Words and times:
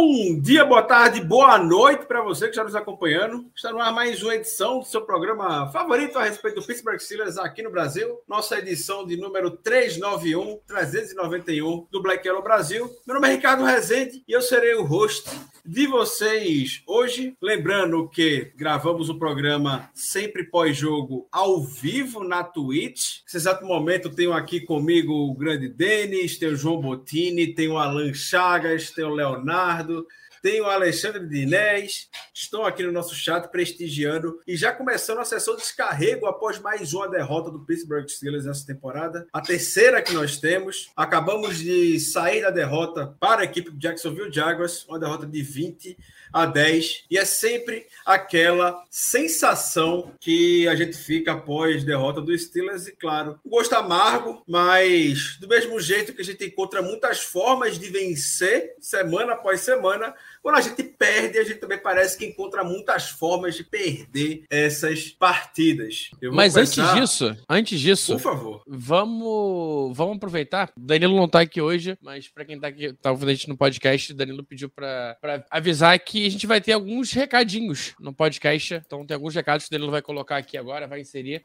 Bom 0.00 0.40
dia, 0.40 0.64
boa 0.64 0.82
tarde, 0.82 1.20
boa 1.20 1.58
noite 1.58 2.06
para 2.06 2.22
você 2.22 2.44
que 2.44 2.52
está 2.52 2.64
nos 2.64 2.74
acompanhando. 2.74 3.44
Está 3.54 3.70
no 3.70 3.78
ar 3.78 3.92
mais 3.92 4.22
uma 4.22 4.34
edição 4.34 4.78
do 4.78 4.86
seu 4.86 5.02
programa 5.02 5.70
favorito 5.70 6.18
a 6.18 6.24
respeito 6.24 6.58
do 6.58 6.66
Pittsburgh 6.66 6.98
Steelers 6.98 7.36
aqui 7.36 7.62
no 7.62 7.70
Brasil. 7.70 8.18
Nossa 8.26 8.58
edição 8.58 9.04
de 9.04 9.18
número 9.18 9.50
391, 9.50 10.58
391 10.66 11.86
do 11.90 12.00
Black 12.00 12.26
Yellow 12.26 12.42
Brasil. 12.42 12.90
Meu 13.06 13.14
nome 13.14 13.28
é 13.28 13.32
Ricardo 13.32 13.62
Rezende 13.62 14.24
e 14.26 14.32
eu 14.32 14.40
serei 14.40 14.74
o 14.74 14.84
host 14.84 15.28
de 15.64 15.86
vocês 15.86 16.82
hoje. 16.86 17.36
Lembrando 17.40 18.08
que 18.08 18.52
gravamos 18.56 19.08
o 19.08 19.18
programa 19.18 19.90
sempre 19.94 20.44
pós-jogo 20.44 21.28
ao 21.30 21.62
vivo 21.62 22.24
na 22.24 22.42
Twitch. 22.42 23.20
Nesse 23.24 23.36
exato 23.36 23.64
momento 23.64 24.10
tenho 24.10 24.32
aqui 24.32 24.60
comigo 24.60 25.12
o 25.12 25.34
grande 25.34 25.68
Denis, 25.68 26.38
tem 26.38 26.48
o 26.48 26.56
João 26.56 26.80
Bottini, 26.80 27.54
tem 27.54 27.68
o 27.68 27.78
Alan 27.78 28.12
Chagas, 28.14 28.90
tem 28.90 29.04
o 29.04 29.14
Leonardo, 29.14 29.89
Ricardo, 29.90 30.06
tem 30.42 30.60
o 30.60 30.66
Alexandre 30.66 31.26
Dinés, 31.26 32.08
estão 32.32 32.64
aqui 32.64 32.82
no 32.82 32.92
nosso 32.92 33.14
chat 33.14 33.48
prestigiando 33.48 34.40
e 34.46 34.56
já 34.56 34.72
começando 34.72 35.18
a 35.18 35.24
sessão 35.24 35.54
de 35.54 35.62
descarrego 35.62 36.26
após 36.26 36.58
mais 36.58 36.94
uma 36.94 37.08
derrota 37.08 37.50
do 37.50 37.60
Pittsburgh 37.60 38.08
Steelers 38.08 38.44
nessa 38.44 38.66
temporada, 38.66 39.26
a 39.32 39.40
terceira 39.40 40.02
que 40.02 40.12
nós 40.12 40.38
temos. 40.38 40.90
Acabamos 40.96 41.58
de 41.58 41.98
sair 42.00 42.42
da 42.42 42.50
derrota 42.50 43.14
para 43.20 43.42
a 43.42 43.44
equipe 43.44 43.70
do 43.70 43.78
Jacksonville 43.78 44.32
Jaguars, 44.32 44.84
uma 44.88 44.98
derrota 44.98 45.26
de 45.26 45.42
20 45.42 45.96
a 46.32 46.46
10, 46.46 47.04
e 47.10 47.18
é 47.18 47.24
sempre 47.24 47.86
aquela 48.06 48.84
sensação 48.88 50.12
que 50.20 50.68
a 50.68 50.76
gente 50.76 50.96
fica 50.96 51.32
após 51.32 51.84
derrota 51.84 52.20
do 52.20 52.36
Steelers, 52.36 52.86
e 52.86 52.92
claro, 52.92 53.38
um 53.44 53.50
gosto 53.50 53.74
amargo, 53.74 54.42
mas 54.46 55.36
do 55.40 55.48
mesmo 55.48 55.80
jeito 55.80 56.14
que 56.14 56.22
a 56.22 56.24
gente 56.24 56.44
encontra 56.44 56.82
muitas 56.82 57.20
formas 57.20 57.78
de 57.78 57.88
vencer 57.88 58.74
semana 58.80 59.32
após 59.32 59.60
semana, 59.60 60.14
quando 60.42 60.56
a 60.56 60.60
gente 60.60 60.82
perde, 60.82 61.38
a 61.38 61.44
gente 61.44 61.58
também 61.58 61.78
parece 61.78 62.16
que 62.16 62.24
encontra 62.26 62.64
muitas 62.64 63.08
formas 63.10 63.54
de 63.54 63.64
perder 63.64 64.44
essas 64.50 65.08
partidas. 65.08 66.10
Mas 66.32 66.54
começar- 66.54 66.82
antes 66.92 67.00
disso, 67.00 67.36
antes 67.48 67.80
disso, 67.80 68.12
por 68.12 68.20
favor. 68.20 68.62
vamos, 68.66 69.96
vamos 69.96 70.16
aproveitar. 70.16 70.70
O 70.76 70.80
Danilo 70.80 71.16
não 71.16 71.28
tá 71.28 71.40
aqui 71.40 71.60
hoje, 71.60 71.96
mas 72.02 72.28
pra 72.28 72.44
quem 72.44 72.58
tá 72.58 72.68
aqui, 72.68 72.92
tá 72.94 73.10
ouvindo 73.10 73.28
a 73.30 73.34
gente 73.34 73.48
no 73.48 73.56
podcast, 73.56 74.12
o 74.12 74.16
Danilo 74.16 74.44
pediu 74.44 74.68
pra 74.68 75.16
avisar 75.50 75.98
que 75.98 76.26
a 76.26 76.30
gente 76.30 76.46
vai 76.46 76.60
ter 76.60 76.72
alguns 76.72 77.12
recadinhos 77.12 77.94
no 78.00 78.12
podcast. 78.12 78.74
Então 78.86 79.06
tem 79.06 79.14
alguns 79.14 79.34
recados 79.34 79.66
que 79.66 79.74
o 79.74 79.76
Danilo 79.78 79.90
vai 79.90 80.02
colocar 80.02 80.36
aqui 80.38 80.56
agora, 80.56 80.86
vai 80.86 81.00
inserir. 81.00 81.42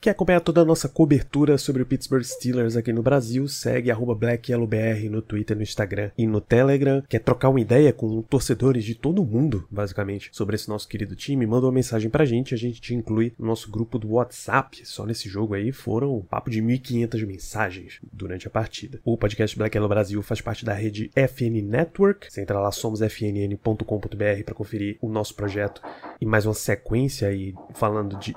Quer 0.00 0.10
acompanhar 0.10 0.40
toda 0.40 0.60
a 0.60 0.64
nossa 0.64 0.88
cobertura 0.88 1.58
sobre 1.58 1.82
o 1.82 1.86
Pittsburgh 1.86 2.22
Steelers 2.22 2.76
aqui 2.76 2.92
no 2.92 3.02
Brasil? 3.02 3.48
Segue 3.48 3.90
BlackYellowBR 3.92 5.08
no 5.10 5.20
Twitter, 5.20 5.56
no 5.56 5.62
Instagram 5.64 6.12
e 6.16 6.24
no 6.24 6.40
Telegram. 6.40 7.02
Quer 7.08 7.18
trocar 7.18 7.48
uma 7.48 7.60
ideia 7.60 7.92
com 7.92 8.22
torcedores 8.22 8.84
de 8.84 8.94
todo 8.94 9.24
mundo, 9.24 9.66
basicamente, 9.68 10.30
sobre 10.32 10.54
esse 10.54 10.68
nosso 10.68 10.86
querido 10.86 11.16
time? 11.16 11.44
Manda 11.48 11.66
uma 11.66 11.72
mensagem 11.72 12.08
pra 12.08 12.24
gente, 12.24 12.54
a 12.54 12.56
gente 12.56 12.80
te 12.80 12.94
inclui 12.94 13.32
no 13.36 13.46
nosso 13.46 13.72
grupo 13.72 13.98
do 13.98 14.12
WhatsApp. 14.12 14.86
Só 14.86 15.04
nesse 15.04 15.28
jogo 15.28 15.54
aí 15.54 15.72
foram 15.72 16.16
um 16.18 16.22
papo 16.22 16.48
de 16.48 16.62
1.500 16.62 17.26
mensagens 17.26 17.98
durante 18.12 18.46
a 18.46 18.50
partida. 18.50 19.00
O 19.04 19.18
podcast 19.18 19.58
Black 19.58 19.76
Yellow 19.76 19.88
Brasil 19.88 20.22
faz 20.22 20.40
parte 20.40 20.64
da 20.64 20.74
rede 20.74 21.10
FN 21.16 21.60
Network. 21.60 22.32
Você 22.32 22.40
entra 22.40 22.60
lá, 22.60 22.70
somosfnn.com.br 22.70 24.44
para 24.44 24.54
conferir 24.54 24.96
o 25.00 25.08
nosso 25.08 25.34
projeto 25.34 25.82
e 26.20 26.24
mais 26.24 26.46
uma 26.46 26.54
sequência 26.54 27.26
aí 27.26 27.52
falando 27.74 28.16
de 28.16 28.32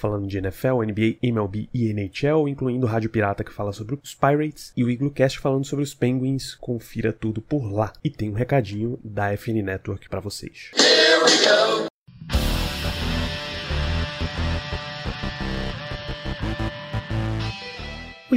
falando 0.00 0.26
de 0.26 0.38
NFL, 0.38 0.82
NBA, 0.82 1.18
MLB 1.22 1.68
e 1.72 1.92
NHL, 1.92 2.48
incluindo 2.48 2.86
o 2.86 2.88
Rádio 2.88 3.10
Pirata 3.10 3.44
que 3.44 3.52
fala 3.52 3.72
sobre 3.72 3.98
os 4.02 4.14
Pirates 4.14 4.72
e 4.76 4.82
o 4.82 4.90
Iglocast 4.90 5.38
falando 5.38 5.64
sobre 5.64 5.84
os 5.84 5.94
Penguins. 5.94 6.54
Confira 6.54 7.12
tudo 7.12 7.40
por 7.40 7.70
lá. 7.70 7.92
E 8.02 8.10
tem 8.10 8.30
um 8.30 8.34
recadinho 8.34 8.98
da 9.04 9.36
FN 9.36 9.62
Network 9.62 10.08
para 10.08 10.20
vocês. 10.20 10.70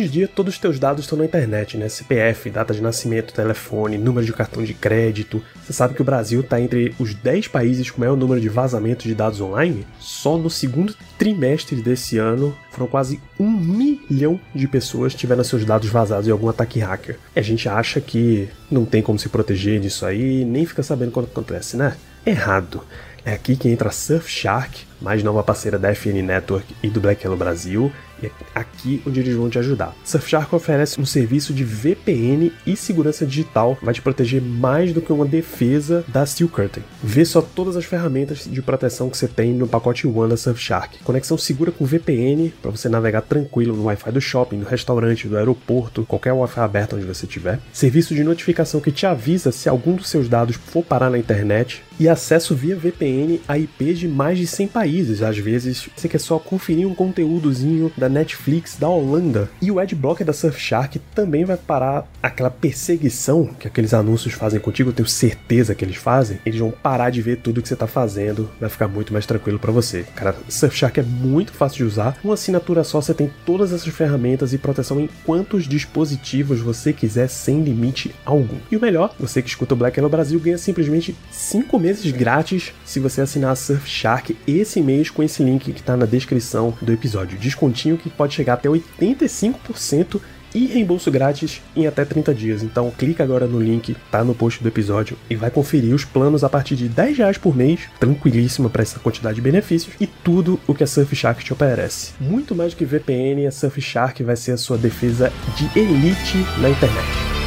Hoje 0.03 0.09
em 0.09 0.16
dia, 0.16 0.28
todos 0.28 0.56
os 0.56 0.59
teus 0.59 0.78
dados 0.78 1.06
estão 1.06 1.18
na 1.18 1.24
internet, 1.24 1.78
né? 1.78 1.88
CPF, 1.88 2.50
data 2.50 2.74
de 2.74 2.81
nascimento, 2.81 3.34
telefone, 3.34 3.97
número 3.97 4.25
de 4.25 4.34
cartão 4.34 4.62
de 4.62 4.74
crédito. 4.74 5.41
Você 5.64 5.72
sabe 5.72 5.94
que 5.94 6.02
o 6.02 6.03
Brasil 6.03 6.41
está 6.41 6.59
entre 6.59 6.94
os 7.00 7.14
10 7.14 7.47
países 7.47 7.90
com 7.90 8.02
maior 8.02 8.18
número 8.18 8.42
de 8.42 8.50
vazamentos 8.50 9.06
de 9.06 9.16
dados 9.16 9.40
online? 9.40 9.88
Só 10.02 10.38
no 10.38 10.50
segundo 10.50 10.94
trimestre 11.18 11.81
desse 11.81 12.18
ano, 12.18 12.53
foram 12.69 12.86
quase 12.86 13.18
um 13.40 13.50
milhão 13.50 14.38
de 14.53 14.68
pessoas 14.68 15.16
tiveram 15.16 15.42
seus 15.42 15.63
dados 15.63 15.88
vazados 15.88 16.28
em 16.28 16.31
algum 16.31 16.50
ataque 16.50 16.81
hacker. 16.81 17.18
E 17.34 17.40
a 17.40 17.44
gente 17.44 17.69
acha 17.69 18.02
que 18.02 18.50
não 18.69 18.84
tem 18.84 19.02
como 19.02 19.18
se 19.18 19.30
proteger 19.30 19.80
disso 19.80 20.06
aí, 20.06 20.44
nem 20.44 20.66
fica 20.66 20.84
sabendo 20.84 21.13
quando 21.13 21.28
acontece, 21.28 21.78
né? 21.78 21.96
Errado. 22.25 22.84
É 23.25 23.31
aqui 23.31 23.56
que 23.56 23.69
entra 23.69 23.88
a 23.88 23.92
Surfshark, 23.92 24.81
mais 25.00 25.24
nova 25.24 25.42
parceira 25.42 25.80
da 25.80 25.96
FN 25.96 26.22
Network 26.22 26.75
e 26.84 26.90
do 26.90 27.00
Black 27.00 27.24
Yellow 27.24 27.38
Brasil, 27.38 27.90
é 28.28 28.31
aqui 28.53 29.01
onde 29.06 29.19
eles 29.19 29.35
vão 29.35 29.50
te 29.50 29.59
ajudar. 29.59 29.95
Surfshark 30.03 30.53
oferece 30.53 31.00
um 31.00 31.06
serviço 31.06 31.53
de 31.53 31.63
VPN 31.63 32.51
e 32.66 32.75
segurança 32.75 33.25
digital, 33.25 33.78
vai 33.81 33.94
te 33.94 34.01
proteger 34.01 34.41
mais 34.41 34.94
do 34.94 35.01
que 35.01 35.11
uma 35.11 35.25
defesa 35.25 36.03
da 36.07 36.25
Steel 36.25 36.50
Curtain. 36.50 36.83
Vê 37.03 37.25
só 37.25 37.41
todas 37.41 37.75
as 37.75 37.85
ferramentas 37.85 38.47
de 38.50 38.62
proteção 38.62 39.09
que 39.09 39.17
você 39.17 39.28
tem 39.28 39.53
no 39.53 39.67
pacote 39.67 40.07
One 40.07 40.29
da 40.29 40.38
Surfshark. 40.38 41.00
Conexão 41.03 41.38
segura 41.38 41.72
com 41.72 41.85
VPN 41.85 42.53
para 42.62 42.72
você 42.72 42.89
navegar 42.89 43.22
tranquilo 43.22 43.75
no 43.75 43.85
Wi-Fi 43.85 44.12
do 44.12 44.22
shopping, 44.22 44.59
do 44.59 44.66
restaurante, 44.66 45.28
do 45.28 45.38
aeroporto, 45.38 46.06
qualquer 46.06 46.33
Wi-Fi 46.33 46.59
aberto 46.62 46.95
onde 46.95 47.06
você 47.06 47.25
estiver. 47.25 47.59
Serviço 47.72 48.16
de 48.16 48.23
notificação 48.23 48.79
que 48.79 48.91
te 48.91 49.06
avisa 49.06 49.51
se 49.51 49.69
algum 49.69 49.95
dos 49.95 50.09
seus 50.09 50.29
dados 50.29 50.56
for 50.56 50.83
parar 50.83 51.09
na 51.09 51.17
internet 51.17 51.83
e 52.00 52.09
acesso 52.09 52.56
via 52.56 52.76
VPN 52.76 53.40
a 53.48 53.58
IPs 53.58 54.00
de 54.00 54.08
mais 54.08 54.38
de 54.38 54.48
100 54.48 54.68
países. 54.68 55.22
Às 55.22 55.38
vezes 55.38 55.90
você 55.96 56.08
quer 56.08 56.20
só 56.20 56.40
conferir 56.40 56.88
um 56.88 56.96
conteúdozinho 56.96 57.92
da 57.98 58.09
Netflix 58.09 58.78
da 58.78 58.90
Holanda. 58.90 59.50
E 59.62 59.72
o 59.72 59.80
Adblocker 59.80 60.26
da 60.26 60.34
Surfshark 60.34 61.00
também 61.14 61.46
vai 61.46 61.58
parar 61.58 62.08
aquela 62.22 62.50
perseguição 62.50 63.50
que 63.59 63.68
aqueles 63.68 63.94
anúncios 63.94 64.34
fazem 64.34 64.59
contigo, 64.59 64.90
eu 64.90 64.94
tenho 64.94 65.08
certeza 65.08 65.76
que 65.76 65.84
eles 65.84 65.96
fazem. 65.96 66.40
Eles 66.46 66.59
vão 66.59 66.72
parar 66.72 67.09
de 67.09 67.22
ver 67.22 67.38
tudo 67.38 67.62
que 67.62 67.68
você 67.68 67.76
tá 67.76 67.88
fazendo, 67.88 68.50
vai 68.60 68.70
ficar 68.70 68.88
muito 68.88 69.14
mais 69.14 69.25
tranquilo 69.25 69.60
para 69.60 69.72
você. 69.72 70.06
Cara, 70.16 70.36
Surfshark 70.50 71.00
é 71.00 71.04
muito 71.04 71.52
fácil 71.54 71.78
de 71.78 71.84
usar. 71.84 72.18
Uma 72.24 72.34
assinatura 72.34 72.84
só 72.84 73.02
você 73.02 73.14
tem 73.14 73.31
todas 73.46 73.72
essas 73.72 73.94
ferramentas 73.94 74.54
e 74.54 74.58
proteção 74.58 75.00
em 75.00 75.10
quantos 75.25 75.68
dispositivos 75.68 76.60
você 76.60 76.94
quiser 76.94 77.28
sem 77.28 77.62
limite 77.62 78.14
algum. 78.25 78.58
E 78.72 78.78
o 78.78 78.81
melhor, 78.81 79.14
você 79.20 79.42
que 79.42 79.50
escuta 79.50 79.74
o 79.74 79.78
Black 79.78 79.98
Yellow 79.98 80.10
Brasil 80.10 80.40
ganha 80.40 80.58
simplesmente 80.58 81.16
5 81.31 81.80
meses 81.83 82.09
grátis 82.13 82.73
se 82.85 82.97
você 82.97 83.19
assinar 83.19 83.51
a 83.51 83.55
Surfshark 83.55 84.38
esse 84.47 84.81
mês 84.81 85.09
com 85.09 85.21
esse 85.21 85.44
link 85.44 85.74
que 85.74 85.83
tá 85.83 85.97
na 85.97 86.06
descrição 86.06 86.74
do 86.81 86.94
episódio. 86.94 87.38
Descontinho 87.38 87.97
que 87.97 88.09
pode 88.09 88.33
chegar 88.33 88.53
até 88.53 88.69
85% 88.69 90.21
e 90.56 90.65
reembolso 90.68 91.12
grátis 91.12 91.62
em 91.75 91.85
até 91.85 92.06
30 92.06 92.33
dias. 92.33 92.63
Então 92.63 92.89
clica 92.89 93.21
agora 93.21 93.47
no 93.47 93.59
link, 93.59 93.97
tá 94.09 94.24
no 94.24 94.33
post 94.33 94.63
do 94.63 94.69
episódio 94.69 95.18
e 95.30 95.35
vai 95.35 95.51
conferir 95.51 95.94
os 95.94 96.06
planos 96.06 96.44
a 96.44 96.50
partir 96.50 96.77
de 96.77 96.88
10 96.88 97.18
reais 97.18 97.38
por 97.38 97.53
mês, 97.53 97.81
tranquilíssima 98.00 98.69
para 98.69 98.83
essa 98.83 99.00
quantidade 99.00 99.36
de 99.36 99.41
benefícios 99.41 99.94
e 100.00 100.07
tudo 100.07 100.57
o 100.65 100.74
que 100.74 100.86
a 100.86 100.88
Surfshark 100.88 101.44
te 101.44 101.51
oferece. 101.51 102.13
Muito 102.18 102.56
mais 102.56 102.74
do 102.74 102.77
que 102.77 102.86
VPN, 102.86 103.45
a 103.45 103.51
Surfshark 103.51 104.24
vai 104.24 104.38
ser 104.38 104.53
a 104.53 104.57
sua 104.57 104.77
defesa 104.77 105.33
de 105.57 105.77
elite 105.77 106.38
na 106.62 106.69
internet. 106.69 107.43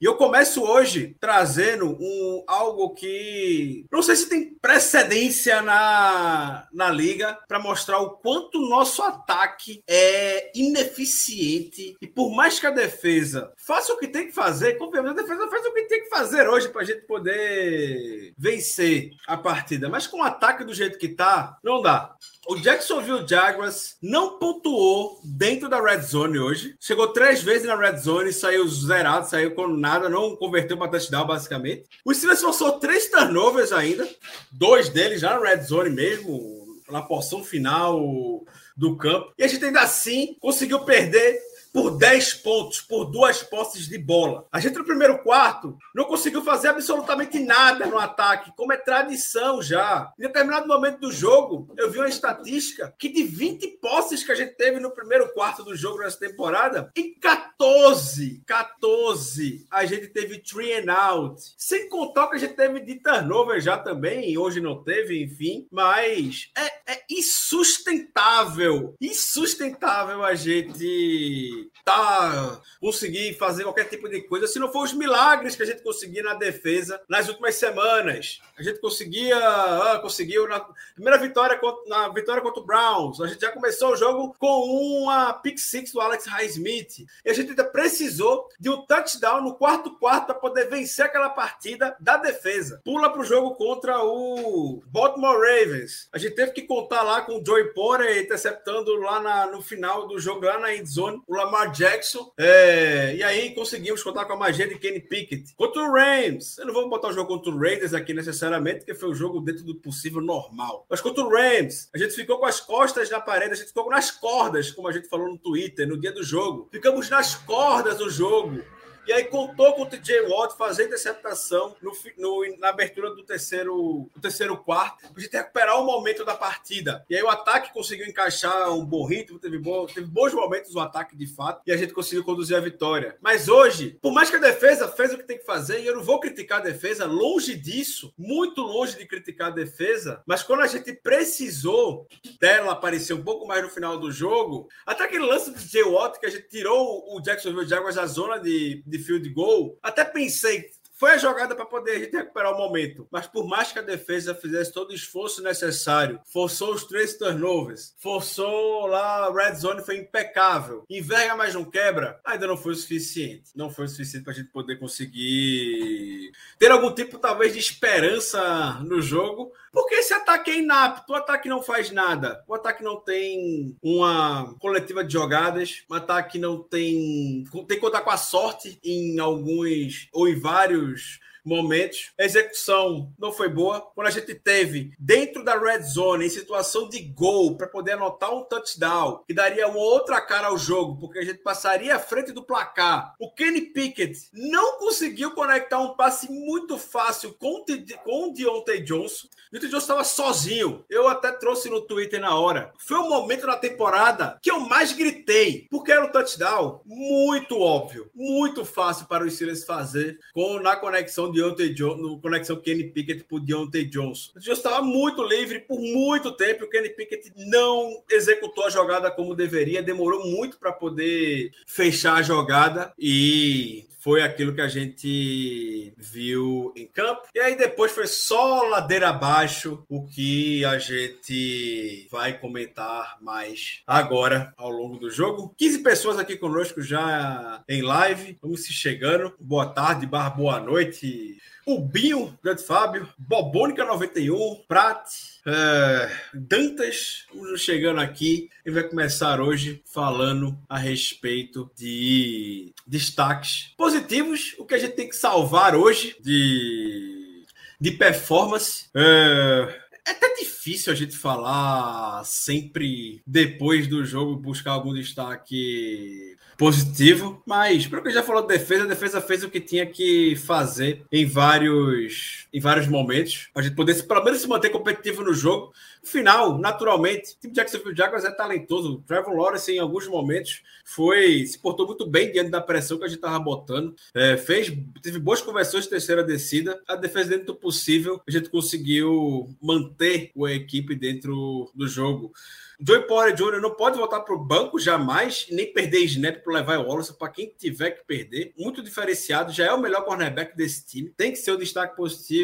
E 0.00 0.04
eu 0.04 0.14
começo 0.14 0.62
hoje 0.62 1.16
trazendo 1.18 1.96
um, 2.00 2.44
algo 2.46 2.94
que 2.94 3.84
não 3.90 4.00
sei 4.00 4.14
se 4.14 4.28
tem 4.28 4.54
precedência 4.54 5.60
na, 5.60 6.68
na 6.72 6.88
liga 6.88 7.36
para 7.48 7.58
mostrar 7.58 7.98
o 7.98 8.10
quanto 8.10 8.58
o 8.58 8.68
nosso 8.68 9.02
ataque 9.02 9.82
é 9.88 10.52
ineficiente. 10.54 11.96
E 12.00 12.06
por 12.06 12.30
mais 12.30 12.60
que 12.60 12.66
a 12.66 12.70
defesa 12.70 13.52
faça 13.56 13.92
o 13.92 13.98
que 13.98 14.06
tem 14.06 14.28
que 14.28 14.32
fazer, 14.32 14.78
confiamos, 14.78 15.10
a 15.10 15.14
defesa 15.14 15.48
faz 15.48 15.66
o 15.66 15.74
que 15.74 15.82
tem 15.82 16.04
que 16.04 16.10
fazer 16.10 16.48
hoje 16.48 16.68
para 16.68 16.82
a 16.82 16.84
gente 16.84 17.00
poder 17.00 18.34
vencer 18.38 19.10
a 19.26 19.36
partida. 19.36 19.88
Mas 19.88 20.06
com 20.06 20.18
o 20.18 20.22
ataque 20.22 20.62
do 20.62 20.74
jeito 20.74 20.96
que 20.96 21.08
tá, 21.08 21.58
não 21.62 21.82
dá. 21.82 22.14
O 22.48 22.56
Jacksonville 22.56 23.28
Jaguars 23.28 23.98
não 24.00 24.38
pontuou 24.38 25.20
dentro 25.22 25.68
da 25.68 25.82
red 25.82 26.00
zone 26.00 26.38
hoje. 26.38 26.74
Chegou 26.80 27.08
três 27.08 27.42
vezes 27.42 27.66
na 27.66 27.76
red 27.76 27.98
zone, 27.98 28.32
saiu 28.32 28.66
zerado, 28.66 29.28
saiu 29.28 29.54
com 29.54 29.68
nada, 29.68 30.08
não 30.08 30.34
converteu 30.34 30.78
para 30.78 30.90
touchdown, 30.90 31.26
basicamente. 31.26 31.84
O 32.02 32.14
Steelers 32.14 32.40
forçou 32.40 32.80
três 32.80 33.10
turnovers 33.10 33.70
ainda, 33.70 34.08
dois 34.50 34.88
deles 34.88 35.20
já 35.20 35.38
na 35.38 35.46
red 35.46 35.60
zone 35.60 35.90
mesmo, 35.90 36.80
na 36.88 37.02
porção 37.02 37.44
final 37.44 38.42
do 38.74 38.96
campo. 38.96 39.30
E 39.36 39.44
a 39.44 39.46
gente 39.46 39.66
ainda 39.66 39.82
assim 39.82 40.34
conseguiu 40.40 40.80
perder 40.86 41.38
por 41.72 41.96
10 41.96 42.34
pontos, 42.34 42.80
por 42.80 43.04
duas 43.06 43.42
posses 43.42 43.88
de 43.88 43.98
bola. 43.98 44.46
A 44.52 44.60
gente 44.60 44.78
no 44.78 44.84
primeiro 44.84 45.18
quarto 45.18 45.76
não 45.94 46.04
conseguiu 46.04 46.42
fazer 46.42 46.68
absolutamente 46.68 47.38
nada 47.38 47.86
no 47.86 47.98
ataque, 47.98 48.52
como 48.56 48.72
é 48.72 48.76
tradição 48.76 49.62
já. 49.62 50.12
Em 50.18 50.22
determinado 50.22 50.66
momento 50.66 51.00
do 51.00 51.12
jogo, 51.12 51.72
eu 51.76 51.90
vi 51.90 51.98
uma 51.98 52.08
estatística 52.08 52.94
que 52.98 53.08
de 53.08 53.22
20 53.22 53.66
posses 53.80 54.24
que 54.24 54.32
a 54.32 54.34
gente 54.34 54.54
teve 54.54 54.80
no 54.80 54.90
primeiro 54.90 55.32
quarto 55.32 55.64
do 55.64 55.76
jogo 55.76 55.98
nessa 55.98 56.18
temporada, 56.18 56.90
em 56.96 57.14
14, 57.14 58.42
14, 58.46 59.66
a 59.70 59.84
gente 59.84 60.08
teve 60.08 60.38
three 60.38 60.72
and 60.72 60.92
out. 60.92 61.40
Sem 61.56 61.88
contar 61.88 62.28
que 62.28 62.36
a 62.36 62.38
gente 62.38 62.54
teve 62.54 62.80
de 62.80 62.96
turnover 62.96 63.60
já 63.60 63.76
também, 63.78 64.36
hoje 64.36 64.60
não 64.60 64.82
teve, 64.82 65.22
enfim. 65.22 65.66
Mas 65.70 66.50
é, 66.56 66.92
é 66.94 67.02
insustentável, 67.10 68.94
insustentável 69.00 70.24
a 70.24 70.34
gente 70.34 71.57
tá 71.84 72.60
conseguir 72.80 73.34
fazer 73.34 73.64
qualquer 73.64 73.84
tipo 73.84 74.08
de 74.08 74.22
coisa, 74.22 74.46
se 74.46 74.58
não 74.58 74.70
for 74.70 74.84
os 74.84 74.92
milagres 74.92 75.56
que 75.56 75.62
a 75.62 75.66
gente 75.66 75.82
conseguia 75.82 76.22
na 76.22 76.34
defesa 76.34 77.00
nas 77.08 77.28
últimas 77.28 77.54
semanas. 77.54 78.40
A 78.58 78.62
gente 78.62 78.80
conseguia, 78.80 79.38
ah, 79.38 79.98
conseguiu 80.00 80.48
na 80.48 80.60
primeira 80.94 81.18
vitória 81.18 81.60
na 81.86 82.08
vitória 82.08 82.42
contra 82.42 82.60
o 82.60 82.66
Browns. 82.66 83.20
A 83.20 83.26
gente 83.26 83.40
já 83.40 83.52
começou 83.52 83.92
o 83.92 83.96
jogo 83.96 84.34
com 84.38 85.02
uma 85.02 85.32
pick 85.34 85.58
six 85.58 85.92
do 85.92 86.00
Alex 86.00 86.26
Highsmith. 86.26 87.06
E 87.24 87.30
a 87.30 87.32
gente 87.32 87.50
ainda 87.50 87.64
precisou 87.64 88.48
de 88.58 88.68
um 88.68 88.84
touchdown 88.84 89.42
no 89.42 89.54
quarto 89.54 89.96
quarto 89.98 90.26
para 90.26 90.34
poder 90.34 90.68
vencer 90.68 91.04
aquela 91.04 91.30
partida 91.30 91.96
da 92.00 92.16
defesa. 92.16 92.80
Pula 92.84 93.10
para 93.10 93.20
o 93.20 93.24
jogo 93.24 93.54
contra 93.54 94.02
o 94.02 94.82
Baltimore 94.86 95.38
Ravens. 95.38 96.08
A 96.12 96.18
gente 96.18 96.34
teve 96.34 96.52
que 96.52 96.62
contar 96.62 97.02
lá 97.02 97.20
com 97.22 97.38
o 97.38 97.44
Joey 97.44 97.72
Porter 97.72 98.18
interceptando 98.18 98.94
lá 98.96 99.20
na, 99.20 99.46
no 99.46 99.62
final 99.62 100.06
do 100.06 100.18
jogo, 100.18 100.44
lá 100.44 100.58
na 100.58 100.74
endzone, 100.74 101.22
o 101.26 101.34
Lamar 101.48 101.72
Jackson. 101.72 102.30
É, 102.36 103.16
e 103.16 103.22
aí 103.22 103.54
conseguimos 103.54 104.02
contar 104.02 104.26
com 104.26 104.34
a 104.34 104.36
magia 104.36 104.68
de 104.68 104.78
Kenny 104.78 105.00
Pickett. 105.00 105.54
Contra 105.56 105.82
o 105.82 105.92
Rams. 105.92 106.58
Eu 106.58 106.66
não 106.66 106.74
vou 106.74 106.88
botar 106.88 107.08
o 107.08 107.12
jogo 107.12 107.28
contra 107.28 107.50
o 107.50 107.58
Raiders 107.58 107.94
aqui 107.94 108.12
necessariamente, 108.12 108.80
porque 108.80 108.94
foi 108.94 109.08
um 109.08 109.14
jogo 109.14 109.40
dentro 109.40 109.64
do 109.64 109.74
possível 109.74 110.20
normal. 110.20 110.86
Mas 110.88 111.00
contra 111.00 111.24
o 111.24 111.30
Rams, 111.30 111.88
a 111.94 111.98
gente 111.98 112.14
ficou 112.14 112.38
com 112.38 112.46
as 112.46 112.60
costas 112.60 113.10
na 113.10 113.20
parede, 113.20 113.52
a 113.52 113.56
gente 113.56 113.68
ficou 113.68 113.88
nas 113.88 114.10
cordas, 114.10 114.70
como 114.70 114.88
a 114.88 114.92
gente 114.92 115.08
falou 115.08 115.28
no 115.28 115.38
Twitter, 115.38 115.88
no 115.88 115.98
dia 115.98 116.12
do 116.12 116.22
jogo. 116.22 116.68
Ficamos 116.70 117.08
nas 117.08 117.34
cordas 117.34 117.96
do 117.96 118.10
jogo. 118.10 118.62
E 119.08 119.12
aí 119.14 119.24
contou 119.24 119.72
com 119.72 119.84
o 119.84 119.86
TJ 119.86 120.28
Watt 120.28 120.54
fazer 120.54 120.84
interceptação 120.84 121.74
no, 121.80 121.92
no, 122.18 122.58
na 122.58 122.68
abertura 122.68 123.08
do 123.14 123.24
terceiro, 123.24 124.06
do 124.14 124.20
terceiro 124.20 124.54
quarto, 124.58 125.10
para 125.10 125.40
recuperar 125.40 125.80
o 125.80 125.86
momento 125.86 126.26
da 126.26 126.34
partida. 126.34 127.06
E 127.08 127.16
aí 127.16 127.22
o 127.22 127.30
ataque 127.30 127.72
conseguiu 127.72 128.06
encaixar 128.06 128.70
um 128.70 128.84
bom 128.84 129.06
ritmo, 129.06 129.38
teve, 129.38 129.58
teve 129.94 130.06
bons 130.06 130.34
momentos 130.34 130.74
o 130.74 130.80
ataque 130.80 131.16
de 131.16 131.26
fato, 131.26 131.62
e 131.66 131.72
a 131.72 131.76
gente 131.78 131.94
conseguiu 131.94 132.22
conduzir 132.22 132.54
a 132.54 132.60
vitória. 132.60 133.16
Mas 133.22 133.48
hoje, 133.48 133.98
por 134.02 134.12
mais 134.12 134.28
que 134.28 134.36
a 134.36 134.40
defesa 134.40 134.86
fez 134.86 135.14
o 135.14 135.16
que 135.16 135.24
tem 135.24 135.38
que 135.38 135.46
fazer, 135.46 135.80
e 135.80 135.86
eu 135.86 135.96
não 135.96 136.02
vou 136.02 136.20
criticar 136.20 136.60
a 136.60 136.64
defesa, 136.64 137.06
longe 137.06 137.54
disso, 137.54 138.12
muito 138.18 138.60
longe 138.60 138.98
de 138.98 139.06
criticar 139.06 139.48
a 139.48 139.54
defesa, 139.54 140.22
mas 140.26 140.42
quando 140.42 140.60
a 140.60 140.66
gente 140.66 140.92
precisou 140.92 142.06
dela 142.38 142.72
aparecer 142.72 143.14
um 143.14 143.24
pouco 143.24 143.46
mais 143.46 143.62
no 143.62 143.70
final 143.70 143.98
do 143.98 144.12
jogo, 144.12 144.68
até 144.84 145.04
aquele 145.04 145.24
lance 145.24 145.50
do 145.50 145.58
TJ 145.58 145.84
Watt 145.84 146.20
que 146.20 146.26
a 146.26 146.30
gente 146.30 146.46
tirou 146.48 147.16
o 147.16 147.22
Jacksonville 147.22 147.66
Jaguars 147.66 147.94
da 147.94 148.04
zona 148.04 148.38
de, 148.38 148.82
de 148.86 148.97
field 148.98 149.28
goal, 149.32 149.78
até 149.82 150.04
pensei, 150.04 150.70
foi 150.98 151.12
a 151.12 151.18
jogada 151.18 151.54
para 151.54 151.64
poder 151.64 151.92
a 151.92 151.98
gente 152.00 152.16
recuperar 152.16 152.52
o 152.52 152.58
momento. 152.58 153.06
Mas 153.10 153.26
por 153.26 153.46
mais 153.46 153.70
que 153.70 153.78
a 153.78 153.82
defesa 153.82 154.34
fizesse 154.34 154.72
todo 154.72 154.90
o 154.90 154.94
esforço 154.94 155.40
necessário, 155.42 156.20
forçou 156.32 156.74
os 156.74 156.84
três 156.84 157.16
turnovers, 157.16 157.94
forçou 157.98 158.86
lá 158.86 159.26
a 159.26 159.32
red 159.32 159.54
zone, 159.54 159.84
foi 159.84 159.98
impecável. 159.98 160.84
Enverga, 160.90 161.36
mas 161.36 161.54
não 161.54 161.64
quebra, 161.64 162.20
ainda 162.24 162.48
não 162.48 162.56
foi 162.56 162.72
o 162.72 162.76
suficiente. 162.76 163.50
Não 163.54 163.70
foi 163.70 163.84
o 163.84 163.88
suficiente 163.88 164.24
para 164.24 164.32
a 164.32 164.36
gente 164.36 164.50
poder 164.50 164.76
conseguir 164.76 166.32
ter 166.58 166.72
algum 166.72 166.92
tipo, 166.92 167.16
talvez, 167.16 167.52
de 167.52 167.60
esperança 167.60 168.80
no 168.82 169.00
jogo. 169.00 169.52
Porque 169.72 169.96
esse 169.96 170.12
ataque 170.12 170.50
é 170.50 170.58
inapto, 170.58 171.12
o 171.12 171.16
ataque 171.16 171.48
não 171.48 171.62
faz 171.62 171.92
nada. 171.92 172.42
O 172.48 172.54
ataque 172.54 172.82
não 172.82 172.96
tem 172.96 173.76
uma 173.82 174.54
coletiva 174.58 175.04
de 175.04 175.12
jogadas, 175.12 175.84
o 175.88 175.94
ataque 175.94 176.38
não 176.38 176.60
tem. 176.60 177.44
Tem 177.52 177.66
que 177.66 177.76
contar 177.76 178.00
com 178.00 178.10
a 178.10 178.16
sorte 178.16 178.80
em 178.82 179.20
alguns 179.20 180.08
ou 180.12 180.26
em 180.26 180.40
vários 180.40 180.87
Bruges 180.88 181.20
momentos. 181.48 182.12
A 182.18 182.24
execução 182.24 183.12
não 183.18 183.32
foi 183.32 183.48
boa. 183.48 183.80
Quando 183.94 184.06
a 184.06 184.10
gente 184.10 184.34
teve 184.34 184.92
dentro 184.98 185.42
da 185.42 185.58
red 185.58 185.82
zone, 185.82 186.26
em 186.26 186.30
situação 186.30 186.88
de 186.88 187.00
gol, 187.00 187.56
para 187.56 187.66
poder 187.66 187.92
anotar 187.92 188.32
um 188.32 188.44
touchdown, 188.44 189.22
que 189.26 189.34
daria 189.34 189.66
uma 189.66 189.78
outra 189.78 190.20
cara 190.20 190.48
ao 190.48 190.58
jogo, 190.58 191.00
porque 191.00 191.18
a 191.18 191.24
gente 191.24 191.38
passaria 191.38 191.96
à 191.96 191.98
frente 191.98 192.32
do 192.32 192.42
placar. 192.42 193.14
O 193.18 193.32
Kenny 193.32 193.62
Pickett 193.62 194.28
não 194.32 194.78
conseguiu 194.78 195.32
conectar 195.32 195.78
um 195.78 195.94
passe 195.94 196.30
muito 196.30 196.78
fácil 196.78 197.34
com, 197.34 197.64
o 198.06 198.32
Deontay 198.32 198.82
Johnson. 198.82 199.26
O 199.26 199.52
Deontay 199.52 199.70
Johnson 199.70 199.78
estava 199.78 200.04
sozinho. 200.04 200.84
Eu 200.90 201.08
até 201.08 201.32
trouxe 201.32 201.70
no 201.70 201.80
Twitter 201.80 202.20
na 202.20 202.38
hora. 202.38 202.72
Foi 202.78 202.98
o 202.98 203.08
momento 203.08 203.46
na 203.46 203.56
temporada 203.56 204.38
que 204.42 204.50
eu 204.50 204.60
mais 204.60 204.92
gritei, 204.92 205.66
porque 205.70 205.92
era 205.92 206.04
um 206.04 206.12
touchdown 206.12 206.82
muito 206.84 207.58
óbvio, 207.58 208.10
muito 208.14 208.64
fácil 208.64 209.06
para 209.06 209.24
os 209.24 209.34
Steelers 209.34 209.64
fazer 209.64 210.18
com 210.32 210.58
na 210.58 210.76
conexão 210.76 211.30
de 211.30 211.37
Deontay 211.38 211.72
Jones, 211.72 212.02
no 212.02 212.18
conexão 212.18 212.56
Kenny 212.56 212.84
Pickett 212.84 213.22
por 213.22 213.38
Deontay 213.38 213.84
Johnson. 213.84 214.32
O 214.34 214.40
Jones 214.40 214.58
estava 214.58 214.82
muito 214.82 215.22
livre 215.22 215.60
por 215.60 215.78
muito 215.78 216.32
tempo. 216.32 216.64
O 216.64 216.68
Kenny 216.68 216.88
Pickett 216.88 217.32
não 217.36 218.02
executou 218.10 218.64
a 218.64 218.70
jogada 218.70 219.08
como 219.08 219.36
deveria, 219.36 219.80
demorou 219.80 220.26
muito 220.26 220.58
para 220.58 220.72
poder 220.72 221.52
fechar 221.64 222.16
a 222.16 222.22
jogada 222.22 222.92
e 222.98 223.86
foi 224.00 224.22
aquilo 224.22 224.54
que 224.54 224.60
a 224.60 224.68
gente 224.68 225.92
viu 225.96 226.72
em 226.74 226.86
campo. 226.86 227.22
E 227.34 227.40
aí 227.40 227.56
depois 227.56 227.92
foi 227.92 228.06
só 228.06 228.62
ladeira 228.62 229.10
abaixo 229.10 229.84
o 229.88 230.06
que 230.06 230.64
a 230.64 230.78
gente 230.78 232.08
vai 232.10 232.38
comentar 232.38 233.18
mais 233.20 233.82
agora 233.86 234.54
ao 234.56 234.70
longo 234.70 234.96
do 234.96 235.10
jogo. 235.10 235.54
15 235.58 235.80
pessoas 235.80 236.18
aqui 236.18 236.36
conosco 236.36 236.80
já 236.80 237.62
em 237.68 237.82
live. 237.82 238.38
Vamos 238.40 238.64
se 238.64 238.72
chegando. 238.72 239.34
Boa 239.38 239.66
tarde, 239.66 240.06
boa 240.06 240.58
noite. 240.60 241.27
O 241.66 241.80
Binho, 241.80 242.38
grande 242.42 242.62
Fábio, 242.62 243.08
Bobônica 243.18 243.84
91, 243.84 244.64
Prat, 244.66 245.06
é, 245.46 246.10
Dantas, 246.32 247.26
chegando 247.56 248.00
aqui 248.00 248.48
e 248.64 248.70
vai 248.70 248.84
começar 248.84 249.40
hoje 249.40 249.82
falando 249.84 250.58
a 250.68 250.78
respeito 250.78 251.70
de 251.76 252.72
destaques 252.86 253.74
positivos, 253.76 254.54
o 254.58 254.64
que 254.64 254.74
a 254.74 254.78
gente 254.78 254.94
tem 254.94 255.08
que 255.08 255.16
salvar 255.16 255.74
hoje 255.74 256.16
de, 256.20 257.44
de 257.78 257.90
performance. 257.90 258.86
É, 258.94 259.88
é 260.06 260.12
até 260.12 260.34
difícil 260.36 260.90
a 260.90 260.96
gente 260.96 261.14
falar 261.14 262.24
sempre 262.24 263.20
depois 263.26 263.86
do 263.86 264.06
jogo, 264.06 264.36
buscar 264.36 264.72
algum 264.72 264.94
destaque 264.94 266.34
positivo, 266.58 267.40
mas 267.46 267.86
para 267.86 268.02
que 268.02 268.10
já 268.10 268.22
falou 268.22 268.42
de 268.42 268.48
defesa, 268.48 268.82
a 268.82 268.88
defesa 268.88 269.20
fez 269.20 269.44
o 269.44 269.48
que 269.48 269.60
tinha 269.60 269.86
que 269.86 270.34
fazer 270.34 271.06
em 271.12 271.24
vários 271.24 272.47
em 272.52 272.60
vários 272.60 272.86
momentos, 272.86 273.48
para 273.52 273.62
a 273.62 273.64
gente 273.64 273.76
poder 273.76 274.02
pelo 274.06 274.24
menos 274.24 274.40
se 274.40 274.48
manter 274.48 274.70
competitivo 274.70 275.22
no 275.22 275.34
jogo. 275.34 275.72
Final, 276.02 276.58
naturalmente, 276.58 277.32
o 277.32 277.40
time 277.40 277.54
Jacksonville 277.54 277.96
Jaguars 277.96 278.24
é 278.24 278.30
talentoso. 278.30 278.94
O 278.94 279.02
Trevor 279.02 279.34
Lawrence, 279.34 279.70
em 279.70 279.78
alguns 279.78 280.06
momentos, 280.06 280.62
foi 280.84 281.46
se 281.46 281.58
portou 281.58 281.86
muito 281.86 282.06
bem 282.06 282.32
diante 282.32 282.50
da 282.50 282.60
pressão 282.60 282.98
que 282.98 283.04
a 283.04 283.08
gente 283.08 283.18
estava 283.18 283.38
botando. 283.38 283.94
É, 284.14 284.36
fez, 284.36 284.72
teve 285.02 285.18
boas 285.18 285.42
conversões 285.42 285.84
de 285.84 285.90
terceira 285.90 286.24
descida. 286.24 286.80
A 286.88 286.96
defesa, 286.96 287.30
dentro 287.30 287.46
do 287.46 287.54
possível, 287.56 288.20
a 288.26 288.30
gente 288.30 288.48
conseguiu 288.48 289.48
manter 289.60 290.32
a 290.44 290.52
equipe 290.52 290.94
dentro 290.94 291.70
do 291.74 291.86
jogo. 291.86 292.32
Joey 292.80 293.08
Porter 293.08 293.34
Jr. 293.34 293.60
não 293.60 293.74
pode 293.74 293.98
voltar 293.98 294.20
para 294.20 294.34
o 294.34 294.38
banco 294.38 294.78
jamais, 294.78 295.48
nem 295.50 295.72
perder 295.72 296.04
snap 296.04 296.44
para 296.44 296.52
levar 296.52 296.78
o 296.78 296.86
Wallace 296.86 297.12
para 297.12 297.28
quem 297.28 297.52
tiver 297.58 297.90
que 297.90 298.06
perder. 298.06 298.52
Muito 298.56 298.84
diferenciado, 298.84 299.52
já 299.52 299.66
é 299.66 299.72
o 299.72 299.80
melhor 299.80 300.04
cornerback 300.04 300.56
desse 300.56 300.86
time. 300.86 301.10
Tem 301.16 301.32
que 301.32 301.38
ser 301.38 301.50
o 301.50 301.56
destaque 301.56 301.96
positivo 301.96 302.37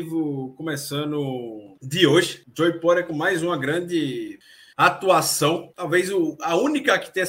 começando 0.57 1.77
de 1.83 2.07
hoje. 2.07 2.45
Joey 2.57 2.81
Porter 2.81 3.07
com 3.07 3.15
mais 3.15 3.43
uma 3.43 3.57
grande 3.57 4.39
atuação, 4.77 5.73
talvez 5.77 6.11
o, 6.11 6.37
a 6.41 6.57
única 6.57 6.99
que 6.99 7.13
tenha, 7.13 7.27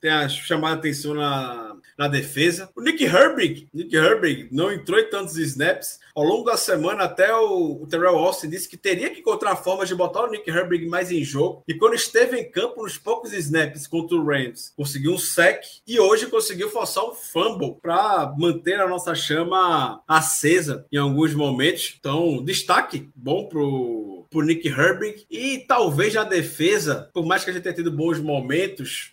tenha 0.00 0.28
chamado 0.28 0.74
a 0.74 0.78
atenção 0.78 1.14
na, 1.14 1.69
na 2.00 2.08
defesa. 2.08 2.70
O 2.74 2.80
Nick 2.80 3.04
Herbig, 3.04 3.68
Nick 3.74 3.94
Herbig 3.94 4.48
não 4.50 4.72
entrou 4.72 4.98
em 4.98 5.10
tantos 5.10 5.36
snaps. 5.36 6.00
Ao 6.14 6.24
longo 6.24 6.44
da 6.44 6.56
semana, 6.56 7.04
até 7.04 7.30
o, 7.34 7.82
o 7.82 7.86
Terrell 7.86 8.16
Austin 8.16 8.48
disse 8.48 8.66
que 8.66 8.78
teria 8.78 9.10
que 9.10 9.20
encontrar 9.20 9.54
formas 9.56 9.86
de 9.86 9.94
botar 9.94 10.24
o 10.24 10.30
Nick 10.30 10.48
Herbig 10.48 10.86
mais 10.86 11.12
em 11.12 11.22
jogo. 11.22 11.62
E 11.68 11.74
quando 11.74 11.94
esteve 11.94 12.38
em 12.38 12.50
campo, 12.50 12.82
nos 12.82 12.96
poucos 12.96 13.34
snaps 13.34 13.86
contra 13.86 14.16
o 14.16 14.24
Rams, 14.24 14.72
conseguiu 14.74 15.12
um 15.12 15.18
sec 15.18 15.62
e 15.86 16.00
hoje 16.00 16.28
conseguiu 16.28 16.70
forçar 16.70 17.04
um 17.04 17.12
fumble 17.12 17.76
para 17.82 18.34
manter 18.38 18.80
a 18.80 18.88
nossa 18.88 19.14
chama 19.14 20.02
acesa 20.08 20.86
em 20.90 20.96
alguns 20.96 21.34
momentos. 21.34 21.96
Então, 22.00 22.42
destaque 22.42 23.10
bom 23.14 23.46
pro 23.46 24.26
por 24.30 24.44
Nick 24.44 24.68
Herbig 24.68 25.26
e 25.28 25.58
talvez 25.66 26.14
na 26.14 26.22
defesa, 26.22 27.10
por 27.12 27.26
mais 27.26 27.42
que 27.42 27.50
a 27.50 27.52
gente 27.52 27.64
tenha 27.64 27.74
tido 27.74 27.90
bons 27.90 28.20
momentos, 28.20 29.12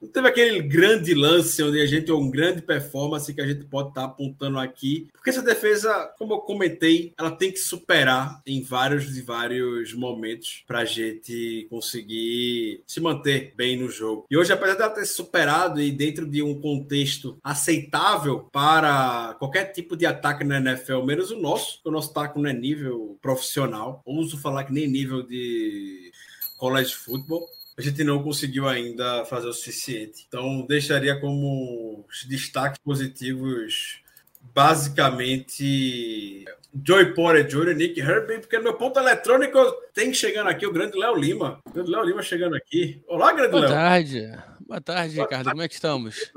não 0.00 0.08
teve 0.08 0.28
aquele 0.28 0.62
grande 0.62 1.14
lance 1.14 1.62
onde 1.62 1.80
a 1.80 1.86
gente, 1.86 2.10
ou 2.10 2.20
um 2.20 2.30
grande 2.30 2.62
performance 2.62 3.32
que 3.32 3.40
a 3.40 3.46
gente 3.46 3.64
pode 3.66 3.90
estar 3.90 4.02
tá 4.02 4.06
apontando 4.06 4.58
aqui. 4.58 5.08
Porque 5.12 5.30
essa 5.30 5.42
defesa, 5.42 6.12
como 6.18 6.34
eu 6.34 6.38
comentei, 6.38 7.12
ela 7.18 7.30
tem 7.30 7.52
que 7.52 7.58
superar 7.58 8.40
em 8.46 8.62
vários 8.62 9.16
e 9.16 9.22
vários 9.22 9.92
momentos 9.94 10.64
para 10.66 10.80
a 10.80 10.84
gente 10.84 11.66
conseguir 11.70 12.82
se 12.86 13.00
manter 13.00 13.52
bem 13.56 13.78
no 13.78 13.90
jogo. 13.90 14.26
E 14.30 14.36
hoje, 14.36 14.52
apesar 14.52 14.74
dela 14.74 14.90
ter 14.90 15.06
superado 15.06 15.80
e 15.80 15.90
dentro 15.90 16.26
de 16.26 16.42
um 16.42 16.60
contexto 16.60 17.38
aceitável 17.42 18.48
para 18.52 19.34
qualquer 19.38 19.72
tipo 19.72 19.96
de 19.96 20.06
ataque 20.06 20.44
na 20.44 20.58
NFL, 20.58 21.02
menos 21.02 21.30
o 21.30 21.38
nosso, 21.38 21.80
o 21.84 21.90
nosso 21.90 22.10
ataque 22.10 22.40
não 22.40 22.48
é 22.48 22.52
nível 22.52 23.18
profissional. 23.20 24.02
Ouso 24.04 24.38
falar 24.38 24.64
que 24.64 24.72
nem 24.72 24.88
nível 24.88 25.22
de 25.22 26.10
college 26.58 26.94
football 26.94 27.48
a 27.80 27.82
gente 27.82 28.04
não 28.04 28.22
conseguiu 28.22 28.68
ainda 28.68 29.24
fazer 29.24 29.48
o 29.48 29.52
suficiente. 29.54 30.26
Então, 30.28 30.66
deixaria 30.66 31.18
como 31.18 32.04
destaques 32.28 32.78
positivos, 32.78 34.02
basicamente, 34.54 36.44
Joey 36.84 37.14
Porter 37.14 37.46
Jr., 37.46 37.74
Nick 37.74 37.98
Herbie, 37.98 38.40
porque 38.40 38.58
no 38.58 38.64
meu 38.64 38.74
ponto 38.74 39.00
eletrônico 39.00 39.58
tem 39.94 40.12
chegando 40.12 40.48
aqui 40.48 40.66
o 40.66 40.72
grande 40.72 40.98
Léo 40.98 41.16
Lima. 41.16 41.58
O 41.64 41.70
grande 41.72 41.90
Léo 41.90 42.04
Lima 42.04 42.22
chegando 42.22 42.54
aqui. 42.54 43.02
Olá, 43.08 43.32
grande 43.32 43.52
Boa 43.52 43.62
Léo. 43.62 43.70
Boa 43.70 43.80
tarde. 43.80 44.38
Boa 44.60 44.80
tarde, 44.80 45.14
Boa 45.14 45.26
Ricardo. 45.26 45.44
Tarde. 45.44 45.50
Como 45.50 45.62
é 45.62 45.68
que 45.68 45.74
estamos? 45.74 46.30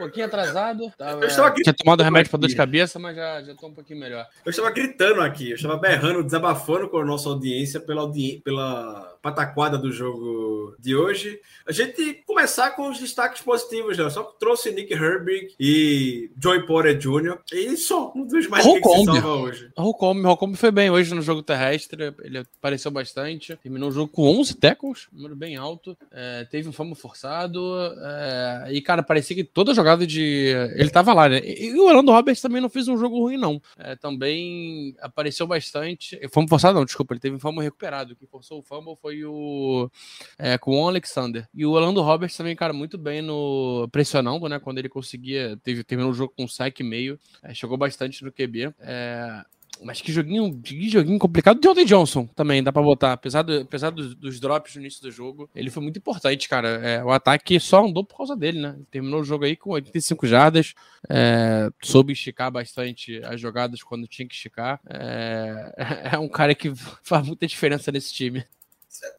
pouquinho 0.00 0.26
atrasado. 0.26 0.90
Tava... 0.96 1.22
Eu 1.22 1.28
estava 1.28 1.54
Tinha 1.54 1.74
tomado 1.74 2.02
remédio 2.02 2.30
para 2.30 2.40
dor 2.40 2.48
de 2.48 2.56
cabeça, 2.56 2.98
mas 2.98 3.14
já, 3.14 3.42
já 3.42 3.54
tô 3.54 3.66
um 3.66 3.74
pouquinho 3.74 4.00
melhor. 4.00 4.26
Eu 4.44 4.50
estava 4.50 4.70
gritando 4.70 5.20
aqui, 5.20 5.50
eu 5.50 5.56
estava 5.56 5.76
berrando, 5.76 6.24
desabafando 6.24 6.88
com 6.88 6.98
a 6.98 7.04
nossa 7.04 7.28
audiência 7.28 7.78
pela, 7.78 8.00
audi... 8.00 8.40
pela 8.42 9.16
pataquada 9.22 9.76
do 9.76 9.92
jogo 9.92 10.74
de 10.78 10.96
hoje. 10.96 11.40
A 11.66 11.72
gente 11.72 12.22
começar 12.26 12.70
com 12.70 12.90
os 12.90 12.98
destaques 12.98 13.42
positivos, 13.42 13.96
né? 13.96 14.08
Só 14.10 14.22
trouxe 14.22 14.72
Nick 14.72 14.92
Herbig 14.92 15.54
e 15.58 16.30
Joey 16.42 16.66
Porter 16.66 16.96
Jr. 16.96 17.38
E 17.52 17.76
só 17.76 18.12
um 18.14 18.26
dos 18.26 18.46
mais 18.48 18.64
que 18.64 18.72
se 18.72 19.04
salva 19.04 19.34
hoje. 19.34 19.70
Holcomb, 19.76 20.22
Holcomb 20.22 20.56
foi 20.56 20.70
bem 20.70 20.90
hoje 20.90 21.14
no 21.14 21.22
jogo 21.22 21.42
terrestre, 21.42 22.14
ele 22.22 22.38
apareceu 22.38 22.90
bastante. 22.90 23.56
Terminou 23.62 23.90
o 23.90 23.92
jogo 23.92 24.12
com 24.12 24.26
11 24.40 24.56
tackles, 24.56 25.08
número 25.12 25.36
bem 25.36 25.56
alto. 25.56 25.96
É, 26.10 26.44
teve 26.44 26.68
um 26.68 26.72
famo 26.72 26.94
forçado. 26.94 27.60
É, 28.02 28.68
e, 28.72 28.80
cara, 28.80 29.02
parecia 29.02 29.36
que 29.36 29.44
toda 29.44 29.74
jogada 29.74 30.06
de. 30.06 30.52
Ele 30.74 30.90
tava 30.90 31.12
lá, 31.12 31.28
né? 31.28 31.40
E 31.44 31.74
o 31.74 31.86
Orlando 31.86 32.12
Roberts 32.12 32.42
também 32.42 32.60
não 32.60 32.68
fez 32.68 32.88
um 32.88 32.96
jogo 32.96 33.18
ruim, 33.18 33.36
não. 33.36 33.60
É, 33.78 33.96
também 33.96 34.94
apareceu 35.00 35.46
bastante. 35.46 36.18
Fomos 36.32 36.48
forçado, 36.48 36.78
não, 36.78 36.84
desculpa, 36.84 37.14
ele 37.14 37.20
teve 37.20 37.36
um 37.36 37.40
fumble 37.40 37.62
recuperado. 37.62 38.16
Quem 38.16 38.28
forçou 38.28 38.58
o 38.58 38.62
fumble 38.62 38.96
foi 39.00 39.09
o. 39.24 39.90
É, 40.38 40.58
com 40.58 40.82
o 40.82 40.88
Alexander. 40.88 41.48
E 41.54 41.64
o 41.66 41.72
Orlando 41.72 42.02
Roberts 42.02 42.36
também, 42.36 42.56
cara, 42.56 42.72
muito 42.72 42.98
bem 42.98 43.22
no. 43.22 43.88
pressionando, 43.90 44.48
né? 44.48 44.58
Quando 44.58 44.78
ele 44.78 44.88
conseguia. 44.88 45.58
Teve, 45.62 45.84
terminou 45.84 46.12
o 46.12 46.14
jogo 46.14 46.32
com 46.36 46.44
um 46.44 46.48
saque 46.48 46.82
meio. 46.82 47.18
É, 47.42 47.54
chegou 47.54 47.76
bastante 47.76 48.24
no 48.24 48.32
QB. 48.32 48.74
É, 48.80 49.44
mas 49.82 50.00
que 50.00 50.12
joguinho, 50.12 50.60
que 50.60 50.88
joguinho 50.88 51.18
complicado. 51.18 51.60
Deontay 51.60 51.84
Johnson 51.84 52.26
também 52.26 52.62
dá 52.62 52.72
pra 52.72 52.82
botar. 52.82 53.12
Apesar, 53.12 53.42
do, 53.42 53.60
apesar 53.60 53.90
dos, 53.90 54.14
dos, 54.14 54.38
drops 54.38 54.74
no 54.74 54.82
início 54.82 55.02
do 55.02 55.10
jogo, 55.10 55.48
ele 55.54 55.70
foi 55.70 55.82
muito 55.82 55.98
importante, 55.98 56.48
cara. 56.48 56.68
É, 56.68 57.04
o 57.04 57.10
ataque 57.10 57.58
só 57.58 57.84
andou 57.84 58.04
por 58.04 58.18
causa 58.18 58.36
dele, 58.36 58.60
né? 58.60 58.76
Terminou 58.90 59.20
o 59.20 59.24
jogo 59.24 59.44
aí 59.44 59.56
com 59.56 59.70
85 59.70 60.26
jardas. 60.26 60.74
É, 61.08 61.70
soube 61.82 62.12
esticar 62.12 62.50
bastante 62.50 63.22
as 63.24 63.40
jogadas 63.40 63.82
quando 63.82 64.06
tinha 64.06 64.28
que 64.28 64.34
esticar. 64.34 64.80
É, 64.88 66.10
é 66.12 66.18
um 66.18 66.28
cara 66.28 66.54
que 66.54 66.72
faz 67.02 67.26
muita 67.26 67.46
diferença 67.46 67.90
nesse 67.90 68.12
time. 68.12 68.44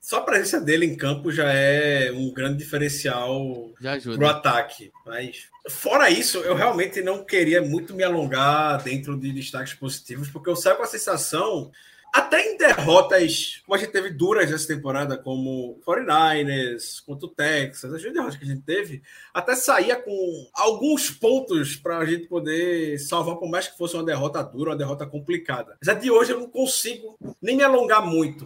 Só 0.02 0.18
a 0.18 0.22
presença 0.22 0.60
dele 0.60 0.86
em 0.86 0.96
campo 0.96 1.32
já 1.32 1.52
é 1.52 2.12
um 2.12 2.32
grande 2.32 2.58
diferencial 2.58 3.72
para 3.80 4.26
o 4.26 4.30
ataque. 4.30 4.92
Mas, 5.06 5.48
fora 5.70 6.10
isso, 6.10 6.40
eu 6.40 6.56
realmente 6.56 7.02
não 7.02 7.24
queria 7.24 7.62
muito 7.62 7.94
me 7.94 8.04
alongar 8.04 8.82
dentro 8.84 9.18
de 9.18 9.32
destaques 9.32 9.74
positivos, 9.74 10.30
porque 10.30 10.50
eu 10.50 10.56
saio 10.56 10.78
com 10.78 10.84
a 10.84 10.88
sensação, 10.88 11.72
até 12.14 12.52
em 12.52 12.58
derrotas, 12.58 13.62
como 13.66 13.76
a 13.76 13.80
gente 13.80 13.92
teve 13.92 14.10
duras 14.10 14.52
essa 14.52 14.68
temporada, 14.68 15.18
como 15.18 15.80
49ers, 15.88 17.04
contra 17.06 17.26
o 17.26 17.30
Texas, 17.30 17.94
as 17.94 18.02
derrotas 18.02 18.36
que 18.36 18.44
a 18.44 18.48
gente 18.48 18.64
teve, 18.64 19.02
até 19.34 19.56
saía 19.56 19.96
com 19.96 20.50
alguns 20.54 21.10
pontos 21.10 21.78
para 21.78 22.00
a 22.00 22.06
gente 22.06 22.28
poder 22.28 23.00
salvar, 23.00 23.38
por 23.38 23.50
mais 23.50 23.68
que 23.68 23.78
fosse 23.78 23.96
uma 23.96 24.04
derrota 24.04 24.44
dura, 24.44 24.72
uma 24.72 24.78
derrota 24.78 25.06
complicada. 25.06 25.78
Mas 25.80 25.88
a 25.88 25.94
de 25.94 26.12
hoje 26.12 26.34
eu 26.34 26.40
não 26.40 26.50
consigo 26.50 27.18
nem 27.42 27.56
me 27.56 27.64
alongar 27.64 28.06
muito 28.06 28.46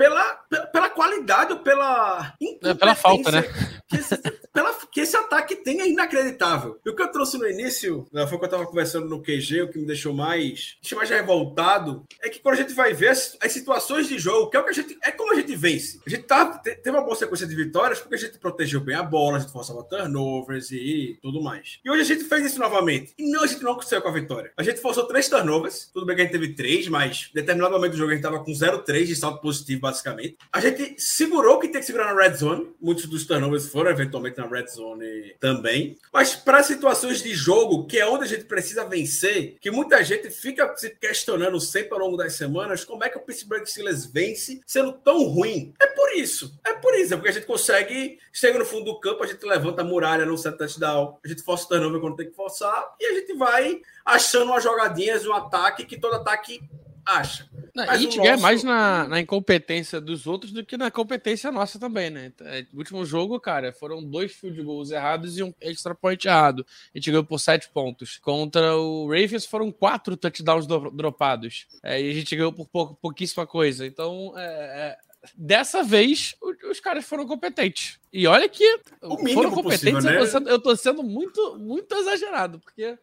pela, 0.00 0.34
pela 0.72 0.88
qualidade 0.88 1.52
ou 1.52 1.58
pela 1.58 2.34
é, 2.40 2.72
pela 2.72 2.94
falta, 2.94 3.30
né? 3.30 3.42
Que 3.86 3.96
esse, 3.96 4.16
pela, 4.50 4.72
que 4.90 5.00
esse 5.00 5.14
ataque 5.14 5.56
tem 5.56 5.82
é 5.82 5.88
inacreditável. 5.88 6.80
E 6.86 6.88
o 6.88 6.96
que 6.96 7.02
eu 7.02 7.12
trouxe 7.12 7.36
no 7.36 7.46
início, 7.46 8.06
né, 8.10 8.26
foi 8.26 8.38
que 8.38 8.44
eu 8.44 8.46
estava 8.46 8.66
conversando 8.66 9.06
no 9.08 9.20
QG, 9.22 9.62
o 9.62 9.68
que 9.68 9.78
me 9.78 9.86
deixou 9.86 10.14
mais, 10.14 10.78
mais 10.94 11.10
revoltado, 11.10 12.04
é 12.22 12.30
que 12.30 12.40
quando 12.40 12.54
a 12.54 12.58
gente 12.58 12.72
vai 12.72 12.94
ver 12.94 13.08
as, 13.08 13.36
as, 13.42 13.52
situações 13.52 14.08
de 14.08 14.18
jogo, 14.18 14.48
que 14.48 14.56
é 14.56 14.60
o 14.60 14.64
que 14.64 14.70
a 14.70 14.72
gente. 14.72 14.98
É 15.02 15.10
como 15.10 15.34
a 15.34 15.36
gente 15.36 15.54
vence. 15.54 16.00
A 16.06 16.08
gente 16.08 16.22
tá, 16.22 16.46
teve 16.46 16.90
uma 16.90 17.02
boa 17.02 17.16
sequência 17.16 17.46
de 17.46 17.54
vitórias 17.54 18.00
porque 18.00 18.14
a 18.14 18.18
gente 18.18 18.38
protegeu 18.38 18.80
bem 18.80 18.96
a 18.96 19.02
bola, 19.02 19.36
a 19.36 19.40
gente 19.40 19.52
forçava 19.52 19.84
turnovers 19.84 20.70
e 20.70 21.18
tudo 21.20 21.42
mais. 21.42 21.78
E 21.84 21.90
hoje 21.90 22.00
a 22.00 22.04
gente 22.04 22.24
fez 22.24 22.46
isso 22.46 22.58
novamente. 22.58 23.12
E 23.18 23.30
não, 23.30 23.42
a 23.42 23.46
gente 23.46 23.62
não 23.62 23.74
conseguiu 23.74 24.00
com 24.00 24.08
a 24.08 24.12
vitória. 24.12 24.52
A 24.56 24.62
gente 24.62 24.80
forçou 24.80 25.06
três 25.06 25.28
turnovers. 25.28 25.90
Tudo 25.92 26.06
bem 26.06 26.16
que 26.16 26.22
a 26.22 26.24
gente 26.24 26.32
teve 26.32 26.54
três, 26.54 26.88
mas 26.88 27.28
em 27.30 27.34
determinado 27.34 27.74
momento 27.74 27.92
do 27.92 27.98
jogo 27.98 28.10
a 28.10 28.14
gente 28.14 28.24
estava 28.24 28.42
com 28.42 28.50
0-3 28.50 29.04
de 29.04 29.16
salto 29.16 29.42
positivo 29.42 29.89
basicamente. 29.90 30.38
A 30.52 30.60
gente 30.60 30.94
segurou 30.98 31.56
o 31.56 31.58
que 31.58 31.68
tem 31.68 31.80
que 31.80 31.86
segurar 31.86 32.14
na 32.14 32.20
red 32.20 32.34
zone. 32.34 32.70
Muitos 32.80 33.06
dos 33.06 33.26
turnovers 33.26 33.66
foram 33.66 33.90
eventualmente 33.90 34.38
na 34.38 34.46
red 34.46 34.66
zone 34.68 35.34
também. 35.40 35.98
Mas 36.12 36.34
para 36.34 36.62
situações 36.62 37.22
de 37.22 37.34
jogo, 37.34 37.86
que 37.86 37.98
é 37.98 38.06
onde 38.06 38.24
a 38.24 38.28
gente 38.28 38.44
precisa 38.44 38.84
vencer, 38.84 39.56
que 39.60 39.70
muita 39.70 40.02
gente 40.04 40.30
fica 40.30 40.74
se 40.76 40.90
questionando 40.90 41.60
sempre 41.60 41.94
ao 41.94 42.00
longo 42.00 42.16
das 42.16 42.34
semanas, 42.34 42.84
como 42.84 43.04
é 43.04 43.08
que 43.08 43.18
o 43.18 43.20
Pittsburgh 43.20 43.66
Steelers 43.66 44.06
vence 44.06 44.60
sendo 44.66 44.92
tão 44.92 45.24
ruim? 45.24 45.74
É 45.80 45.86
por 45.88 46.12
isso. 46.12 46.58
É 46.64 46.74
por 46.74 46.94
isso. 46.94 47.14
É 47.14 47.16
porque 47.16 47.30
a 47.30 47.34
gente 47.34 47.46
consegue, 47.46 48.18
chega 48.32 48.58
no 48.58 48.64
fundo 48.64 48.84
do 48.84 49.00
campo, 49.00 49.22
a 49.22 49.26
gente 49.26 49.44
levanta 49.44 49.82
a 49.82 49.84
muralha 49.84 50.24
no 50.24 50.38
set 50.38 50.56
touchdown, 50.56 51.18
a 51.24 51.28
gente 51.28 51.42
força 51.42 51.64
o 51.64 51.68
turnover 51.68 52.00
quando 52.00 52.16
tem 52.16 52.30
que 52.30 52.36
forçar, 52.36 52.94
e 53.00 53.06
a 53.06 53.14
gente 53.14 53.34
vai 53.34 53.80
achando 54.04 54.46
umas 54.46 54.62
jogadinhas, 54.62 55.26
um 55.26 55.32
ataque 55.32 55.84
que 55.84 55.98
todo 55.98 56.14
ataque 56.14 56.60
acha. 57.10 57.48
Não, 57.74 57.84
a 57.84 57.96
gente 57.96 58.16
ganha 58.18 58.36
mais 58.36 58.62
na, 58.62 59.06
na, 59.06 59.20
incompetência 59.20 60.00
dos 60.00 60.26
outros 60.26 60.52
do 60.52 60.64
que 60.64 60.76
na 60.76 60.90
competência 60.90 61.50
nossa 61.52 61.78
também, 61.78 62.10
né? 62.10 62.32
É, 62.40 62.66
no 62.72 62.78
último 62.78 63.04
jogo, 63.04 63.38
cara, 63.38 63.72
foram 63.72 64.02
dois 64.02 64.32
field 64.32 64.62
goals 64.62 64.90
errados 64.90 65.38
e 65.38 65.42
um 65.42 65.52
extra 65.60 65.94
point 65.94 66.26
errado. 66.26 66.66
A 66.94 66.98
gente 66.98 67.10
ganhou 67.10 67.24
por 67.24 67.38
sete 67.38 67.68
pontos. 67.68 68.18
Contra 68.18 68.76
o 68.76 69.06
Ravens 69.08 69.46
foram 69.46 69.70
quatro 69.70 70.16
touchdowns 70.16 70.66
do, 70.66 70.90
dropados. 70.90 71.66
É, 71.82 72.00
e 72.00 72.10
a 72.10 72.14
gente 72.14 72.34
ganhou 72.34 72.52
por 72.52 72.66
pouco, 72.68 72.94
pouquíssima 72.94 73.46
coisa. 73.46 73.86
Então, 73.86 74.34
é, 74.36 74.42
é 74.42 74.98
dessa 75.34 75.82
vez 75.82 76.34
os 76.70 76.80
caras 76.80 77.04
foram 77.04 77.26
competentes. 77.26 77.98
E 78.12 78.26
olha 78.26 78.48
que 78.48 78.64
o 79.02 79.16
foram 79.32 79.50
competentes, 79.50 79.92
possível, 79.92 80.02
né? 80.02 80.16
eu, 80.16 80.20
tô 80.20 80.26
sendo, 80.26 80.48
eu 80.48 80.58
tô 80.60 80.76
sendo 80.76 81.02
muito, 81.02 81.58
muito 81.58 81.94
exagerado, 81.94 82.58
porque 82.58 82.98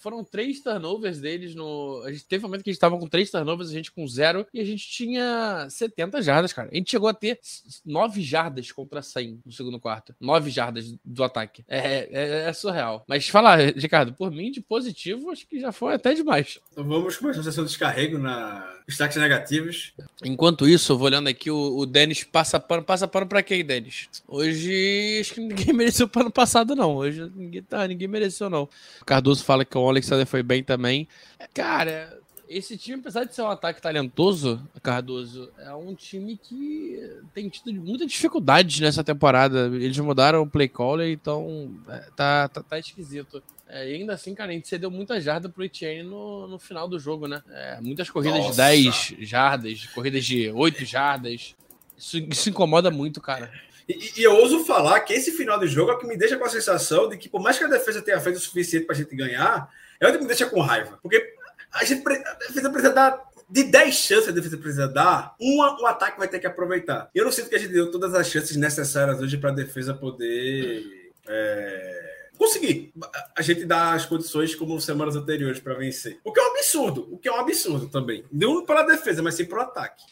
foram 0.00 0.24
três 0.24 0.60
turnovers 0.60 1.20
deles 1.20 1.54
no. 1.54 2.02
A 2.04 2.12
gente 2.12 2.24
teve 2.26 2.44
um 2.44 2.48
momento 2.48 2.62
que 2.62 2.70
a 2.70 2.72
gente 2.72 2.80
tava 2.80 2.98
com 2.98 3.08
três 3.08 3.30
turnovers, 3.30 3.70
a 3.70 3.72
gente 3.72 3.92
com 3.92 4.06
zero, 4.06 4.46
e 4.52 4.60
a 4.60 4.64
gente 4.64 4.88
tinha 4.88 5.66
70 5.68 6.22
jardas, 6.22 6.52
cara. 6.52 6.68
A 6.70 6.74
gente 6.74 6.90
chegou 6.90 7.08
a 7.08 7.14
ter 7.14 7.38
nove 7.84 8.22
jardas 8.22 8.70
contra 8.72 9.02
100 9.02 9.40
no 9.44 9.52
segundo 9.52 9.80
quarto. 9.80 10.14
Nove 10.20 10.50
jardas 10.50 10.94
do 11.04 11.24
ataque. 11.24 11.64
É, 11.68 12.08
é, 12.10 12.48
é 12.48 12.52
surreal. 12.52 13.04
Mas 13.06 13.28
fala, 13.28 13.56
Ricardo, 13.56 14.12
por 14.12 14.30
mim, 14.30 14.50
de 14.50 14.60
positivo, 14.60 15.30
acho 15.30 15.46
que 15.46 15.60
já 15.60 15.72
foi 15.72 15.94
até 15.94 16.14
demais. 16.14 16.58
Então 16.72 16.84
vamos 16.84 17.16
começar 17.16 17.40
a 17.40 17.44
sessão 17.44 17.64
de 17.64 17.70
descarrego 17.70 18.18
na 18.18 18.80
destaques 18.90 19.16
negativos. 19.16 19.92
Enquanto 20.24 20.68
isso, 20.68 20.92
eu 20.92 20.98
vou 20.98 21.06
olhando 21.06 21.28
aqui, 21.28 21.50
o, 21.50 21.78
o 21.78 21.86
Denis 21.86 22.24
passa 22.24 22.60
pano. 22.60 22.82
Passa 22.82 23.06
pano 23.08 23.26
pra 23.26 23.42
quem, 23.42 23.64
Denis? 23.64 24.08
Hoje, 24.26 25.18
acho 25.20 25.34
que 25.34 25.40
ninguém 25.40 25.72
mereceu 25.74 26.08
pano 26.08 26.30
passado, 26.30 26.74
não. 26.74 26.96
Hoje 26.96 27.30
ninguém, 27.34 27.62
tá, 27.62 27.86
ninguém 27.86 28.08
mereceu, 28.08 28.50
não. 28.50 28.68
O 29.00 29.04
Cardoso 29.04 29.44
fala 29.44 29.59
que 29.64 29.76
o 29.76 29.88
Alexander 29.88 30.26
foi 30.26 30.42
bem 30.42 30.62
também. 30.62 31.06
Cara, 31.54 32.18
esse 32.50 32.76
time, 32.76 32.98
apesar 32.98 33.22
de 33.22 33.32
ser 33.32 33.42
um 33.42 33.48
ataque 33.48 33.80
talentoso, 33.80 34.60
Cardoso, 34.82 35.52
é 35.58 35.72
um 35.72 35.94
time 35.94 36.36
que 36.36 37.00
tem 37.32 37.48
tido 37.48 37.72
muita 37.74 38.04
dificuldade 38.04 38.82
nessa 38.82 39.04
temporada. 39.04 39.66
Eles 39.72 39.96
mudaram 40.00 40.42
o 40.42 40.50
play 40.50 40.68
caller, 40.68 41.12
então 41.12 41.72
é, 41.88 41.98
tá, 42.16 42.48
tá, 42.48 42.60
tá 42.60 42.76
esquisito. 42.76 43.40
É, 43.68 43.88
e 43.88 43.94
ainda 43.94 44.14
assim, 44.14 44.34
cara, 44.34 44.50
a 44.50 44.54
gente 44.54 44.66
cedeu 44.66 44.90
muita 44.90 45.20
jarda 45.20 45.48
pro 45.48 45.62
Etienne 45.62 46.02
no, 46.02 46.48
no 46.48 46.58
final 46.58 46.88
do 46.88 46.98
jogo, 46.98 47.28
né? 47.28 47.40
É, 47.50 47.80
muitas 47.80 48.10
corridas 48.10 48.40
Nossa. 48.40 48.50
de 48.50 48.56
10 48.56 49.14
jardas, 49.20 49.86
corridas 49.86 50.24
de 50.24 50.50
8 50.50 50.84
jardas. 50.84 51.54
Isso, 51.96 52.18
isso 52.18 52.50
incomoda 52.50 52.90
muito, 52.90 53.20
cara. 53.20 53.52
E, 53.90 54.20
e, 54.20 54.22
eu 54.22 54.34
ouso 54.34 54.64
falar 54.64 55.00
que 55.00 55.12
esse 55.12 55.32
final 55.32 55.58
de 55.58 55.66
jogo 55.66 55.90
é 55.90 55.94
o 55.94 55.98
que 55.98 56.06
me 56.06 56.16
deixa 56.16 56.36
com 56.36 56.44
a 56.44 56.48
sensação 56.48 57.08
de 57.08 57.16
que, 57.16 57.28
por 57.28 57.40
mais 57.40 57.58
que 57.58 57.64
a 57.64 57.68
defesa 57.68 58.02
tenha 58.02 58.20
feito 58.20 58.36
o 58.36 58.40
suficiente 58.40 58.86
pra 58.86 58.94
gente 58.94 59.14
ganhar, 59.16 59.68
é 59.98 60.08
o 60.08 60.12
que 60.12 60.18
me 60.18 60.26
deixa 60.26 60.46
com 60.46 60.60
raiva. 60.60 60.98
Porque 61.02 61.34
a, 61.72 61.84
gente, 61.84 62.06
a 62.06 62.34
defesa 62.34 62.70
precisa 62.70 62.92
dar. 62.92 63.30
De 63.48 63.64
10 63.64 63.94
chances 63.96 64.28
a 64.28 64.32
defesa 64.32 64.56
precisa 64.56 64.86
dar, 64.86 65.34
uma 65.40 65.76
o 65.82 65.84
ataque 65.84 66.20
vai 66.20 66.28
ter 66.28 66.38
que 66.38 66.46
aproveitar. 66.46 67.10
Eu 67.12 67.24
não 67.24 67.32
sinto 67.32 67.48
que 67.48 67.56
a 67.56 67.58
gente 67.58 67.72
deu 67.72 67.90
todas 67.90 68.14
as 68.14 68.28
chances 68.28 68.56
necessárias 68.56 69.20
hoje 69.20 69.36
para 69.38 69.50
a 69.50 69.54
defesa 69.54 69.92
poder. 69.92 71.10
É 71.26 72.10
conseguir 72.40 72.90
a 73.36 73.42
gente 73.42 73.66
dar 73.66 73.92
as 73.92 74.06
condições 74.06 74.54
como 74.54 74.80
semanas 74.80 75.14
anteriores 75.14 75.60
para 75.60 75.74
vencer. 75.74 76.18
O 76.24 76.32
que 76.32 76.40
é 76.40 76.42
um 76.42 76.50
absurdo, 76.52 77.06
o 77.12 77.18
que 77.18 77.28
é 77.28 77.32
um 77.32 77.38
absurdo 77.38 77.86
também. 77.86 78.24
Não 78.32 78.64
para 78.64 78.80
a 78.80 78.86
defesa, 78.86 79.22
mas 79.22 79.34
sim 79.34 79.44
para 79.44 79.58
o 79.58 79.60
ataque. 79.60 80.02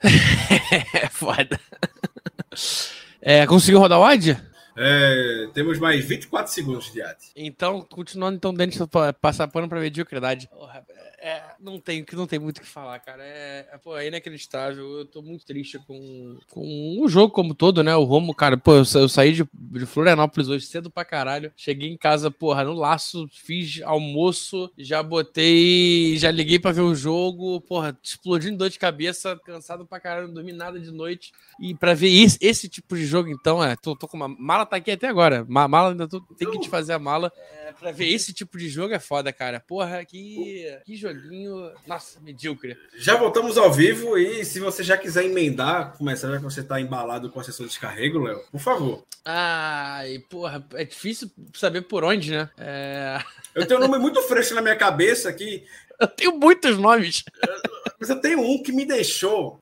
é 0.94 1.06
foda. 1.10 1.60
É, 3.22 3.46
conseguiu 3.46 3.80
rodar 3.80 3.98
o 3.98 4.04
ad? 4.04 4.40
É, 4.76 5.48
temos 5.52 5.78
mais 5.78 6.04
24 6.04 6.52
segundos 6.52 6.92
de 6.92 7.02
ad. 7.02 7.18
Então, 7.36 7.82
continuando 7.82 8.36
então 8.36 8.54
dentro 8.54 8.88
passar 9.20 9.48
pano 9.48 9.68
para 9.68 9.80
mediocridade. 9.80 10.48
Porra, 10.48 10.84
é, 11.22 11.42
não 11.60 11.78
tem, 11.78 12.04
não 12.14 12.26
tem 12.26 12.38
muito 12.38 12.58
o 12.58 12.60
que 12.62 12.66
falar, 12.66 12.98
cara. 12.98 13.22
É, 13.22 13.68
é, 13.72 13.78
pô, 13.78 13.94
é 13.96 14.08
inacreditável. 14.08 15.00
Eu 15.00 15.04
tô 15.04 15.20
muito 15.20 15.44
triste 15.44 15.78
com, 15.86 16.38
com 16.48 16.96
o 16.98 17.08
jogo 17.08 17.32
como 17.32 17.54
todo, 17.54 17.82
né? 17.82 17.94
O 17.94 18.04
Romo, 18.04 18.34
cara, 18.34 18.56
pô, 18.56 18.72
eu, 18.72 18.84
eu 18.94 19.08
saí 19.08 19.34
de, 19.34 19.46
de, 19.52 19.84
Florianópolis 19.84 20.48
hoje 20.48 20.64
cedo 20.64 20.90
pra 20.90 21.04
caralho. 21.04 21.52
Cheguei 21.54 21.90
em 21.90 21.96
casa, 21.96 22.30
porra, 22.30 22.64
no 22.64 22.72
laço, 22.72 23.28
fiz 23.30 23.82
almoço, 23.82 24.72
já 24.78 25.02
botei, 25.02 26.16
já 26.16 26.30
liguei 26.30 26.58
pra 26.58 26.72
ver 26.72 26.80
o 26.80 26.94
jogo, 26.94 27.60
porra, 27.60 27.96
explodindo 28.02 28.56
dor 28.56 28.70
de 28.70 28.78
cabeça, 28.78 29.38
cansado 29.44 29.84
pra 29.84 30.00
caralho, 30.00 30.28
não 30.28 30.34
dormi 30.34 30.52
nada 30.52 30.80
de 30.80 30.90
noite. 30.90 31.32
E 31.60 31.74
pra 31.74 31.92
ver 31.92 32.08
esse, 32.08 32.38
esse 32.40 32.66
tipo 32.66 32.96
de 32.96 33.04
jogo, 33.04 33.28
então, 33.28 33.62
é, 33.62 33.76
tô, 33.76 33.94
tô 33.94 34.08
com 34.08 34.16
uma 34.16 34.28
mala 34.28 34.64
tá 34.64 34.76
aqui 34.76 34.90
até 34.90 35.08
agora. 35.08 35.44
Mala 35.46 35.90
ainda 35.90 36.08
tô, 36.08 36.20
tem 36.20 36.50
que 36.50 36.60
te 36.60 36.68
fazer 36.70 36.94
a 36.94 36.98
mala. 36.98 37.30
É, 37.36 37.72
pra 37.72 37.92
ver 37.92 38.08
esse 38.08 38.32
tipo 38.32 38.56
de 38.56 38.70
jogo 38.70 38.94
é 38.94 38.98
foda, 38.98 39.30
cara. 39.30 39.60
Porra, 39.60 40.02
que, 40.02 40.66
que 40.86 40.96
jogo 40.96 41.09
joguinho, 41.14 41.70
nossa, 41.86 42.20
medíocre. 42.20 42.76
Já 42.96 43.16
voltamos 43.16 43.56
ao 43.56 43.72
vivo 43.72 44.18
e 44.18 44.44
se 44.44 44.60
você 44.60 44.82
já 44.82 44.96
quiser 44.96 45.24
emendar, 45.24 45.96
começar 45.96 46.30
já 46.30 46.36
que 46.36 46.44
você 46.44 46.62
tá 46.62 46.80
embalado 46.80 47.30
com 47.30 47.40
a 47.40 47.44
sessão 47.44 47.66
de 47.66 47.70
descarrego, 47.70 48.18
Léo, 48.18 48.40
por 48.50 48.60
favor. 48.60 49.04
Ai, 49.24 50.18
porra, 50.28 50.64
é 50.74 50.84
difícil 50.84 51.30
saber 51.54 51.82
por 51.82 52.04
onde, 52.04 52.32
né? 52.32 52.48
É... 52.58 53.18
Eu 53.54 53.66
tenho 53.66 53.80
um 53.80 53.82
nome 53.82 53.98
muito 53.98 54.22
fresco 54.22 54.54
na 54.54 54.62
minha 54.62 54.76
cabeça 54.76 55.28
aqui. 55.28 55.64
Eu 55.98 56.08
tenho 56.08 56.38
muitos 56.38 56.78
nomes. 56.78 57.24
Mas 57.98 58.08
eu 58.08 58.18
tenho 58.18 58.40
um 58.40 58.62
que 58.62 58.72
me 58.72 58.86
deixou 58.86 59.59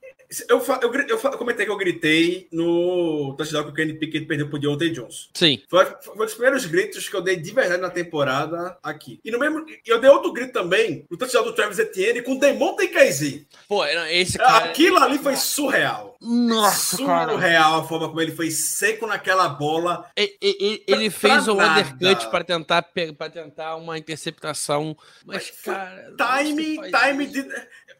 eu, 0.49 0.59
eu, 0.59 0.93
eu, 0.93 1.09
eu, 1.09 1.39
comentei 1.39 1.65
que 1.65 1.73
eu 1.73 1.77
gritei 1.77 2.49
no 2.53 3.35
touchdown 3.37 3.65
que 3.65 3.71
o 3.71 3.75
Kenny 3.75 3.95
Pickett 3.95 4.27
perdeu 4.27 4.49
pro 4.49 4.59
Deontay 4.59 4.91
Johnson. 4.91 5.29
Sim. 5.33 5.63
Foi, 5.69 5.87
foi 6.03 6.15
um 6.15 6.19
dos 6.19 6.35
primeiros 6.35 6.67
gritos 6.67 7.09
que 7.09 7.17
eu 7.17 7.23
dei 7.23 7.37
de 7.37 7.51
verdade 7.51 7.81
na 7.81 7.89
temporada 7.89 8.77
aqui. 8.83 9.19
E 9.25 9.31
no 9.31 9.39
mesmo. 9.39 9.65
Eu 9.87 9.99
dei 9.99 10.11
outro 10.11 10.33
grito 10.33 10.53
também 10.53 11.07
no 11.11 11.17
touchdown 11.17 11.45
do 11.45 11.55
Travis 11.55 11.79
Etienne 11.79 12.23
com 12.23 12.37
Demonte 12.37 12.89
Casey. 12.89 13.47
Pô, 13.67 13.85
esse 13.85 14.37
cara. 14.37 14.67
Aquilo 14.67 14.99
ali 14.99 15.19
foi 15.19 15.35
surreal. 15.37 16.17
Nossa, 16.21 16.97
surreal 16.97 17.39
cara. 17.39 17.77
a 17.79 17.85
forma 17.85 18.09
como 18.09 18.21
ele 18.21 18.33
foi 18.33 18.51
seco 18.51 19.07
naquela 19.07 19.49
bola. 19.49 20.11
Ele, 20.15 20.37
ele, 20.43 20.85
ele 20.87 21.11
fez 21.11 21.49
um 21.49 21.59
undercut 21.59 22.31
para 22.31 22.45
tentar, 22.45 22.83
para 23.17 23.31
tentar 23.31 23.77
uma 23.77 23.97
interceptação. 23.97 24.95
Mas, 25.25 25.37
mas 25.37 25.63
cara. 25.63 26.15
Time, 26.17 26.81
time 26.91 27.27
de 27.27 27.49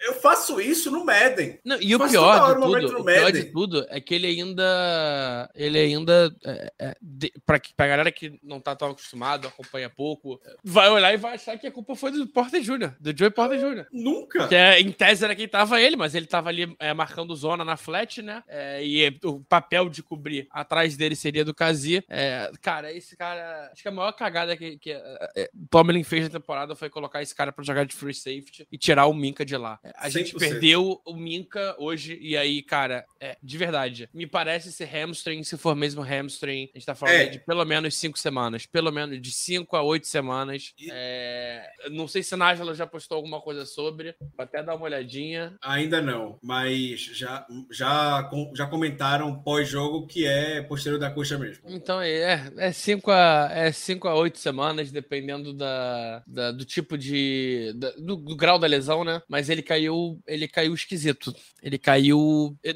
eu 0.01 0.15
faço 0.15 0.61
isso 0.61 0.91
no 0.91 1.05
Madden. 1.05 1.59
Não, 1.65 1.79
e 1.81 1.95
o 1.95 1.99
pior, 2.21 2.55
de 2.55 2.87
tudo, 2.87 3.01
o 3.01 3.05
pior 3.05 3.33
de 3.33 3.45
tudo 3.45 3.87
é 3.89 4.01
que 4.01 4.15
ele 4.15 4.27
ainda. 4.27 5.51
Ele 5.55 5.79
ainda. 5.79 6.35
É, 6.45 6.73
é, 6.79 6.97
de, 7.01 7.33
pra, 7.45 7.61
pra 7.77 7.87
galera 7.87 8.13
que 8.13 8.39
não 8.43 8.61
tá 8.61 8.75
tão 8.75 8.91
acostumado, 8.91 9.49
acompanha 9.49 9.89
pouco, 9.89 10.41
vai 10.63 10.89
olhar 10.91 11.13
e 11.13 11.17
vai 11.17 11.35
achar 11.35 11.59
que 11.59 11.67
a 11.67 11.73
culpa 11.73 11.95
foi 11.95 12.11
do 12.11 12.27
Porter 12.27 12.61
Jr., 12.61 12.93
do 13.01 13.17
Joey 13.17 13.31
Porter 13.31 13.59
Jr. 13.59 13.87
Nunca! 13.93 14.49
Que 14.49 14.55
é, 14.55 14.81
em 14.81 14.91
tese 14.93 15.25
era 15.25 15.35
quem 15.35 15.49
tava 15.49 15.81
ele, 15.81 15.97
mas 15.97 16.15
ele 16.15 16.27
tava 16.27 16.49
ali 16.49 16.75
é, 16.79 16.93
marcando 16.93 17.35
zona 17.35 17.65
na 17.65 17.77
flat, 17.77 18.23
né? 18.23 18.43
É, 18.49 18.85
e 18.85 19.19
o 19.25 19.41
papel 19.41 19.89
de 19.89 20.03
cobrir 20.03 20.47
atrás 20.51 20.97
dele 20.97 21.17
seria 21.17 21.45
do 21.45 21.55
Kazi. 21.55 22.05
É, 22.09 22.51
cara, 22.61 22.93
esse 22.93 23.17
cara. 23.17 23.71
Acho 23.73 23.83
que 23.83 23.89
a 23.89 23.93
maior 23.93 24.13
cagada 24.13 24.57
que, 24.57 24.79
que 24.79 24.93
é, 24.93 25.51
Tomlin 25.71 26.03
fez 26.03 26.25
na 26.25 26.31
temporada 26.31 26.75
foi 26.75 26.91
colocar 26.91 27.23
esse 27.23 27.35
cara 27.35 27.53
pra 27.53 27.65
jogar 27.65 27.85
de 27.85 27.95
free 27.95 28.15
safety 28.15 28.67
e 28.71 28.79
tirar 28.79 29.07
o 29.07 29.15
Minka 29.15 29.45
de 29.45 29.57
lá. 29.57 29.79
A 29.97 30.09
100%. 30.09 30.11
gente 30.11 30.35
perdeu 30.35 31.01
o 31.05 31.15
Minka 31.15 31.77
hoje, 31.79 32.08
e 32.21 32.37
aí, 32.37 32.63
cara, 32.63 33.05
é, 33.21 33.37
de 33.43 33.59
verdade, 33.59 34.09
me 34.13 34.27
parece 34.27 34.73
ser 34.73 34.87
hamstring, 34.87 35.43
se 35.43 35.57
for 35.57 35.75
mesmo 35.75 36.03
hamstring, 36.03 36.71
a 36.75 36.79
gente 36.79 36.87
tá 36.87 36.95
falando 36.95 37.15
é. 37.15 37.27
de 37.27 37.39
pelo 37.41 37.65
menos 37.65 37.97
cinco 37.97 38.19
semanas, 38.19 38.67
pelo 38.67 38.93
menos 38.93 39.21
de 39.21 39.33
cinco 39.33 39.77
a 39.77 39.83
oito 39.83 40.07
semanas. 40.07 40.73
E... 40.79 40.89
É, 40.93 41.69
não 41.91 42.07
sei 42.07 42.23
se 42.23 42.35
a 42.35 42.37
Nájila 42.37 42.75
já 42.75 42.87
postou 42.87 43.17
alguma 43.17 43.41
coisa 43.41 43.65
sobre, 43.65 44.15
vou 44.21 44.45
até 44.45 44.63
dar 44.63 44.77
uma 44.77 44.85
olhadinha. 44.85 45.57
Ainda 45.63 46.01
não, 46.01 46.39
mas 46.43 47.01
já, 47.01 47.47
já, 47.71 48.31
já 48.55 48.67
comentaram 48.67 49.43
pós-jogo 49.43 50.07
que 50.07 50.27
é 50.27 50.63
posterior 50.63 50.99
da 50.99 51.11
coxa 51.11 51.39
mesmo. 51.39 51.65
Então 51.67 52.01
é, 52.01 52.51
é 52.57 52.73
cinco 52.73 53.11
a, 53.11 53.49
é 53.53 53.73
cinco 53.73 54.07
a 54.07 54.15
oito 54.15 54.39
semanas, 54.39 54.93
dependendo 54.93 55.53
da, 55.53 56.23
da 56.27 56.53
do 56.53 56.65
tipo 56.65 56.97
de. 56.97 57.73
Da, 57.77 57.91
do, 57.93 58.17
do 58.17 58.37
grau 58.37 58.59
da 58.59 58.67
lesão, 58.67 59.03
né? 59.05 59.23
Mas 59.29 59.49
ele 59.49 59.63
caiu 59.63 59.89
caiu, 59.89 60.21
ele 60.27 60.49
caiu 60.49 60.75
esquisito. 60.75 61.35
Ele 61.63 61.79
caiu. 61.79 61.98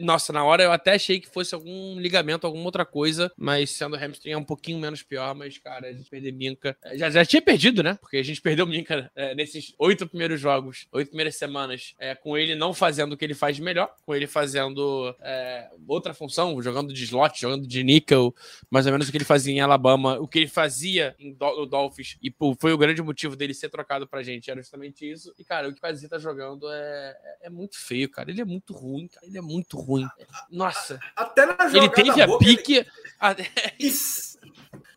Nossa, 0.00 0.32
na 0.32 0.44
hora 0.44 0.62
eu 0.62 0.72
até 0.72 0.94
achei 0.94 1.20
que 1.20 1.28
fosse 1.28 1.54
algum 1.54 1.98
ligamento, 1.98 2.46
alguma 2.46 2.64
outra 2.64 2.84
coisa, 2.84 3.30
mas 3.36 3.70
sendo 3.70 3.96
hamstring 3.96 4.32
é 4.32 4.36
um 4.36 4.44
pouquinho 4.44 4.78
menos 4.78 5.02
pior. 5.02 5.34
Mas, 5.34 5.58
cara, 5.58 5.88
a 5.88 5.92
gente 5.92 6.08
perder 6.08 6.32
Minca. 6.32 6.76
É, 6.84 6.96
já, 6.96 7.10
já 7.10 7.24
tinha 7.24 7.42
perdido, 7.42 7.82
né? 7.82 7.98
Porque 8.00 8.16
a 8.16 8.22
gente 8.22 8.40
perdeu 8.42 8.66
Minca 8.66 9.10
é, 9.14 9.34
nesses 9.34 9.74
oito 9.78 10.06
primeiros 10.06 10.40
jogos, 10.40 10.86
oito 10.92 11.08
primeiras 11.08 11.36
semanas, 11.36 11.94
é, 11.98 12.14
com 12.14 12.36
ele 12.36 12.54
não 12.54 12.74
fazendo 12.74 13.12
o 13.12 13.16
que 13.16 13.24
ele 13.24 13.34
faz 13.34 13.56
de 13.56 13.62
melhor, 13.62 13.94
com 14.04 14.14
ele 14.14 14.26
fazendo 14.26 15.14
é, 15.20 15.68
outra 15.86 16.14
função, 16.14 16.60
jogando 16.62 16.92
de 16.92 17.04
slot, 17.04 17.40
jogando 17.40 17.66
de 17.66 17.82
nickel, 17.82 18.34
mais 18.70 18.86
ou 18.86 18.92
menos 18.92 19.08
o 19.08 19.10
que 19.10 19.18
ele 19.18 19.24
fazia 19.24 19.52
em 19.52 19.60
Alabama, 19.60 20.18
o 20.18 20.28
que 20.28 20.40
ele 20.40 20.48
fazia 20.48 21.14
em 21.18 21.32
Do 21.32 21.52
no 21.52 21.66
Dolphins, 21.66 22.16
e 22.22 22.30
pô, 22.30 22.56
foi 22.58 22.72
o 22.72 22.78
grande 22.78 23.02
motivo 23.02 23.36
dele 23.36 23.52
ser 23.54 23.68
trocado 23.68 24.06
pra 24.06 24.22
gente, 24.22 24.50
era 24.50 24.60
justamente 24.60 25.10
isso. 25.10 25.34
E, 25.38 25.44
cara, 25.44 25.68
o 25.68 25.72
que 25.72 25.78
o 25.78 25.82
Kazi 25.82 26.08
tá 26.08 26.18
jogando 26.18 26.70
é 26.70 26.82
é, 26.92 27.46
é, 27.46 27.50
muito 27.50 27.78
feio, 27.78 28.08
cara. 28.08 28.30
Ele 28.30 28.40
é 28.40 28.44
muito 28.44 28.72
ruim, 28.72 29.08
cara. 29.12 29.26
Ele 29.26 29.38
é 29.38 29.40
muito 29.40 29.78
ruim. 29.78 30.08
Nossa. 30.50 30.98
Até 31.14 31.46
na 31.46 31.56
Ele 31.72 31.88
teve 31.88 32.20
a 32.20 32.38
pique. 32.38 32.86
Ele... 33.20 33.50
E, 33.78 33.92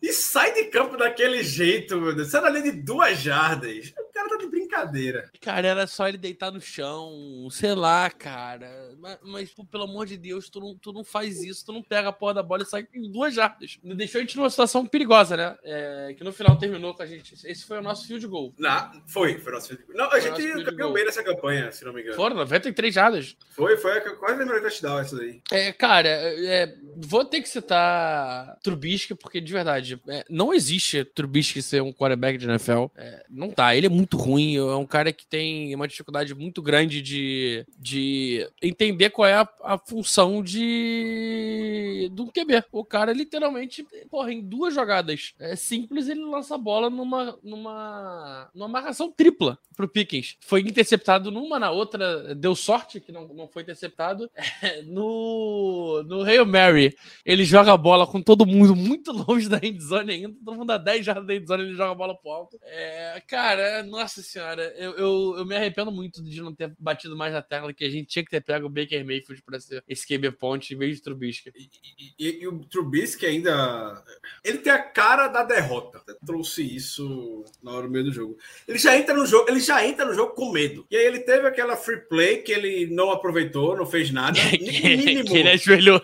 e, 0.01 0.13
sai 0.13 0.53
de 0.53 0.65
campo 0.65 0.97
daquele 0.97 1.43
jeito, 1.43 1.99
meu 1.99 2.15
Deus. 2.15 2.29
Sai 2.29 2.43
ali 2.43 2.61
de 2.61 2.71
duas 2.71 3.19
jardas. 3.19 3.93
O 3.97 4.13
cara 4.13 4.29
tá 4.29 4.37
de 4.37 4.47
brincadeira. 4.47 5.29
Cara, 5.41 5.67
era 5.67 5.87
só 5.87 6.07
ele 6.07 6.17
deitar 6.17 6.51
no 6.51 6.61
chão, 6.61 7.47
sei 7.51 7.73
lá, 7.73 8.09
cara. 8.09 8.95
Mas, 8.99 9.19
mas 9.23 9.49
pô, 9.51 9.65
pelo 9.65 9.83
amor 9.83 10.05
de 10.05 10.17
Deus, 10.17 10.49
tu 10.49 10.59
não, 10.59 10.75
tu 10.75 10.93
não 10.93 11.03
faz 11.03 11.41
isso, 11.43 11.65
tu 11.65 11.73
não 11.73 11.83
pega 11.83 12.09
a 12.09 12.13
porra 12.13 12.35
da 12.35 12.43
bola 12.43 12.63
e 12.63 12.65
sai 12.65 12.87
em 12.93 13.11
duas 13.11 13.33
jardas. 13.33 13.77
Deixou 13.83 14.19
a 14.19 14.21
gente 14.21 14.37
numa 14.37 14.49
situação 14.49 14.85
perigosa, 14.85 15.37
né? 15.37 15.57
É, 15.63 16.15
que 16.17 16.23
no 16.23 16.31
final 16.31 16.57
terminou 16.57 16.93
com 16.93 17.03
a 17.03 17.05
gente. 17.05 17.35
Esse 17.45 17.65
foi 17.65 17.77
o 17.77 17.81
nosso 17.81 18.07
field 18.07 18.25
goal. 18.27 18.53
Na, 18.57 18.91
foi, 19.07 19.37
foi 19.39 19.51
o 19.51 19.55
nosso 19.55 19.67
field 19.69 19.85
goal. 19.85 19.97
Não, 19.97 20.11
a 20.11 20.19
gente 20.19 20.63
campeou 20.63 20.93
bem 20.93 21.05
nessa 21.05 21.23
campanha, 21.23 21.71
se 21.71 21.83
não 21.85 21.93
me 21.93 22.01
engano. 22.01 22.15
Foram 22.15 22.35
93 22.37 22.93
jardas. 22.93 23.35
Foi, 23.51 23.77
foi. 23.77 23.99
Quase 24.01 24.39
lembrei 24.39 24.61
touchdown 24.61 25.01
isso 25.01 25.17
daí. 25.17 25.41
É, 25.51 25.71
cara, 25.71 26.07
é, 26.07 26.75
vou 26.97 27.25
ter 27.25 27.41
que 27.41 27.49
citar 27.49 28.57
Trubisky, 28.61 29.15
porque 29.15 29.39
de 29.41 29.51
verdade, 29.51 29.84
é, 30.07 30.25
não 30.29 30.53
existe 30.53 31.03
Trubisky 31.03 31.61
ser 31.61 31.81
um 31.81 31.93
quarterback 31.93 32.37
de 32.37 32.45
NFL. 32.45 32.85
É, 32.95 33.25
não 33.29 33.49
tá, 33.49 33.75
ele 33.75 33.87
é 33.87 33.89
muito 33.89 34.17
ruim, 34.17 34.55
é 34.55 34.75
um 34.75 34.85
cara 34.85 35.11
que 35.13 35.25
tem 35.25 35.73
uma 35.75 35.87
dificuldade 35.87 36.33
muito 36.33 36.61
grande 36.61 37.01
de, 37.01 37.65
de 37.77 38.47
entender 38.61 39.09
qual 39.09 39.27
é 39.27 39.35
a, 39.35 39.47
a 39.63 39.77
função 39.77 40.43
de 40.43 42.09
do 42.11 42.27
QB. 42.27 42.63
O 42.71 42.83
cara 42.83 43.13
literalmente, 43.13 43.85
porra, 44.09 44.33
em 44.33 44.41
duas 44.41 44.73
jogadas 44.73 45.33
é, 45.39 45.55
simples, 45.55 46.07
ele 46.07 46.21
lança 46.21 46.55
a 46.55 46.57
bola 46.57 46.89
numa, 46.89 47.37
numa, 47.43 48.49
numa 48.53 48.67
marcação 48.67 49.11
tripla 49.11 49.57
pro 49.75 49.87
Pickens. 49.87 50.37
Foi 50.39 50.61
interceptado 50.61 51.29
numa, 51.29 51.59
na 51.59 51.71
outra, 51.71 52.33
deu 52.35 52.55
sorte 52.55 52.99
que 52.99 53.11
não, 53.11 53.27
não 53.27 53.47
foi 53.47 53.63
interceptado. 53.63 54.29
É, 54.61 54.81
no, 54.83 56.01
no 56.07 56.21
Hail 56.23 56.45
Mary, 56.45 56.95
ele 57.25 57.43
joga 57.43 57.73
a 57.73 57.77
bola 57.77 58.07
com 58.07 58.21
todo 58.21 58.45
mundo 58.45 58.75
muito 58.75 59.11
longe 59.11 59.49
da 59.49 59.59
endzone 59.75 60.11
ainda, 60.11 60.35
todo 60.43 60.57
mundo 60.57 60.71
a 60.71 60.77
10 60.77 61.05
jardas 61.05 61.27
da 61.27 61.35
endzone, 61.35 61.63
ele 61.63 61.75
joga 61.75 61.91
a 61.91 61.95
bola 61.95 62.15
pro 62.15 62.31
alto. 62.31 62.59
É, 62.63 63.21
cara, 63.27 63.83
nossa 63.83 64.21
senhora, 64.21 64.73
eu, 64.77 64.91
eu, 64.93 65.35
eu, 65.37 65.45
me 65.45 65.55
arrependo 65.55 65.91
muito 65.91 66.23
de 66.23 66.41
não 66.41 66.53
ter 66.53 66.73
batido 66.79 67.15
mais 67.15 67.33
na 67.33 67.41
tecla 67.41 67.73
que 67.73 67.85
a 67.85 67.89
gente 67.89 68.07
tinha 68.07 68.23
que 68.23 68.31
ter 68.31 68.41
pego 68.41 68.67
o 68.67 68.69
Baker 68.69 69.05
Mayfield 69.05 69.41
pra 69.43 69.59
ser 69.59 69.83
esse 69.87 70.05
QB 70.07 70.31
ponte 70.31 70.73
em 70.73 70.77
vez 70.77 70.97
de 70.97 71.03
Trubisky. 71.03 71.51
E, 71.55 72.13
e, 72.19 72.41
e, 72.41 72.47
o 72.47 72.59
Trubisky 72.65 73.25
ainda. 73.25 74.03
Ele 74.43 74.59
tem 74.59 74.71
a 74.71 74.81
cara 74.81 75.27
da 75.27 75.43
derrota. 75.43 76.01
Trouxe 76.25 76.63
isso 76.63 77.43
na 77.61 77.71
hora 77.71 77.87
do 77.87 77.91
meio 77.91 78.05
do 78.05 78.11
jogo. 78.11 78.37
Ele 78.67 78.77
já 78.77 78.97
entra 78.97 79.13
no 79.13 79.25
jogo, 79.25 79.49
ele 79.49 79.59
já 79.59 79.85
entra 79.85 80.05
no 80.05 80.13
jogo 80.13 80.33
com 80.33 80.51
medo. 80.51 80.85
E 80.89 80.95
aí 80.95 81.05
ele 81.05 81.19
teve 81.19 81.47
aquela 81.47 81.75
free 81.75 82.01
play 82.07 82.37
que 82.37 82.51
ele 82.51 82.87
não 82.87 83.11
aproveitou, 83.11 83.75
não 83.75 83.85
fez 83.85 84.11
nada. 84.11 84.39
mínimo, 84.59 85.25
que 85.25 85.37
ele 85.37 85.49
ajoelhou. 85.49 86.01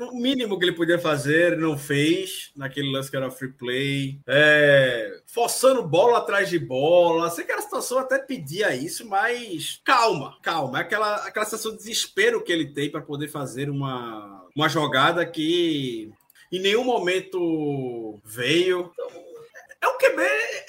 o 0.00 0.20
mínimo 0.20 0.58
que 0.58 0.64
ele 0.64 0.76
podia 0.76 0.98
fazer, 0.98 1.56
não 1.56 1.78
fez. 1.78 2.50
Naquele 2.56 2.73
lance 2.82 3.10
que 3.10 3.16
era 3.16 3.30
free 3.30 3.52
play. 3.52 4.18
É, 4.26 5.20
forçando 5.26 5.82
bola 5.82 6.18
atrás 6.18 6.48
de 6.48 6.58
bola. 6.58 7.30
Sei 7.30 7.44
que 7.44 7.52
era 7.52 7.62
situação 7.62 7.98
até 7.98 8.18
pedia 8.18 8.74
isso, 8.74 9.08
mas 9.08 9.80
calma, 9.84 10.36
calma. 10.42 10.78
É 10.78 10.82
aquela, 10.82 11.16
aquela 11.26 11.44
sensação 11.44 11.72
de 11.72 11.78
desespero 11.78 12.42
que 12.42 12.52
ele 12.52 12.66
tem 12.66 12.90
para 12.90 13.00
poder 13.00 13.28
fazer 13.28 13.70
uma, 13.70 14.46
uma 14.54 14.68
jogada 14.68 15.24
que 15.26 16.12
em 16.52 16.60
nenhum 16.60 16.84
momento 16.84 18.20
veio. 18.24 18.92
Então, 18.92 19.24
é 19.82 19.88
um 19.88 19.98
QB, 19.98 20.22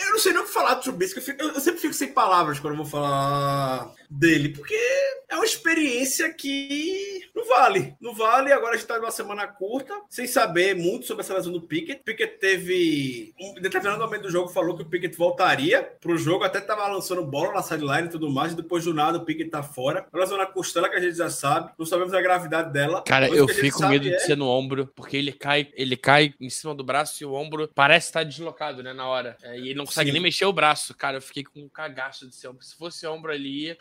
eu 0.06 0.12
não 0.12 0.20
sei 0.20 0.34
nem 0.34 0.42
o 0.42 0.46
que 0.46 0.52
falar 0.52 0.76
do 0.76 0.82
Trubisky. 0.82 1.22
Eu, 1.40 1.50
eu, 1.50 1.60
sempre 1.60 1.82
fico 1.82 1.94
sem 1.94 2.14
palavras 2.14 2.60
quando 2.60 2.74
eu 2.74 2.78
vou 2.78 2.86
falar 2.86 3.92
dele, 4.10 4.50
porque 4.50 4.76
é 5.28 5.36
uma 5.36 5.46
experiência 5.46 6.32
que 6.34 7.22
não 7.36 7.46
vale. 7.48 7.96
Não 8.00 8.14
vale. 8.14 8.52
Agora 8.52 8.74
a 8.74 8.78
gente 8.78 8.88
tá 8.88 8.98
numa 8.98 9.12
semana 9.12 9.48
curta, 9.48 9.94
sem 10.10 10.28
saber 10.28 10.76
muito 10.76 11.06
sobre 11.06 11.24
essa 11.24 11.34
lesão 11.34 11.52
do 11.52 11.62
Pickett. 11.62 12.02
Pickett 12.04 12.38
teve. 12.40 13.34
Um 13.40 13.56
determinado 13.56 14.00
momento 14.00 14.24
do 14.24 14.32
jogo 14.32 14.50
falou 14.50 14.76
que 14.76 14.84
o 14.84 14.86
Pickett 14.86 15.18
voltaria 15.18 15.84
pro 16.00 16.18
jogo, 16.18 16.44
até 16.44 16.62
tava 16.62 16.88
lançando 16.88 17.26
bola 17.26 17.54
na 17.54 17.62
sideline 17.62 18.08
e 18.08 18.12
tudo 18.12 18.30
mais, 18.30 18.54
e 18.54 18.56
depois 18.56 18.84
do 18.84 18.94
nada 18.94 19.18
o 19.18 19.26
Pickett 19.26 19.50
tá 19.50 19.64
fora. 19.64 20.06
A 20.12 20.18
lesão 20.18 20.38
na 20.38 20.46
costela 20.46 20.90
que 20.90 20.96
a 20.96 21.02
gente 21.02 21.18
já 21.18 21.30
sabe, 21.30 21.72
não 21.78 21.86
sabemos 21.86 22.14
a 22.14 22.22
gravidade 22.22 22.72
dela. 22.72 23.02
Cara, 23.02 23.28
eu 23.28 23.48
fico 23.48 23.80
com 23.80 23.88
medo 23.88 24.08
é... 24.08 24.12
de 24.12 24.20
ser 24.22 24.38
no 24.38 24.48
ombro, 24.48 24.88
porque 24.96 25.18
ele 25.18 25.32
cai, 25.32 25.68
ele 25.74 25.98
cai 25.98 26.34
em 26.40 26.50
cima 26.50 26.74
do 26.74 26.84
braço 26.84 27.22
e 27.22 27.26
o 27.26 27.34
ombro 27.34 27.70
parece 27.74 28.08
estar 28.08 28.24
deslocado, 28.24 28.82
né, 28.82 28.94
na 28.94 29.08
hora. 29.08 29.38
É, 29.44 29.58
e 29.58 29.70
ele 29.70 29.76
não 29.76 29.86
consegue 29.96 30.10
Sim. 30.10 30.14
nem 30.14 30.22
mexer 30.22 30.46
o 30.46 30.54
braço. 30.54 30.94
Cara, 30.94 31.18
eu 31.18 31.22
fiquei 31.22 31.44
com 31.44 31.62
um 31.62 31.70
cagaço 31.70 32.30
de 32.30 32.48
ombro. 32.48 32.64
Se 32.64 32.76
fosse 32.76 33.08
ombro 33.08 33.32
ali, 33.32 33.78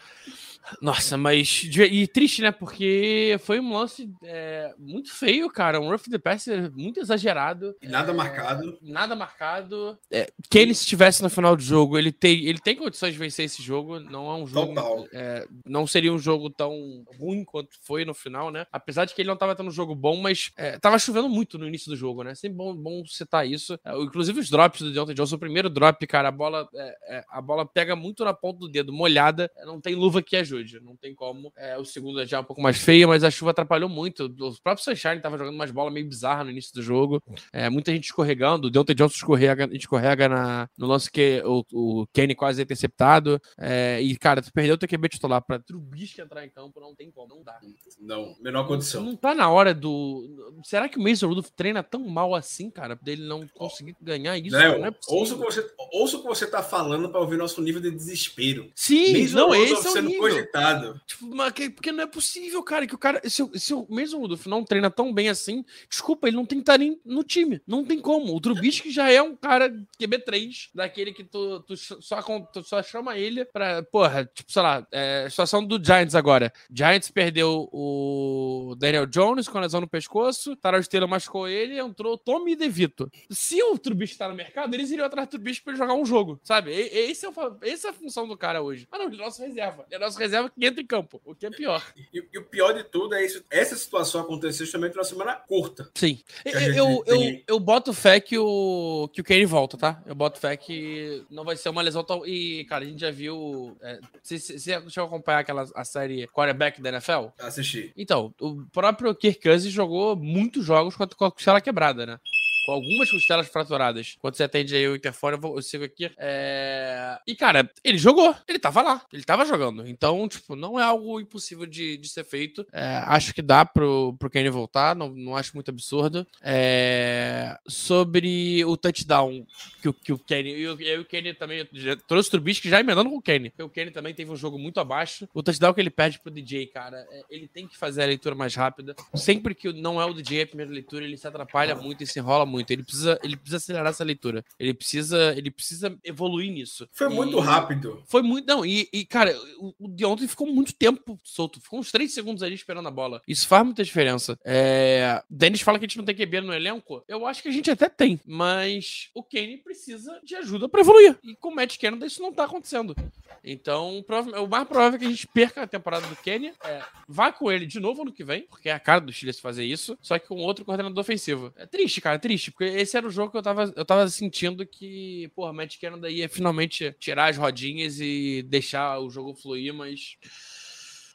nossa, 0.80 1.16
mas. 1.16 1.64
E 1.64 2.06
triste, 2.06 2.40
né? 2.42 2.50
Porque 2.50 3.36
foi 3.40 3.60
um 3.60 3.72
lance 3.72 4.10
é, 4.22 4.72
muito 4.78 5.12
feio, 5.12 5.50
cara. 5.50 5.80
Um 5.80 5.88
rough 5.88 6.04
the 6.10 6.18
passer 6.18 6.70
muito 6.72 7.00
exagerado. 7.00 7.74
E 7.82 7.88
nada 7.88 8.12
é, 8.12 8.14
marcado. 8.14 8.78
Nada 8.80 9.16
marcado. 9.16 9.98
É, 10.10 10.30
se 10.50 10.70
estivesse 10.70 11.22
no 11.22 11.30
final 11.30 11.56
do 11.56 11.62
jogo, 11.62 11.98
ele 11.98 12.12
tem, 12.12 12.44
ele 12.44 12.58
tem 12.58 12.76
condições 12.76 13.12
de 13.12 13.18
vencer 13.18 13.44
esse 13.44 13.62
jogo. 13.62 13.98
Não 13.98 14.30
é 14.30 14.36
um 14.36 14.46
jogo. 14.46 15.08
É, 15.12 15.46
não 15.66 15.86
seria 15.86 16.12
um 16.12 16.18
jogo 16.18 16.48
tão 16.48 17.04
ruim 17.18 17.44
quanto 17.44 17.76
foi 17.82 18.04
no 18.04 18.14
final, 18.14 18.50
né? 18.50 18.66
Apesar 18.72 19.04
de 19.04 19.14
que 19.14 19.22
ele 19.22 19.28
não 19.28 19.36
tava 19.36 19.54
tendo 19.54 19.68
um 19.68 19.72
jogo 19.72 19.94
bom, 19.94 20.16
mas 20.16 20.52
é, 20.56 20.78
tava 20.78 20.98
chovendo 20.98 21.28
muito 21.28 21.58
no 21.58 21.66
início 21.66 21.90
do 21.90 21.96
jogo, 21.96 22.22
né? 22.22 22.34
Sempre 22.34 22.56
bom, 22.56 22.74
bom 22.74 23.04
citar 23.06 23.46
isso. 23.46 23.78
É, 23.84 23.96
inclusive 24.00 24.40
os 24.40 24.50
drops 24.50 24.80
do 24.80 24.92
Deontay 24.92 25.14
Johnson, 25.14 25.36
o 25.36 25.38
primeiro 25.38 25.68
drop, 25.68 26.03
cara, 26.06 26.28
a 26.28 26.32
bola, 26.32 26.68
é, 26.74 27.24
a 27.28 27.40
bola 27.40 27.66
pega 27.66 27.94
muito 27.96 28.24
na 28.24 28.34
ponta 28.34 28.60
do 28.60 28.68
dedo, 28.68 28.92
molhada. 28.92 29.50
Não 29.64 29.80
tem 29.80 29.94
luva 29.94 30.22
que 30.22 30.36
ajude. 30.36 30.80
Não 30.80 30.96
tem 30.96 31.14
como. 31.14 31.52
É, 31.56 31.76
o 31.78 31.84
segundo 31.84 32.24
já 32.24 32.38
é 32.38 32.40
um 32.40 32.44
pouco 32.44 32.62
mais 32.62 32.78
feio, 32.78 33.08
mas 33.08 33.24
a 33.24 33.30
chuva 33.30 33.50
atrapalhou 33.50 33.88
muito. 33.88 34.26
O 34.26 34.62
próprio 34.62 34.84
Sunshine 34.84 35.20
tava 35.20 35.38
jogando 35.38 35.54
umas 35.54 35.70
bolas 35.70 35.92
meio 35.92 36.08
bizarras 36.08 36.44
no 36.44 36.52
início 36.52 36.74
do 36.74 36.82
jogo. 36.82 37.22
É, 37.52 37.68
muita 37.68 37.92
gente 37.92 38.04
escorregando. 38.04 38.68
O 38.68 38.70
Deontay 38.70 38.94
Johnson 38.94 39.16
escorrega, 39.16 39.68
escorrega 39.72 40.28
na, 40.28 40.68
no 40.76 40.86
lance 40.86 41.10
que 41.10 41.42
o, 41.44 41.64
o 41.72 42.06
Kenny 42.12 42.34
quase 42.34 42.60
é 42.60 42.64
interceptado. 42.64 43.40
É, 43.58 44.00
e, 44.00 44.16
cara, 44.16 44.42
tu 44.42 44.52
perdeu 44.52 44.74
o 44.74 44.78
teu 44.78 44.88
QB 44.88 45.08
titular 45.08 45.42
pra 45.42 45.58
Trubisky 45.58 46.20
entrar 46.20 46.44
em 46.44 46.50
campo, 46.50 46.80
não 46.80 46.94
tem 46.94 47.10
como. 47.10 47.28
Não 47.28 47.42
dá. 47.42 47.58
Não, 48.00 48.36
menor 48.40 48.66
condição. 48.66 49.02
Não, 49.02 49.10
não 49.10 49.16
tá 49.16 49.34
na 49.34 49.50
hora 49.50 49.74
do. 49.74 50.60
Será 50.62 50.88
que 50.88 50.98
o 50.98 51.02
Mason 51.02 51.28
Rudolph 51.28 51.50
treina 51.50 51.82
tão 51.82 52.06
mal 52.08 52.34
assim, 52.34 52.70
cara, 52.70 52.94
dele 52.96 53.26
não 53.26 53.46
conseguir 53.48 53.96
ganhar 54.00 54.36
isso? 54.38 54.56
Léo, 54.56 54.78
não 54.78 54.86
é 54.86 54.94
ouça, 55.08 55.34
o 55.34 55.38
que 55.38 55.44
você, 55.44 55.62
ouça 55.94 56.16
o 56.16 56.20
que 56.20 56.26
você 56.26 56.46
tá 56.46 56.62
falando 56.62 57.08
pra 57.08 57.20
ouvir 57.20 57.36
nosso 57.36 57.62
nível 57.62 57.80
de 57.80 57.90
desespero. 57.90 58.70
Sim, 58.74 59.22
Mason 59.22 59.36
não, 59.36 59.48
Rudolph 59.48 59.86
esse 59.86 59.98
é 59.98 60.00
o 60.00 60.04
nível. 60.04 61.00
Tipo, 61.06 61.34
mas 61.34 61.52
que, 61.52 61.70
porque 61.70 61.92
não 61.92 62.02
é 62.02 62.06
possível, 62.06 62.62
cara, 62.62 62.86
que 62.86 62.94
o 62.94 62.98
cara. 62.98 63.20
Se, 63.28 63.48
se 63.54 63.72
o 63.72 63.86
mesmo 63.88 64.20
Rudolph 64.20 64.46
não 64.46 64.64
treina 64.64 64.90
tão 64.90 65.12
bem 65.12 65.28
assim, 65.28 65.64
desculpa, 65.88 66.26
ele 66.26 66.36
não 66.36 66.44
tem 66.44 66.58
que 66.58 66.62
estar 66.62 66.78
nem 66.78 67.00
no 67.04 67.22
time. 67.22 67.60
Não 67.66 67.84
tem 67.84 68.00
como. 68.00 68.34
O 68.34 68.40
Trubisky 68.40 68.90
já 68.90 69.10
é 69.10 69.22
um 69.22 69.36
cara 69.36 69.70
QB3, 70.00 70.70
daquele 70.74 71.12
que 71.12 71.22
tu, 71.22 71.60
tu, 71.60 71.76
só, 71.76 72.20
tu 72.52 72.62
só 72.64 72.82
chama 72.82 73.16
ele 73.16 73.44
pra. 73.44 73.82
Porra, 73.82 74.28
tipo, 74.34 74.50
sei 74.50 74.62
lá, 74.62 74.86
é, 74.90 75.28
situação 75.30 75.64
do 75.64 75.82
Giants 75.82 76.14
agora. 76.14 76.52
Giants 76.70 77.10
perdeu 77.10 77.68
o 77.72 78.74
Daniel 78.78 79.06
Jones 79.06 79.48
com 79.48 79.58
a 79.58 79.60
lesão 79.60 79.80
no 79.80 79.88
pescoço, 79.88 80.56
Tarot 80.56 80.88
Taylor 80.88 81.08
machucou 81.08 81.46
ele, 81.46 81.78
entrou 81.78 82.18
Tommy 82.18 82.56
DeVito. 82.56 83.10
Se 83.30 83.62
o 83.62 83.78
Trubisky 83.78 84.18
tá 84.18 84.28
no 84.28 84.34
mercado, 84.34 84.74
eles 84.74 84.90
iriam 84.90 85.06
atrás 85.06 85.28
do 85.28 85.32
Trubisky 85.32 85.62
pra 85.62 85.72
ele 85.72 85.83
jogar 85.84 85.94
um 85.94 86.04
jogo, 86.04 86.40
sabe? 86.42 86.72
Esse 86.72 87.26
é 87.26 87.28
o, 87.28 87.32
essa 87.62 87.88
é 87.88 87.90
a 87.90 87.94
função 87.94 88.26
do 88.26 88.36
cara 88.36 88.62
hoje. 88.62 88.86
Ah, 88.90 88.98
não, 88.98 89.06
ele 89.06 89.16
é 89.16 89.24
nosso 89.24 89.42
reserva. 89.42 89.84
Ele 89.86 89.96
é 89.96 89.98
nosso 89.98 90.18
reserva 90.18 90.50
que 90.50 90.64
entra 90.64 90.82
em 90.82 90.86
campo, 90.86 91.20
o 91.24 91.34
que 91.34 91.46
é 91.46 91.50
pior. 91.50 91.84
E, 92.12 92.24
e 92.32 92.38
o 92.38 92.44
pior 92.44 92.72
de 92.72 92.84
tudo 92.84 93.14
é 93.14 93.24
isso. 93.24 93.44
Essa 93.50 93.76
situação 93.76 94.20
aconteceu 94.20 94.64
justamente 94.64 94.94
numa 94.94 95.04
semana 95.04 95.34
curta. 95.34 95.90
Sim. 95.94 96.20
Eu, 96.44 96.60
eu, 96.60 97.04
eu, 97.06 97.42
eu, 97.46 97.60
boto 97.60 97.92
fé 97.92 98.20
que 98.20 98.38
o, 98.38 99.08
que 99.12 99.20
o 99.20 99.24
Kane 99.24 99.44
volta, 99.44 99.76
tá? 99.76 100.02
Eu 100.06 100.14
boto 100.14 100.38
fé 100.38 100.56
que 100.56 101.24
não 101.30 101.44
vai 101.44 101.56
ser 101.56 101.68
uma 101.68 101.82
lesão 101.82 102.04
tão. 102.04 102.26
E, 102.26 102.64
cara, 102.64 102.84
a 102.84 102.86
gente 102.86 103.00
já 103.00 103.10
viu. 103.10 103.76
É, 103.80 104.00
você, 104.22 104.38
você 104.38 104.58
chegou 104.90 105.04
a 105.04 105.06
acompanhar 105.06 105.38
aquela 105.40 105.64
a 105.74 105.84
série 105.84 106.26
quarterback 106.28 106.80
da 106.80 106.90
NFL? 106.90 107.28
Assisti. 107.38 107.92
Então, 107.96 108.34
o 108.40 108.64
próprio 108.72 109.14
Kirk 109.14 109.40
Cousins 109.40 109.72
jogou 109.72 110.16
muitos 110.16 110.64
jogos 110.64 110.96
com 110.96 111.04
a 111.24 111.30
costela 111.30 111.60
quebrada, 111.60 112.06
né? 112.06 112.18
Com 112.64 112.72
algumas 112.72 113.10
costelas 113.10 113.48
fraturadas. 113.48 114.16
Quando 114.20 114.36
você 114.36 114.44
atende 114.44 114.74
aí 114.74 114.88
o 114.88 114.96
interfone, 114.96 115.38
eu, 115.42 115.56
eu 115.56 115.62
sigo 115.62 115.84
aqui. 115.84 116.10
É... 116.16 117.18
E, 117.26 117.34
cara, 117.34 117.70
ele 117.82 117.98
jogou. 117.98 118.34
Ele 118.48 118.58
tava 118.58 118.82
lá. 118.82 119.02
Ele 119.12 119.22
tava 119.22 119.44
jogando. 119.44 119.86
Então, 119.86 120.26
tipo, 120.28 120.56
não 120.56 120.78
é 120.78 120.82
algo 120.82 121.20
impossível 121.20 121.66
de, 121.66 121.96
de 121.96 122.08
ser 122.08 122.24
feito. 122.24 122.66
É, 122.72 123.02
acho 123.06 123.34
que 123.34 123.42
dá 123.42 123.64
pro, 123.64 124.16
pro 124.18 124.30
Kenny 124.30 124.48
voltar. 124.48 124.96
Não, 124.96 125.08
não 125.10 125.36
acho 125.36 125.54
muito 125.54 125.70
absurdo. 125.70 126.26
É... 126.42 127.56
Sobre 127.68 128.64
o 128.64 128.76
touchdown 128.76 129.46
que, 129.82 129.92
que 129.92 130.12
o 130.12 130.18
Kenny... 130.18 130.50
Eu, 130.60 130.80
eu 130.80 131.02
o 131.02 131.04
Kenny 131.04 131.34
também... 131.34 131.68
Trouxe 132.06 132.28
o 132.28 132.30
Trubisky 132.32 132.68
já 132.68 132.80
emendando 132.80 133.10
com 133.10 133.16
o 133.16 133.22
Kenny. 133.22 133.50
Porque 133.50 133.62
o 133.62 133.68
Kenny 133.68 133.90
também 133.90 134.14
teve 134.14 134.30
um 134.30 134.36
jogo 134.36 134.58
muito 134.58 134.80
abaixo. 134.80 135.28
O 135.34 135.42
touchdown 135.42 135.74
que 135.74 135.80
ele 135.80 135.90
perde 135.90 136.18
pro 136.18 136.30
DJ, 136.30 136.66
cara, 136.66 137.06
é, 137.10 137.22
ele 137.28 137.46
tem 137.46 137.68
que 137.68 137.76
fazer 137.76 138.02
a 138.02 138.06
leitura 138.06 138.34
mais 138.34 138.54
rápida. 138.54 138.94
Sempre 139.14 139.54
que 139.54 139.72
não 139.72 140.00
é 140.00 140.04
o 140.04 140.14
DJ 140.14 140.42
a 140.42 140.46
primeira 140.46 140.72
leitura, 140.72 141.04
ele 141.04 141.16
se 141.16 141.26
atrapalha 141.26 141.74
muito 141.74 142.02
e 142.02 142.06
se 142.06 142.18
enrola 142.18 142.46
muito 142.46 142.53
muito. 142.54 142.70
Ele 142.70 142.82
precisa, 142.82 143.18
ele 143.22 143.36
precisa 143.36 143.56
acelerar 143.58 143.90
essa 143.90 144.04
leitura. 144.04 144.44
Ele 144.58 144.72
precisa, 144.74 145.34
ele 145.36 145.50
precisa 145.50 145.96
evoluir 146.04 146.50
nisso. 146.52 146.88
Foi 146.92 147.06
E- 147.10 147.14
muito 147.14 147.38
rápido. 147.40 148.02
Foi 148.06 148.22
muito. 148.22 148.46
Não, 148.46 148.64
e, 148.64 148.88
e, 148.92 149.04
cara, 149.04 149.36
o, 149.58 149.74
o 149.78 149.88
de 149.88 150.04
ontem 150.04 150.26
ficou 150.28 150.46
muito 150.46 150.72
tempo 150.74 151.18
solto. 151.22 151.60
Ficou 151.60 151.78
uns 151.80 151.90
3 151.90 152.12
segundos 152.12 152.42
ali 152.42 152.54
esperando 152.54 152.86
a 152.88 152.90
bola. 152.90 153.20
Isso 153.26 153.46
faz 153.48 153.64
muita 153.64 153.82
diferença. 153.84 154.38
É... 154.44 155.22
Denis 155.28 155.60
fala 155.60 155.78
que 155.78 155.84
a 155.84 155.88
gente 155.88 155.98
não 155.98 156.04
tem 156.04 156.14
QB 156.14 156.40
no 156.42 156.52
elenco. 156.54 157.04
Eu 157.08 157.26
acho 157.26 157.42
que 157.42 157.48
a 157.48 157.52
gente 157.52 157.70
até 157.70 157.88
tem. 157.88 158.20
Mas 158.24 159.08
o 159.14 159.22
Kane 159.22 159.58
precisa 159.58 160.20
de 160.24 160.34
ajuda 160.36 160.68
pra 160.68 160.80
evoluir. 160.80 161.18
E 161.22 161.34
com 161.36 161.48
o 161.48 161.54
Matt 161.54 161.78
Canada 161.78 162.06
isso 162.06 162.22
não 162.22 162.32
tá 162.32 162.44
acontecendo. 162.44 162.94
Então, 163.42 164.04
o 164.42 164.46
mais 164.48 164.66
provável 164.68 164.96
é 164.96 164.98
que 164.98 165.06
a 165.06 165.10
gente 165.10 165.26
perca 165.26 165.62
a 165.62 165.66
temporada 165.66 166.06
do 166.06 166.16
Kenny. 166.16 166.52
É, 166.64 166.82
vá 167.08 167.30
com 167.32 167.50
ele 167.50 167.66
de 167.66 167.78
novo 167.80 168.02
ano 168.02 168.12
que 168.12 168.24
vem, 168.24 168.42
porque 168.42 168.68
é 168.68 168.72
a 168.72 168.80
cara 168.80 169.00
do 169.00 169.12
Chile 169.12 169.32
se 169.32 169.40
fazer 169.40 169.64
isso, 169.64 169.98
só 170.00 170.18
que 170.18 170.26
com 170.28 170.36
outro 170.36 170.64
coordenador 170.64 170.98
ofensivo. 171.00 171.52
É 171.56 171.66
triste, 171.66 172.00
cara, 172.00 172.16
é 172.16 172.18
triste, 172.18 172.43
porque 172.50 172.64
esse 172.64 172.96
era 172.96 173.06
o 173.06 173.10
jogo 173.10 173.30
que 173.30 173.36
eu 173.36 173.42
tava, 173.42 173.72
eu 173.76 173.84
tava 173.84 174.08
sentindo 174.08 174.66
que, 174.66 175.30
porra, 175.34 175.52
Matt 175.52 175.78
Canada 175.80 176.08
ia 176.08 176.28
finalmente 176.28 176.94
tirar 176.98 177.30
as 177.30 177.36
rodinhas 177.36 178.00
e 178.00 178.42
deixar 178.42 178.98
o 178.98 179.10
jogo 179.10 179.34
fluir, 179.34 179.72
mas. 179.72 180.16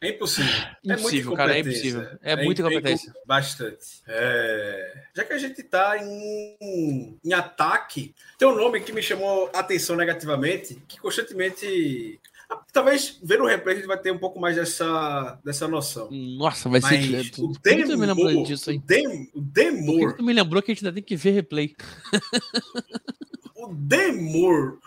É 0.02 0.10
impossível. 0.10 0.54
Impossível, 0.84 1.34
cara, 1.34 1.58
é 1.58 1.60
impossível. 1.60 2.08
É 2.22 2.36
muita 2.38 2.62
incompetência. 2.62 3.14
Bastante. 3.26 4.02
É, 4.08 5.04
Já 5.14 5.26
que 5.26 5.34
a 5.34 5.38
gente 5.38 5.62
tá 5.64 5.98
em... 5.98 7.20
em 7.24 7.34
ataque, 7.34 8.16
tem 8.38 8.48
um 8.48 8.56
nome 8.56 8.80
que 8.80 8.94
me 8.94 9.02
chamou 9.02 9.50
a 9.54 9.60
atenção 9.60 9.96
negativamente, 9.96 10.82
que 10.88 10.98
constantemente. 11.00 12.20
Talvez 12.74 13.20
vendo 13.24 13.44
o 13.44 13.48
replay 13.48 13.76
a 13.76 13.78
gente 13.78 13.88
vai 13.88 14.00
ter 14.00 14.12
um 14.12 14.18
pouco 14.18 14.40
mais 14.40 14.56
dessa, 14.56 15.40
dessa 15.44 15.68
noção. 15.68 16.10
Nossa, 16.12 16.70
vai 16.70 16.80
Mas 16.80 17.06
ser. 17.06 17.32
Tu, 17.32 17.46
o 17.46 17.54
que 17.54 17.84
tu 17.84 17.98
me 17.98 18.06
lembrou 18.06 18.28
Demor, 18.28 18.46
disso 18.46 18.72
o 18.72 19.42
Demor, 19.42 20.14
tu 20.16 20.24
me 20.24 20.34
lembrou 20.34 20.62
que 20.62 20.72
a 20.72 20.74
gente 20.74 20.86
ainda 20.86 20.96
tem 20.96 21.04
que 21.04 21.16
ver 21.16 21.32
replay? 21.32 21.76
o 23.56 23.74
Demor, 23.74 24.80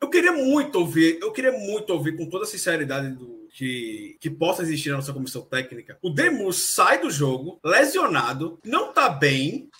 eu 0.00 0.08
queria 0.08 0.32
muito 0.32 0.78
ouvir, 0.78 1.18
eu 1.20 1.32
queria 1.32 1.52
muito 1.52 1.90
ouvir 1.90 2.16
com 2.16 2.28
toda 2.28 2.44
a 2.44 2.48
sinceridade 2.48 3.10
do, 3.10 3.46
que, 3.56 4.18
que 4.20 4.28
possa 4.28 4.60
existir 4.60 4.90
na 4.90 4.96
nossa 4.96 5.14
comissão 5.14 5.40
técnica. 5.40 5.98
O 6.02 6.10
Demor 6.10 6.52
sai 6.52 7.00
do 7.00 7.10
jogo, 7.10 7.58
lesionado, 7.64 8.60
não 8.62 8.92
tá 8.92 9.08
bem. 9.08 9.70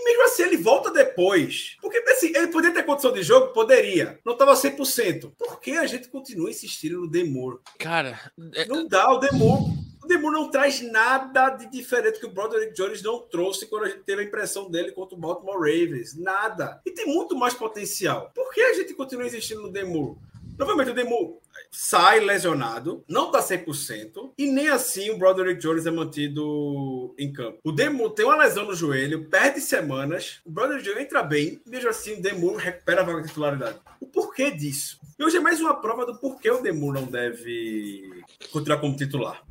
E 0.00 0.04
mesmo 0.04 0.22
assim 0.24 0.42
ele 0.44 0.56
volta 0.56 0.90
depois. 0.90 1.76
Porque 1.82 1.98
assim, 2.10 2.32
ele 2.34 2.46
poderia 2.46 2.74
ter 2.74 2.84
condição 2.84 3.12
de 3.12 3.22
jogo? 3.22 3.48
Poderia. 3.52 4.18
Não 4.24 4.34
tava 4.34 4.54
100%. 4.54 5.32
Por 5.38 5.60
que 5.60 5.72
a 5.72 5.86
gente 5.86 6.08
continua 6.08 6.48
insistindo 6.48 7.00
no 7.02 7.06
Demor? 7.10 7.60
Cara, 7.78 8.18
é- 8.54 8.64
Não 8.64 8.86
dá, 8.88 9.10
o 9.12 9.18
Demor. 9.18 9.58
O 10.02 10.06
Demor 10.06 10.32
não 10.32 10.50
traz 10.50 10.80
nada 10.80 11.50
de 11.50 11.70
diferente 11.70 12.18
que 12.18 12.26
o 12.26 12.30
Broderick 12.30 12.72
Jones 12.74 13.02
não 13.02 13.20
trouxe 13.20 13.66
quando 13.66 13.84
a 13.84 13.88
gente 13.88 14.02
teve 14.04 14.22
a 14.22 14.24
impressão 14.24 14.70
dele 14.70 14.90
contra 14.92 15.14
o 15.14 15.20
Baltimore 15.20 15.58
Ravens. 15.58 16.16
Nada. 16.16 16.80
E 16.86 16.90
tem 16.90 17.06
muito 17.06 17.36
mais 17.36 17.52
potencial. 17.54 18.32
Por 18.34 18.50
que 18.52 18.60
a 18.62 18.72
gente 18.74 18.94
continua 18.94 19.26
insistindo 19.26 19.60
no 19.60 19.70
Demor? 19.70 20.16
Novamente, 20.60 20.90
o 20.90 20.94
Demor 20.94 21.38
sai 21.70 22.20
lesionado, 22.20 23.02
não 23.08 23.30
tá 23.30 23.40
100%, 23.40 24.34
e 24.36 24.44
nem 24.44 24.68
assim 24.68 25.08
o 25.08 25.16
Broderick 25.16 25.58
Jones 25.58 25.86
é 25.86 25.90
mantido 25.90 27.14
em 27.18 27.32
campo. 27.32 27.58
O 27.64 27.72
Demor 27.72 28.10
tem 28.10 28.26
uma 28.26 28.36
lesão 28.36 28.66
no 28.66 28.74
joelho, 28.74 29.24
perde 29.30 29.58
semanas, 29.58 30.42
o 30.44 30.50
Broderick 30.50 30.84
Jones 30.84 31.00
entra 31.00 31.22
bem, 31.22 31.62
e 31.64 31.70
mesmo 31.70 31.88
assim 31.88 32.18
o 32.18 32.20
Demor 32.20 32.56
recupera 32.56 33.00
a 33.00 33.04
vaga 33.04 33.22
de 33.22 33.28
titularidade. 33.28 33.78
O 33.98 34.06
porquê 34.06 34.50
disso? 34.50 34.98
E 35.18 35.24
hoje 35.24 35.38
é 35.38 35.40
mais 35.40 35.62
uma 35.62 35.80
prova 35.80 36.04
do 36.04 36.18
porquê 36.18 36.50
o 36.50 36.60
Demor 36.60 36.92
não 36.92 37.04
deve 37.04 38.22
continuar 38.52 38.80
como 38.80 38.94
titular. 38.94 39.42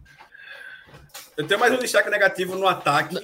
Eu 1.39 1.47
tenho 1.47 1.57
mais 1.57 1.73
um 1.73 1.77
destaque 1.79 2.09
negativo 2.09 2.57
no 2.57 2.67
ataque. 2.67 3.15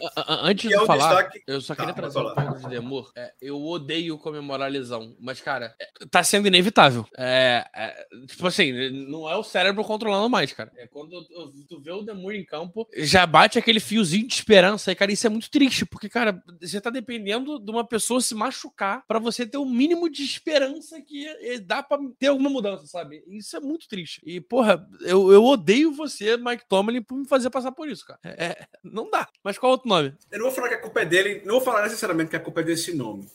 antes 0.41 0.69
de 0.69 0.73
é 0.73 0.85
falar, 0.85 1.15
destaque- 1.23 1.43
eu 1.45 1.59
só 1.59 1.75
Tá, 1.75 1.83
queria 1.83 1.93
pode 1.93 2.13
trazer 2.13 2.25
um 2.25 2.33
ponto 2.33 2.59
de 2.61 2.69
Demor. 2.69 3.11
É, 3.13 3.33
eu 3.41 3.61
odeio 3.61 4.17
comemorar 4.17 4.67
a 4.67 4.71
lesão, 4.71 5.17
mas, 5.19 5.41
cara, 5.41 5.75
é, 5.77 6.05
tá 6.09 6.23
sendo 6.23 6.47
inevitável. 6.47 7.05
É, 7.17 7.65
é, 7.75 8.05
tipo 8.25 8.47
assim, 8.47 8.71
não 9.09 9.29
é 9.29 9.35
o 9.35 9.43
cérebro 9.43 9.83
controlando 9.83 10.29
mais, 10.29 10.53
cara. 10.53 10.71
É 10.77 10.87
quando 10.87 11.25
tu, 11.67 11.81
vê 11.81 11.91
o 11.91 12.03
Demor 12.03 12.33
em 12.33 12.45
campo, 12.45 12.87
já 12.99 13.25
bate 13.25 13.59
aquele 13.59 13.81
fiozinho 13.81 14.25
de 14.25 14.33
esperança. 14.33 14.93
E, 14.93 14.95
cara, 14.95 15.11
isso 15.11 15.27
é 15.27 15.29
muito 15.29 15.51
triste, 15.51 15.85
porque, 15.85 16.07
cara, 16.07 16.41
você 16.61 16.79
tá 16.79 16.89
dependendo 16.89 17.59
de 17.59 17.69
uma 17.69 17.85
pessoa 17.85 18.21
se 18.21 18.33
machucar 18.33 19.03
pra 19.05 19.19
você 19.19 19.45
ter 19.45 19.57
o 19.57 19.65
mínimo 19.65 20.09
de 20.09 20.23
esperança 20.23 21.01
que 21.01 21.27
eh, 21.27 21.59
dá 21.59 21.83
pra 21.83 21.97
ter 22.17 22.27
alguma 22.27 22.49
mudança, 22.49 22.87
sabe? 22.87 23.25
Isso 23.27 23.57
é 23.57 23.59
muito 23.59 23.89
triste. 23.89 24.21
E, 24.25 24.39
porra, 24.39 24.87
eu, 25.01 25.33
eu 25.33 25.43
odeio 25.43 25.91
você, 25.91 26.37
Mike 26.37 26.63
Tomlin, 26.69 27.01
por 27.01 27.17
me 27.17 27.27
fazer 27.27 27.49
passar 27.49 27.73
por 27.73 27.89
isso, 27.89 28.04
cara. 28.05 28.19
É, 28.23 28.45
é, 28.45 28.67
não 28.83 29.09
dá. 29.09 29.27
Mas 29.43 29.57
qual 29.57 29.73
outro 29.73 29.89
nome? 29.89 30.13
Eu 30.31 30.39
não 30.39 30.45
vou 30.45 30.55
falar 30.55 30.69
que 30.69 30.75
a 30.75 30.81
culpa 30.81 31.01
é 31.01 31.05
dele, 31.05 31.41
não 31.45 31.55
vou 31.55 31.61
falar 31.61 31.83
necessariamente 31.83 32.29
que 32.29 32.35
a 32.35 32.39
culpa 32.39 32.61
é 32.61 32.63
desse 32.63 32.95
nome. 32.95 33.27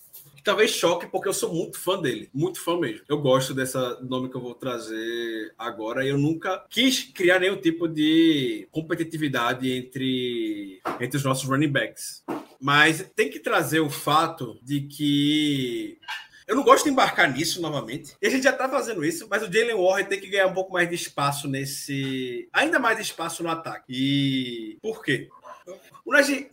Talvez 0.43 0.71
choque, 0.71 1.07
porque 1.07 1.29
eu 1.29 1.35
sou 1.35 1.53
muito 1.53 1.79
fã 1.79 2.01
dele. 2.01 2.31
Muito 2.33 2.61
fã 2.61 2.79
mesmo. 2.79 3.03
Eu 3.09 3.19
gosto 3.21 3.53
dessa 3.53 4.01
nome 4.01 4.31
que 4.31 4.37
eu 4.37 4.41
vou 4.41 4.55
trazer 4.55 5.53
agora. 5.59 6.07
Eu 6.07 6.17
nunca 6.17 6.65
quis 6.71 7.05
criar 7.05 7.39
nenhum 7.39 7.57
tipo 7.57 7.87
de 7.87 8.67
competitividade 8.71 9.71
entre, 9.71 10.81
entre 10.99 11.17
os 11.17 11.25
nossos 11.25 11.49
running 11.49 11.71
backs. 11.71 12.25
Mas 12.61 13.11
tem 13.15 13.29
que 13.31 13.39
trazer 13.39 13.81
o 13.81 13.91
fato 13.91 14.59
de 14.63 14.83
que. 14.83 15.99
Eu 16.51 16.57
não 16.57 16.65
gosto 16.65 16.83
de 16.83 16.91
embarcar 16.91 17.33
nisso 17.33 17.63
novamente. 17.63 18.17
E 18.21 18.27
a 18.27 18.31
gente 18.31 18.43
já 18.43 18.53
tá 18.53 18.69
fazendo 18.69 19.05
isso, 19.05 19.29
mas 19.31 19.41
o 19.41 19.47
Jalen 19.53 19.77
Warren 19.77 20.07
tem 20.07 20.19
que 20.19 20.27
ganhar 20.27 20.49
um 20.49 20.53
pouco 20.53 20.73
mais 20.73 20.89
de 20.89 20.97
espaço 20.97 21.47
nesse. 21.47 22.49
Ainda 22.53 22.81
mais 22.81 22.99
espaço 22.99 23.45
no 23.45 23.49
ataque. 23.49 23.85
E. 23.89 24.77
Por 24.83 25.01
quê? 25.01 25.29
O 26.05 26.13
Najee, 26.13 26.51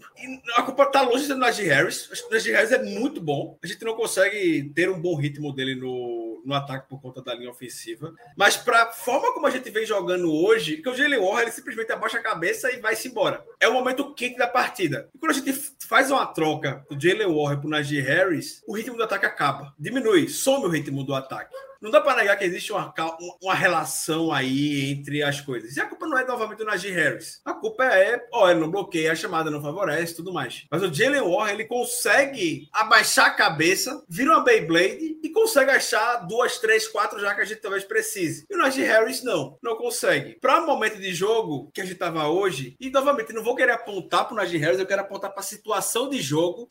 a 0.56 0.62
culpa 0.62 0.86
tá 0.86 1.02
longe 1.02 1.28
do 1.28 1.36
Najee 1.36 1.66
Harris. 1.66 2.08
O 2.12 2.30
Najee 2.30 2.52
Harris 2.52 2.72
é 2.72 2.84
muito 2.84 3.20
bom. 3.20 3.58
A 3.64 3.66
gente 3.66 3.84
não 3.84 3.96
consegue 3.96 4.72
ter 4.76 4.88
um 4.88 5.02
bom 5.02 5.16
ritmo 5.16 5.52
dele 5.52 5.74
no, 5.74 6.27
no 6.48 6.56
ataque 6.56 6.88
por 6.88 7.02
conta 7.02 7.22
da 7.22 7.34
linha 7.34 7.50
ofensiva. 7.50 8.14
Mas 8.36 8.56
para 8.56 8.88
forma 8.88 9.34
como 9.34 9.46
a 9.46 9.50
gente 9.50 9.70
vem 9.70 9.86
jogando 9.86 10.34
hoje, 10.34 10.78
que 10.78 10.90
o 10.90 10.96
Jalen 10.96 11.20
Warren 11.20 11.42
ele 11.44 11.52
simplesmente 11.52 11.92
abaixa 11.92 12.18
a 12.18 12.24
cabeça 12.24 12.72
e 12.72 12.80
vai-se 12.80 13.10
embora. 13.10 13.44
É 13.60 13.68
o 13.68 13.74
momento 13.74 14.14
quente 14.14 14.38
da 14.38 14.48
partida. 14.48 15.10
E 15.14 15.20
quando 15.20 15.32
a 15.32 15.36
gente 15.36 15.54
faz 15.86 16.10
uma 16.10 16.26
troca 16.26 16.86
do 16.90 17.00
Jalen 17.00 17.36
Warren 17.36 17.60
pro 17.60 17.70
Najee 17.70 18.02
Harris, 18.02 18.64
o 18.66 18.74
ritmo 18.74 18.96
do 18.96 19.04
ataque 19.04 19.26
acaba. 19.26 19.74
Diminui, 19.78 20.30
some 20.30 20.66
o 20.66 20.70
ritmo 20.70 21.04
do 21.04 21.14
ataque. 21.14 21.54
Não 21.82 21.92
dá 21.92 22.02
para 22.02 22.18
negar 22.18 22.38
que 22.38 22.46
existe 22.46 22.72
uma, 22.72 22.94
uma 23.42 23.54
relação 23.54 24.32
aí 24.32 24.92
entre 24.92 25.24
as 25.24 25.42
coisas. 25.42 25.76
E 25.76 25.82
a 25.82 25.86
culpa 25.86 26.08
não 26.08 26.18
é 26.18 26.26
novamente 26.26 26.60
do 26.60 26.66
Najee 26.66 26.92
Harris. 26.92 27.42
A 27.46 27.54
culpa 27.54 27.86
é, 27.86 28.26
ó, 28.34 28.50
ele 28.50 28.60
não 28.60 28.72
bloqueia, 28.72 29.12
a 29.12 29.16
chamada 29.16 29.52
não 29.52 29.62
favorece, 29.62 30.16
tudo 30.16 30.34
mais. 30.34 30.66
Mas 30.70 30.82
o 30.82 30.94
Jalen 30.94 31.22
Warren, 31.22 31.54
ele 31.54 31.66
consegue 31.66 32.68
abaixar 32.72 33.28
a 33.28 33.32
cabeça, 33.32 34.04
vira 34.10 34.32
uma 34.32 34.44
Beyblade 34.44 35.18
e 35.22 35.30
consegue 35.30 35.72
achar 35.72 36.28
duas, 36.28 36.58
três, 36.58 36.88
quatro 36.88 37.20
já 37.20 37.34
que 37.34 37.42
a 37.42 37.46
gente 37.46 37.62
talvez 37.62 37.84
precise. 37.84 38.46
E 38.50 38.56
o 38.56 38.58
Najee 38.58 38.84
Harris 38.84 39.24
não, 39.24 39.58
não 39.62 39.76
consegue. 39.76 40.38
Para 40.40 40.62
o 40.62 40.66
momento 40.66 41.00
de 41.00 41.14
jogo 41.14 41.70
que 41.74 41.82
a 41.82 41.86
gente 41.86 41.98
tava 41.98 42.28
hoje, 42.28 42.76
e 42.80 42.90
novamente, 42.90 43.34
não 43.34 43.44
vou 43.44 43.56
querer 43.56 43.74
apontar 43.74 44.26
pro 44.26 44.36
Najee 44.36 44.58
Harris, 44.58 44.80
eu 44.80 44.86
quero 44.86 45.02
apontar 45.02 45.32
para 45.32 45.42
a 45.42 45.44
situação 45.44 46.10
de 46.10 46.22
jogo 46.22 46.70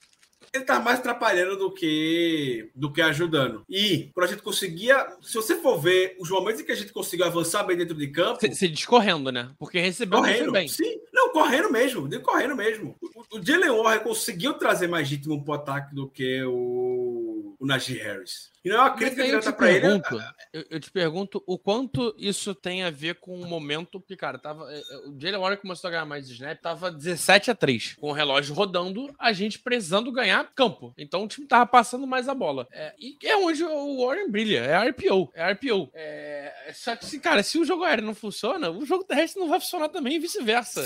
ele 0.57 0.65
tá 0.65 0.81
mais 0.81 0.99
atrapalhando 0.99 1.57
do 1.57 1.71
que 1.73 2.71
do 2.75 2.93
que 2.93 3.01
ajudando. 3.01 3.65
E 3.69 4.11
quando 4.15 4.27
a 4.27 4.31
gente 4.31 4.43
conseguia, 4.43 5.07
se 5.23 5.35
você 5.35 5.57
for 5.57 5.79
ver 5.79 6.17
os 6.19 6.29
momentos 6.31 6.61
em 6.61 6.65
que 6.65 6.73
a 6.73 6.77
gente 6.77 6.93
conseguiu 6.93 7.27
avançar 7.27 7.63
bem 7.65 7.77
dentro 7.77 7.95
de 7.97 8.09
campo, 8.09 8.41
Se, 8.41 8.55
se 8.55 8.69
discorrendo, 8.69 9.31
né? 9.31 9.51
Porque 9.59 9.79
recebeu 9.79 10.19
correndo, 10.19 10.53
bem. 10.53 10.69
sim, 10.69 10.99
não 11.13 11.33
correndo 11.33 11.71
mesmo, 11.71 12.09
correndo 12.23 12.57
mesmo. 12.57 12.97
O, 13.03 13.39
o 13.39 13.45
Jalen 13.45 13.71
Warren 13.71 14.01
conseguiu 14.03 14.55
trazer 14.55 14.89
mais 14.89 15.09
ritmo 15.09 15.43
pro 15.45 15.55
ataque 15.55 15.95
do 15.95 16.09
que 16.09 16.43
o, 16.45 17.55
o 17.59 17.67
Najee 17.67 17.99
Harris. 17.99 18.51
E 18.67 18.69
não 18.69 18.77
é 18.77 18.81
uma 18.81 18.91
crítica 18.91 19.25
direta 19.25 19.53
te 19.53 19.57
para 19.57 19.71
ele. 19.71 19.81
pergunto, 19.81 20.19
eu, 20.53 20.65
eu 20.71 20.81
te 20.81 20.91
pergunto 20.91 21.43
o 21.47 21.57
quanto 21.57 22.13
isso 22.19 22.53
tem 22.55 22.83
a 22.83 22.91
ver 22.91 23.15
com 23.21 23.41
o 23.41 23.47
momento, 23.47 24.01
porque, 24.01 24.17
cara, 24.17 24.39
tava, 24.39 24.67
é, 24.73 24.77
é, 24.79 24.97
o 25.09 25.17
Jalen 25.21 25.39
Warren 25.41 25.57
começou 25.59 25.87
a 25.87 25.91
ganhar 25.93 26.05
mais 26.05 26.29
snap, 26.29 26.61
tava 26.61 26.91
17 26.91 27.51
a 27.51 27.55
3 27.55 27.95
com 28.01 28.09
o 28.11 28.13
relógio 28.13 28.55
rodando, 28.55 29.15
a 29.19 29.33
gente 29.33 29.61
precisando 29.61 30.11
ganhar 30.11 30.51
campo. 30.55 30.93
Então 30.99 31.23
o 31.23 31.29
time 31.29 31.47
tava 31.47 31.65
passando 31.67 32.07
mais 32.09 32.29
a 32.29 32.35
bola. 32.35 32.67
É, 32.73 32.93
e 32.99 33.17
é 33.25 33.37
onde 33.37 33.63
o 33.63 34.05
Warren 34.05 34.29
brilha, 34.31 34.59
é 34.59 34.89
RPO, 34.89 35.31
é 35.35 35.53
RPO. 35.53 35.91
É, 35.95 36.73
só 36.75 36.97
que, 36.97 37.07
se, 37.07 37.21
cara, 37.21 37.45
se 37.45 37.59
o 37.59 37.65
jogo 37.65 37.85
aéreo 37.85 38.05
não 38.05 38.15
funciona, 38.17 38.69
o 38.69 38.85
jogo 38.85 39.05
terrestre 39.05 39.41
não 39.41 39.49
vai 39.49 39.61
funcionar 39.61 39.91
também 39.91 40.15
e 40.17 40.19
vice-versa. 40.19 40.85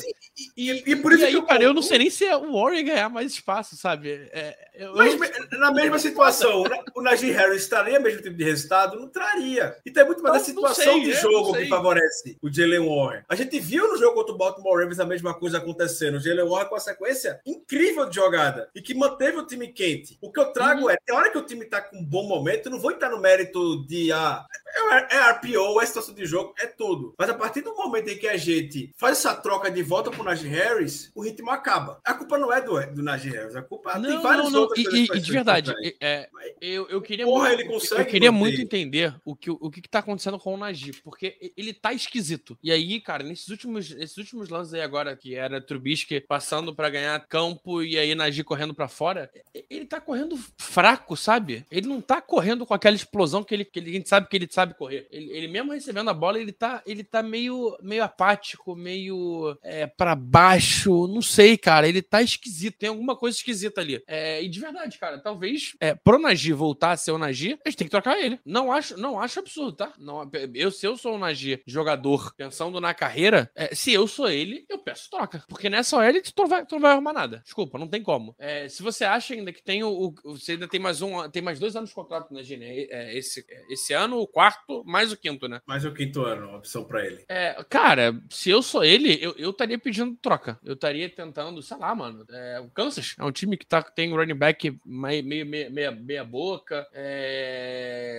E, 0.56 0.70
E 0.86 0.96
por 0.96 1.12
isso 1.12 1.22
e 1.22 1.26
aí, 1.26 1.32
que 1.32 1.38
eu 1.38 1.42
cara, 1.46 1.62
eu 1.62 1.72
não 1.72 1.80
sei 1.82 1.96
nem 1.98 2.10
se 2.10 2.26
é 2.26 2.36
o 2.36 2.52
Warren 2.52 2.84
ganhar 2.84 3.08
mais 3.08 3.32
espaço, 3.32 3.74
sabe? 3.76 4.10
É, 4.32 4.56
eu- 4.74 4.94
Mas 4.94 5.14
eu- 5.14 5.58
na 5.58 5.72
mesma 5.72 5.98
situação, 5.98 6.64
né, 6.64 6.82
o 6.94 7.00
Najee 7.00 7.30
Harris 7.32 7.69
traria 7.70 7.98
o 7.98 8.02
mesmo 8.02 8.20
tipo 8.22 8.36
de 8.36 8.44
resultado? 8.44 8.98
Não 9.00 9.08
traria. 9.08 9.76
Então 9.86 10.02
é 10.02 10.06
muito 10.06 10.22
mais 10.22 10.34
Não, 10.34 10.40
a 10.42 10.44
situação 10.44 10.92
sei, 10.94 11.02
de 11.04 11.12
é, 11.12 11.20
jogo 11.20 11.54
que 11.56 11.66
favorece 11.66 12.36
o 12.42 12.52
Jalen 12.52 12.80
Warren. 12.86 13.22
A 13.28 13.34
gente 13.34 13.58
viu 13.58 13.88
no 13.88 13.96
jogo 13.98 14.14
contra 14.14 14.34
o 14.34 14.38
Baltimore 14.38 14.78
Ravens 14.78 15.00
a 15.00 15.06
mesma 15.06 15.32
coisa 15.32 15.58
acontecendo. 15.58 16.16
O 16.16 16.20
Jalen 16.20 16.46
Warren 16.48 16.68
com 16.68 16.74
a 16.76 16.80
sequência 16.80 17.40
incrível 17.46 18.06
de 18.08 18.16
jogada 18.16 18.68
e 18.74 18.82
que 18.82 18.92
manteve 18.94 19.38
o 19.38 19.46
time 19.46 19.68
quente. 19.68 20.18
O 20.20 20.30
que 20.30 20.38
eu 20.40 20.46
trago 20.52 20.82
Uhum. 20.82 20.90
é, 20.90 20.96
tem 21.06 21.14
hora 21.14 21.30
que 21.30 21.38
o 21.38 21.42
time 21.46 21.64
tá 21.64 21.80
com 21.80 21.96
um 21.96 22.04
bom 22.04 22.24
momento, 22.26 22.66
eu 22.66 22.72
não 22.72 22.80
vou 22.80 22.90
entrar 22.92 23.08
no 23.10 23.20
mérito 23.20 23.86
de, 23.86 24.10
ah, 24.12 24.44
É, 24.92 25.16
é 25.16 25.30
RPO, 25.32 25.80
é 25.80 25.86
situação 25.86 26.14
de 26.14 26.24
jogo, 26.26 26.54
é 26.58 26.66
tudo. 26.66 27.14
Mas 27.18 27.28
a 27.28 27.34
partir 27.34 27.60
do 27.60 27.74
momento 27.74 28.08
em 28.08 28.16
que 28.16 28.28
a 28.28 28.36
gente 28.36 28.92
faz 28.96 29.18
essa 29.18 29.34
troca 29.34 29.70
de 29.70 29.82
volta 29.82 30.10
pro 30.10 30.22
Najee 30.22 30.48
Harris, 30.48 31.10
o 31.14 31.22
ritmo 31.22 31.50
acaba. 31.50 32.00
A 32.04 32.14
culpa 32.14 32.38
não 32.38 32.52
é 32.52 32.60
do, 32.60 32.80
do 32.94 33.02
Najee 33.02 33.30
Harris, 33.30 33.56
a 33.56 33.62
culpa 33.62 33.98
Não, 33.98 34.08
tem 34.08 34.20
várias 34.22 34.44
não, 34.44 34.50
não. 34.52 34.60
outras 34.62 34.78
E, 34.86 35.08
e- 35.12 35.20
de 35.20 35.32
verdade, 35.32 35.72
faz. 35.72 35.92
é, 36.00 36.28
eu, 36.60 36.88
eu 36.88 37.00
queria 37.02 37.24
Porra, 37.26 37.48
muito, 37.48 37.59
ele 37.60 37.68
consegue 37.68 38.00
eu 38.02 38.06
queria 38.06 38.32
manter. 38.32 38.40
muito 38.44 38.60
entender 38.60 39.14
o 39.24 39.34
que, 39.36 39.50
o 39.50 39.70
que 39.70 39.80
que 39.80 39.88
tá 39.88 40.00
acontecendo 40.00 40.38
com 40.38 40.54
o 40.54 40.56
Najee, 40.56 40.92
porque 41.02 41.52
ele 41.56 41.72
tá 41.72 41.92
esquisito. 41.92 42.58
E 42.62 42.70
aí, 42.72 43.00
cara, 43.00 43.22
nesses 43.22 43.48
últimos, 43.48 43.90
nesses 43.90 44.16
últimos 44.16 44.48
lances 44.48 44.74
aí 44.74 44.80
agora, 44.82 45.16
que 45.16 45.34
era 45.34 45.60
Trubisky 45.60 46.20
passando 46.20 46.74
pra 46.74 46.90
ganhar 46.90 47.18
campo 47.26 47.82
e 47.82 47.98
aí 47.98 48.14
Najee 48.14 48.44
correndo 48.44 48.74
pra 48.74 48.88
fora, 48.88 49.30
ele 49.68 49.84
tá 49.86 50.00
correndo 50.00 50.38
fraco, 50.58 51.16
sabe? 51.16 51.64
Ele 51.70 51.86
não 51.86 52.00
tá 52.00 52.20
correndo 52.20 52.64
com 52.66 52.74
aquela 52.74 52.96
explosão 52.96 53.42
que 53.42 53.54
ele, 53.54 53.64
que 53.64 53.78
ele- 53.78 53.90
a 53.90 53.94
gente 53.94 54.08
sabe 54.08 54.28
que 54.28 54.36
ele 54.36 54.48
sabe 54.50 54.74
correr. 54.74 55.06
Ele, 55.10 55.30
ele 55.32 55.48
mesmo 55.48 55.72
recebendo 55.72 56.10
a 56.10 56.14
bola, 56.14 56.38
ele 56.40 56.52
tá, 56.52 56.82
ele 56.86 57.02
tá 57.04 57.22
meio, 57.22 57.76
meio 57.82 58.04
apático, 58.04 58.74
meio 58.76 59.56
é, 59.62 59.86
para 59.86 60.14
baixo, 60.14 61.06
não 61.06 61.22
sei, 61.22 61.56
cara. 61.56 61.88
Ele 61.88 62.02
tá 62.02 62.22
esquisito, 62.22 62.76
tem 62.78 62.88
alguma 62.88 63.16
coisa 63.16 63.36
esquisita 63.36 63.80
ali. 63.80 64.02
É, 64.06 64.42
e 64.42 64.48
de 64.48 64.60
verdade, 64.60 64.98
cara, 64.98 65.18
talvez 65.18 65.74
é, 65.80 65.94
pro 65.94 66.18
Najee 66.18 66.52
voltar 66.52 66.92
a 66.92 66.96
ser 66.96 67.12
o 67.12 67.18
Najee, 67.18 67.49
a 67.64 67.68
gente 67.68 67.78
tem 67.78 67.86
que 67.86 67.90
trocar 67.90 68.18
ele. 68.18 68.38
Não 68.44 68.72
acho, 68.72 68.96
não 68.96 69.20
acho 69.20 69.38
absurdo, 69.40 69.72
tá? 69.72 69.92
Não, 69.98 70.28
eu, 70.54 70.70
se 70.70 70.86
eu 70.86 70.96
sou 70.96 71.14
o 71.14 71.18
Najee 71.18 71.62
jogador 71.66 72.34
pensando 72.36 72.80
na 72.80 72.92
carreira, 72.94 73.50
é, 73.54 73.74
se 73.74 73.92
eu 73.92 74.06
sou 74.06 74.28
ele, 74.28 74.64
eu 74.68 74.78
peço 74.78 75.10
troca. 75.10 75.44
Porque 75.48 75.68
nessa 75.70 75.96
hora 75.96 76.20
tu 76.22 76.32
não 76.36 76.46
vai, 76.48 76.66
tu 76.66 76.74
não 76.74 76.80
vai 76.82 76.92
arrumar 76.92 77.12
nada. 77.12 77.40
Desculpa, 77.44 77.78
não 77.78 77.88
tem 77.88 78.02
como. 78.02 78.34
É, 78.38 78.68
se 78.68 78.82
você 78.82 79.04
acha 79.04 79.34
ainda 79.34 79.52
que 79.52 79.62
tem 79.62 79.82
o, 79.82 79.90
o- 80.24 80.36
Você 80.36 80.52
ainda 80.52 80.68
tem 80.68 80.80
mais 80.80 81.00
um. 81.02 81.28
Tem 81.30 81.42
mais 81.42 81.58
dois 81.58 81.76
anos 81.76 81.90
de 81.90 81.94
contrato, 81.94 82.32
né, 82.32 82.42
Gene? 82.42 82.86
É, 82.90 83.16
esse, 83.16 83.44
esse 83.68 83.92
ano, 83.92 84.18
o 84.18 84.26
quarto, 84.26 84.82
mais 84.84 85.12
o 85.12 85.16
quinto, 85.16 85.48
né? 85.48 85.60
Mais 85.66 85.84
o 85.84 85.92
quinto 85.92 86.22
ano, 86.22 86.56
opção 86.56 86.84
pra 86.84 87.04
ele. 87.04 87.24
É, 87.28 87.54
cara, 87.68 88.20
se 88.30 88.50
eu 88.50 88.62
sou 88.62 88.84
ele, 88.84 89.18
eu, 89.20 89.34
eu 89.36 89.50
estaria 89.50 89.78
pedindo 89.78 90.16
troca. 90.20 90.58
Eu 90.64 90.74
estaria 90.74 91.08
tentando, 91.08 91.62
sei 91.62 91.76
lá, 91.76 91.94
mano. 91.94 92.24
É, 92.30 92.60
o 92.60 92.68
Kansas 92.70 93.14
é 93.18 93.24
um 93.24 93.32
time 93.32 93.56
que 93.56 93.66
tá, 93.66 93.82
tem 93.82 94.12
um 94.12 94.16
running 94.16 94.34
back 94.34 94.78
meio, 94.84 95.24
meio, 95.24 95.46
meia, 95.46 95.70
meia, 95.70 95.90
meia 95.90 96.24
boca. 96.24 96.86
É, 96.92 97.29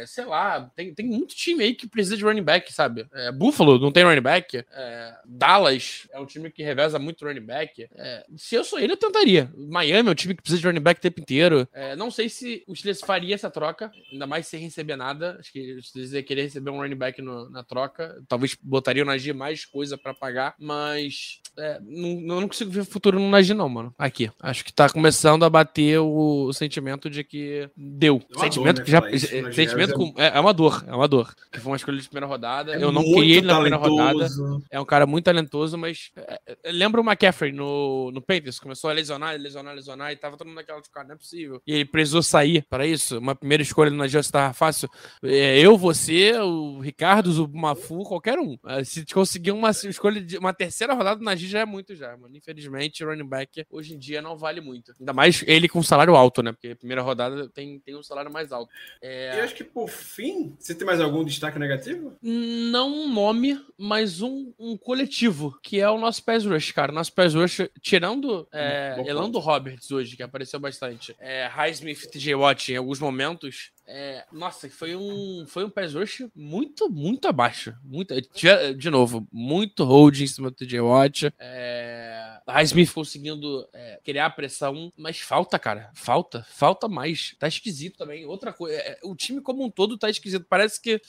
sei 0.07 0.25
lá, 0.25 0.69
tem, 0.75 0.93
tem 0.93 1.05
muito 1.05 1.35
time 1.35 1.63
aí 1.63 1.73
que 1.73 1.87
precisa 1.87 2.17
de 2.17 2.23
running 2.23 2.43
back, 2.43 2.71
sabe? 2.73 3.05
É, 3.13 3.31
Buffalo 3.31 3.77
não 3.79 3.91
tem 3.91 4.03
running 4.03 4.21
back. 4.21 4.57
É, 4.57 5.13
Dallas 5.25 6.07
é 6.11 6.19
um 6.19 6.25
time 6.25 6.49
que 6.51 6.63
reveza 6.63 6.97
muito 6.99 7.25
running 7.25 7.41
back. 7.45 7.87
É, 7.95 8.25
se 8.35 8.55
eu 8.55 8.63
sou 8.63 8.79
ele, 8.79 8.93
eu 8.93 8.97
tentaria. 8.97 9.51
Miami 9.55 10.09
é 10.09 10.11
um 10.11 10.15
time 10.15 10.35
que 10.35 10.41
precisa 10.41 10.61
de 10.61 10.67
running 10.67 10.79
back 10.81 10.99
o 10.99 11.01
tempo 11.01 11.19
inteiro. 11.21 11.67
É, 11.73 11.95
não 11.95 12.09
sei 12.11 12.29
se 12.29 12.63
o 12.67 12.75
Steelers 12.75 13.01
faria 13.01 13.35
essa 13.35 13.49
troca, 13.49 13.91
ainda 14.11 14.27
mais 14.27 14.47
sem 14.47 14.59
receber 14.61 14.95
nada. 14.95 15.37
Acho 15.39 15.51
que 15.51 15.73
o 15.75 15.83
Steelers 15.83 16.13
ia 16.13 16.23
querer 16.23 16.43
receber 16.43 16.69
um 16.71 16.77
running 16.79 16.95
back 16.95 17.21
no- 17.21 17.49
na 17.49 17.63
troca. 17.63 18.21
Talvez 18.27 18.55
botaria 18.61 19.03
o 19.03 19.05
Najee 19.05 19.33
mais 19.33 19.65
coisa 19.65 19.97
pra 19.97 20.13
pagar, 20.13 20.55
mas 20.59 21.39
é, 21.57 21.79
não, 21.81 22.35
eu 22.35 22.41
não 22.41 22.47
consigo 22.47 22.71
ver 22.71 22.85
futuro 22.85 23.19
no 23.19 23.29
Najee, 23.29 23.53
não, 23.53 23.69
mano. 23.69 23.93
Aqui. 23.97 24.29
Acho 24.39 24.63
que 24.65 24.73
tá 24.73 24.89
começando 24.89 25.43
a 25.43 25.49
bater 25.49 25.99
o, 25.99 26.45
o 26.45 26.53
sentimento 26.53 27.09
de 27.09 27.23
que 27.23 27.69
deu. 27.75 28.21
É 28.29 28.35
uma 28.35 28.43
sentimento 28.43 28.77
né, 28.79 28.83
que 28.85 28.91
já. 28.91 29.00
É, 29.07 29.17
sentimento 29.17 29.91
Harris 29.91 29.93
com, 29.93 30.13
é, 30.17 30.37
é 30.37 30.39
uma 30.39 30.53
dor, 30.53 30.83
é 30.87 30.95
uma 30.95 31.07
dor. 31.07 31.33
Que 31.51 31.59
foi 31.59 31.71
uma 31.71 31.77
escolha 31.77 31.97
de 31.97 32.07
primeira 32.07 32.27
rodada. 32.27 32.75
É 32.75 32.83
eu 32.83 32.91
não 32.91 33.03
queria 33.03 33.37
ele 33.37 33.47
na 33.47 33.53
primeira 33.55 33.77
rodada. 33.77 34.27
É 34.69 34.79
um 34.79 34.85
cara 34.85 35.05
muito 35.05 35.25
talentoso, 35.25 35.77
mas 35.77 36.11
é, 36.15 36.41
é, 36.63 36.71
lembra 36.71 37.01
o 37.01 37.03
McCaffrey 37.03 37.51
no, 37.51 38.11
no 38.11 38.21
Panthers, 38.21 38.59
começou 38.59 38.89
a 38.89 38.93
lesionar, 38.93 39.35
lesionar, 39.37 39.75
lesionar, 39.75 40.11
e 40.11 40.15
tava 40.15 40.37
todo 40.37 40.47
mundo 40.47 40.57
naquela 40.57 40.81
de 40.81 40.89
cara, 40.89 41.07
não 41.07 41.15
é 41.15 41.17
possível. 41.17 41.61
E 41.65 41.73
ele 41.73 41.85
precisou 41.85 42.21
sair 42.21 42.65
para 42.69 42.85
isso. 42.85 43.17
Uma 43.17 43.35
primeira 43.35 43.63
escolha 43.63 43.89
no 43.89 44.03
Agência 44.03 44.31
tava 44.31 44.53
fácil. 44.53 44.89
É, 45.23 45.59
eu, 45.59 45.77
você, 45.77 46.33
o 46.39 46.79
Ricardo, 46.79 47.45
o 47.45 47.57
Mafu, 47.57 48.03
qualquer 48.03 48.39
um. 48.39 48.57
É, 48.65 48.83
se 48.83 49.05
conseguir 49.05 49.51
uma 49.51 49.71
escolha 49.71 50.21
de 50.21 50.37
uma 50.37 50.53
terceira 50.53 50.93
rodada 50.93 51.23
na 51.23 51.35
G 51.35 51.47
já 51.47 51.59
é 51.59 51.65
muito 51.65 51.95
já, 51.95 52.15
mano. 52.17 52.35
Infelizmente, 52.35 53.03
o 53.03 53.07
running 53.07 53.27
back 53.27 53.65
hoje 53.69 53.93
em 53.93 53.97
dia 53.97 54.21
não 54.21 54.37
vale 54.37 54.61
muito. 54.61 54.93
Ainda 54.99 55.13
mais 55.13 55.43
ele 55.47 55.67
com 55.67 55.81
salário 55.83 56.15
alto, 56.15 56.41
né? 56.41 56.51
Porque 56.51 56.69
a 56.69 56.75
primeira 56.75 57.01
rodada 57.01 57.49
tem, 57.49 57.79
tem 57.79 57.95
um 57.95 58.03
salário 58.03 58.31
mais 58.31 58.51
alto. 58.51 58.71
É, 59.01 59.35
E 59.35 59.39
eu 59.39 59.43
acho 59.43 59.55
que 59.55 59.63
por 59.63 59.89
fim, 59.89 60.55
você 60.59 60.73
tem 60.73 60.85
mais 60.85 60.99
algum 60.99 61.23
destaque 61.23 61.59
negativo? 61.59 62.17
não 62.21 62.91
um 62.91 63.13
nome, 63.13 63.59
mas 63.77 64.21
um, 64.21 64.53
um 64.57 64.77
coletivo, 64.77 65.57
que 65.61 65.79
é 65.79 65.89
o 65.89 65.97
nosso 65.97 66.23
pass 66.23 66.45
rush, 66.45 66.71
cara. 66.71 66.91
Nosso 66.91 67.13
pass 67.13 67.33
rush, 67.33 67.61
tirando 67.81 68.47
é, 68.51 68.95
Bom 68.97 69.07
Elando 69.07 69.39
Roberts 69.39 69.91
hoje, 69.91 70.15
que 70.15 70.23
apareceu 70.23 70.59
bastante, 70.59 71.15
é, 71.19 71.47
Highsmith 71.47 72.07
TJ 72.11 72.35
Watt 72.35 72.71
em 72.71 72.77
alguns 72.77 72.99
momentos, 72.99 73.71
é, 73.87 74.23
nossa, 74.31 74.69
foi 74.69 74.95
um, 74.95 75.45
foi 75.47 75.65
um 75.65 75.69
pass 75.69 75.93
rush 75.93 76.25
muito, 76.33 76.89
muito 76.89 77.27
abaixo. 77.27 77.75
Muito, 77.83 78.13
de, 78.15 78.73
de 78.75 78.89
novo, 78.89 79.27
muito 79.31 79.83
hold 79.83 80.17
em 80.21 80.27
cima 80.27 80.49
do 80.49 80.55
TJ 80.55 80.79
Watt. 80.79 81.33
É, 81.37 82.30
Highsmith 82.47 82.91
conseguindo 82.93 83.67
é, 83.73 83.99
criar 84.03 84.29
pressão, 84.31 84.91
mas 84.97 85.19
falta, 85.19 85.57
cara. 85.59 85.89
Falta, 85.93 86.45
falta 86.49 86.87
mais. 86.87 87.35
Tá 87.39 87.47
esquisito 87.47 87.97
também. 87.97 88.25
Outra 88.25 88.51
coisa, 88.51 88.75
é, 88.77 88.97
o 89.03 89.15
time 89.15 89.41
como 89.41 89.63
um 89.63 89.69
todo 89.69 89.97
tá 89.97 90.09
esquisito. 90.09 90.45
Parece 90.49 90.81
que 90.81 91.01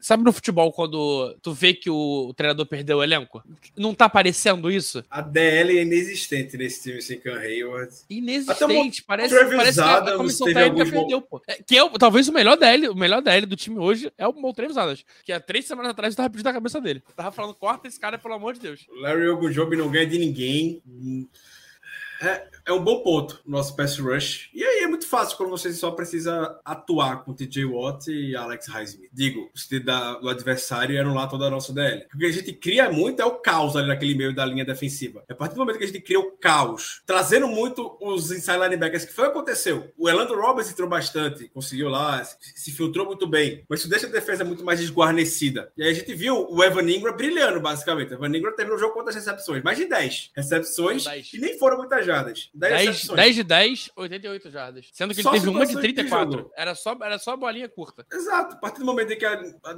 Sabe 0.00 0.24
no 0.24 0.32
futebol 0.32 0.72
quando 0.72 1.36
tu 1.42 1.52
vê 1.52 1.74
que 1.74 1.90
o, 1.90 2.28
o 2.28 2.34
treinador 2.34 2.66
perdeu 2.66 2.98
o 2.98 3.02
elenco? 3.02 3.42
Não 3.76 3.94
tá 3.94 4.06
aparecendo 4.06 4.70
isso? 4.70 5.04
A 5.10 5.20
DL 5.20 5.78
é 5.78 5.82
inexistente 5.82 6.56
nesse 6.56 6.82
time 6.82 7.02
sem 7.02 7.20
Cam 7.20 7.36
Hayward. 7.38 7.92
Inexistente. 8.08 9.02
Parece, 9.02 9.34
parece 9.56 9.80
que 9.80 9.88
a, 9.88 9.98
a 9.98 10.16
comissão 10.16 10.46
técnica 10.52 10.90
perdeu, 10.90 11.20
pô. 11.20 11.42
É, 11.46 11.62
que 11.62 11.76
é 11.76 11.84
o- 11.84 11.90
talvez 11.98 12.28
o 12.28 12.32
melhor 12.32 12.56
DL, 12.56 12.88
o 12.88 12.94
melhor 12.94 13.20
DL 13.22 13.46
do 13.46 13.56
time 13.56 13.78
hoje 13.78 14.10
é 14.16 14.26
o 14.26 14.32
Mo 14.32 14.52
Travis 14.52 14.76
Adams, 14.76 15.04
que 15.24 15.32
há 15.32 15.40
três 15.40 15.64
semanas 15.66 15.90
atrás 15.92 16.14
eu 16.14 16.16
tava 16.16 16.30
pedindo 16.30 16.46
a 16.48 16.52
cabeça 16.52 16.80
dele. 16.80 17.02
Eu 17.08 17.14
tava 17.14 17.32
falando, 17.32 17.54
corta 17.54 17.88
esse 17.88 17.98
cara, 17.98 18.18
pelo 18.18 18.34
amor 18.34 18.54
de 18.54 18.60
Deus. 18.60 18.86
Larry 19.00 19.28
Ogunjobi 19.28 19.76
não 19.76 19.90
ganha 19.90 20.06
de 20.06 20.18
ninguém. 20.18 20.69
嗯 20.86 21.28
É, 22.20 22.46
é 22.66 22.72
um 22.72 22.82
bom 22.82 23.02
ponto 23.02 23.40
no 23.46 23.56
nosso 23.56 23.74
pass 23.74 23.98
rush. 23.98 24.50
E 24.54 24.62
aí 24.62 24.84
é 24.84 24.86
muito 24.86 25.06
fácil 25.06 25.36
quando 25.36 25.50
você 25.50 25.72
só 25.72 25.90
precisa 25.90 26.60
atuar 26.64 27.24
com 27.24 27.32
TJ 27.32 27.64
Watt 27.64 28.08
e 28.08 28.36
Alex 28.36 28.66
Highsmith. 28.66 29.10
Digo, 29.12 29.50
os 29.54 29.68
da, 29.82 30.14
do 30.14 30.28
adversário 30.28 30.98
eram 30.98 31.14
lá 31.14 31.26
toda 31.26 31.46
a 31.46 31.50
nossa 31.50 31.72
DL. 31.72 32.06
O 32.14 32.18
que 32.18 32.26
a 32.26 32.32
gente 32.32 32.52
cria 32.52 32.90
muito 32.90 33.22
é 33.22 33.24
o 33.24 33.36
caos 33.36 33.76
ali 33.76 33.88
naquele 33.88 34.14
meio 34.14 34.34
da 34.34 34.44
linha 34.44 34.64
defensiva. 34.64 35.24
É 35.28 35.32
a 35.32 35.36
partir 35.36 35.54
do 35.54 35.58
momento 35.58 35.78
que 35.78 35.84
a 35.84 35.86
gente 35.86 36.00
cria 36.00 36.20
o 36.20 36.32
caos, 36.32 37.02
trazendo 37.06 37.48
muito 37.48 37.96
os 38.00 38.30
inside 38.30 38.58
linebackers, 38.58 39.04
que 39.04 39.12
foi 39.12 39.24
o 39.24 39.32
que 39.32 39.38
aconteceu. 39.38 39.90
O 39.96 40.08
Elando 40.08 40.38
Roberts 40.38 40.70
entrou 40.70 40.88
bastante, 40.88 41.48
conseguiu 41.48 41.88
lá, 41.88 42.22
se, 42.22 42.36
se 42.54 42.70
filtrou 42.70 43.06
muito 43.06 43.26
bem. 43.26 43.64
Mas 43.68 43.80
isso 43.80 43.88
deixa 43.88 44.06
a 44.06 44.10
defesa 44.10 44.44
muito 44.44 44.64
mais 44.64 44.78
desguarnecida. 44.78 45.72
E 45.76 45.82
aí 45.82 45.90
a 45.90 45.94
gente 45.94 46.14
viu 46.14 46.46
o 46.50 46.62
Evan 46.62 46.88
Ingram 46.90 47.16
brilhando, 47.16 47.60
basicamente. 47.60 48.12
O 48.12 48.14
Evan 48.14 48.36
Ingram 48.36 48.54
terminou 48.54 48.76
o 48.76 48.80
jogo 48.80 48.92
com 48.92 49.00
quantas 49.00 49.14
recepções? 49.14 49.62
Mais 49.62 49.78
de 49.78 49.86
10 49.86 50.32
recepções. 50.36 51.04
Dez. 51.04 51.32
E 51.32 51.38
nem 51.38 51.58
foram 51.58 51.78
muitas 51.78 52.04
jardas. 52.10 52.50
10, 52.54 52.72
10, 52.72 52.88
recepções. 52.88 53.16
10 53.16 53.34
de 53.34 53.42
10, 53.44 53.90
88 53.96 54.50
jardas. 54.50 54.88
Sendo 54.92 55.14
que 55.14 55.22
Só 55.22 55.30
ele 55.30 55.38
teve 55.38 55.50
uma 55.50 55.60
de 55.60 55.66
situações 55.68 55.88
de 55.88 55.94
34. 55.94 56.32
jogo. 56.38 56.50
Era 56.56 56.74
só, 56.74 56.96
era 57.02 57.18
só 57.18 57.36
bolinha 57.36 57.68
curta. 57.68 58.06
Exato. 58.12 58.56
A 58.56 58.58
partir 58.58 58.80
do 58.80 58.84
momento 58.86 59.12
em 59.12 59.18
que 59.18 59.24
a, 59.24 59.34
a 59.64 59.70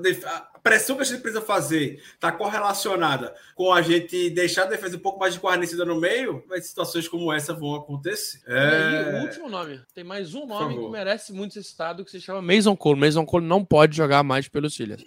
a 0.54 0.58
pressão 0.60 0.96
que 0.96 1.02
a 1.02 1.04
gente 1.04 1.20
precisa 1.20 1.42
fazer 1.42 2.02
está 2.14 2.32
correlacionada 2.32 3.34
com 3.54 3.72
a 3.72 3.82
gente 3.82 4.30
deixar 4.30 4.62
a 4.62 4.66
defesa 4.66 4.96
um 4.96 5.00
pouco 5.00 5.18
mais 5.18 5.34
desguarnecida 5.34 5.84
no 5.84 6.00
meio, 6.00 6.44
mas 6.48 6.66
situações 6.66 7.08
como 7.08 7.32
essa 7.32 7.52
vão 7.54 7.74
acontecer. 7.74 8.40
E 8.46 8.52
aí, 8.52 9.04
o 9.14 9.16
É... 9.16 9.22
último 9.22 9.48
nome. 9.48 9.80
Tem 9.94 10.04
mais 10.04 10.34
um 10.34 10.46
nome 10.46 10.74
que 10.74 10.88
merece 10.90 11.32
muito 11.32 11.54
ser 11.54 11.62
citado, 11.62 12.04
que 12.04 12.10
se 12.10 12.20
chama 12.20 12.40
Mason 12.40 12.76
Cole. 12.76 12.98
Mason 12.98 13.26
Cole 13.26 13.46
não 13.46 13.64
pode 13.64 13.96
jogar 13.96 14.22
mais 14.22 14.48
pelos 14.48 14.74
Steelers. 14.74 15.04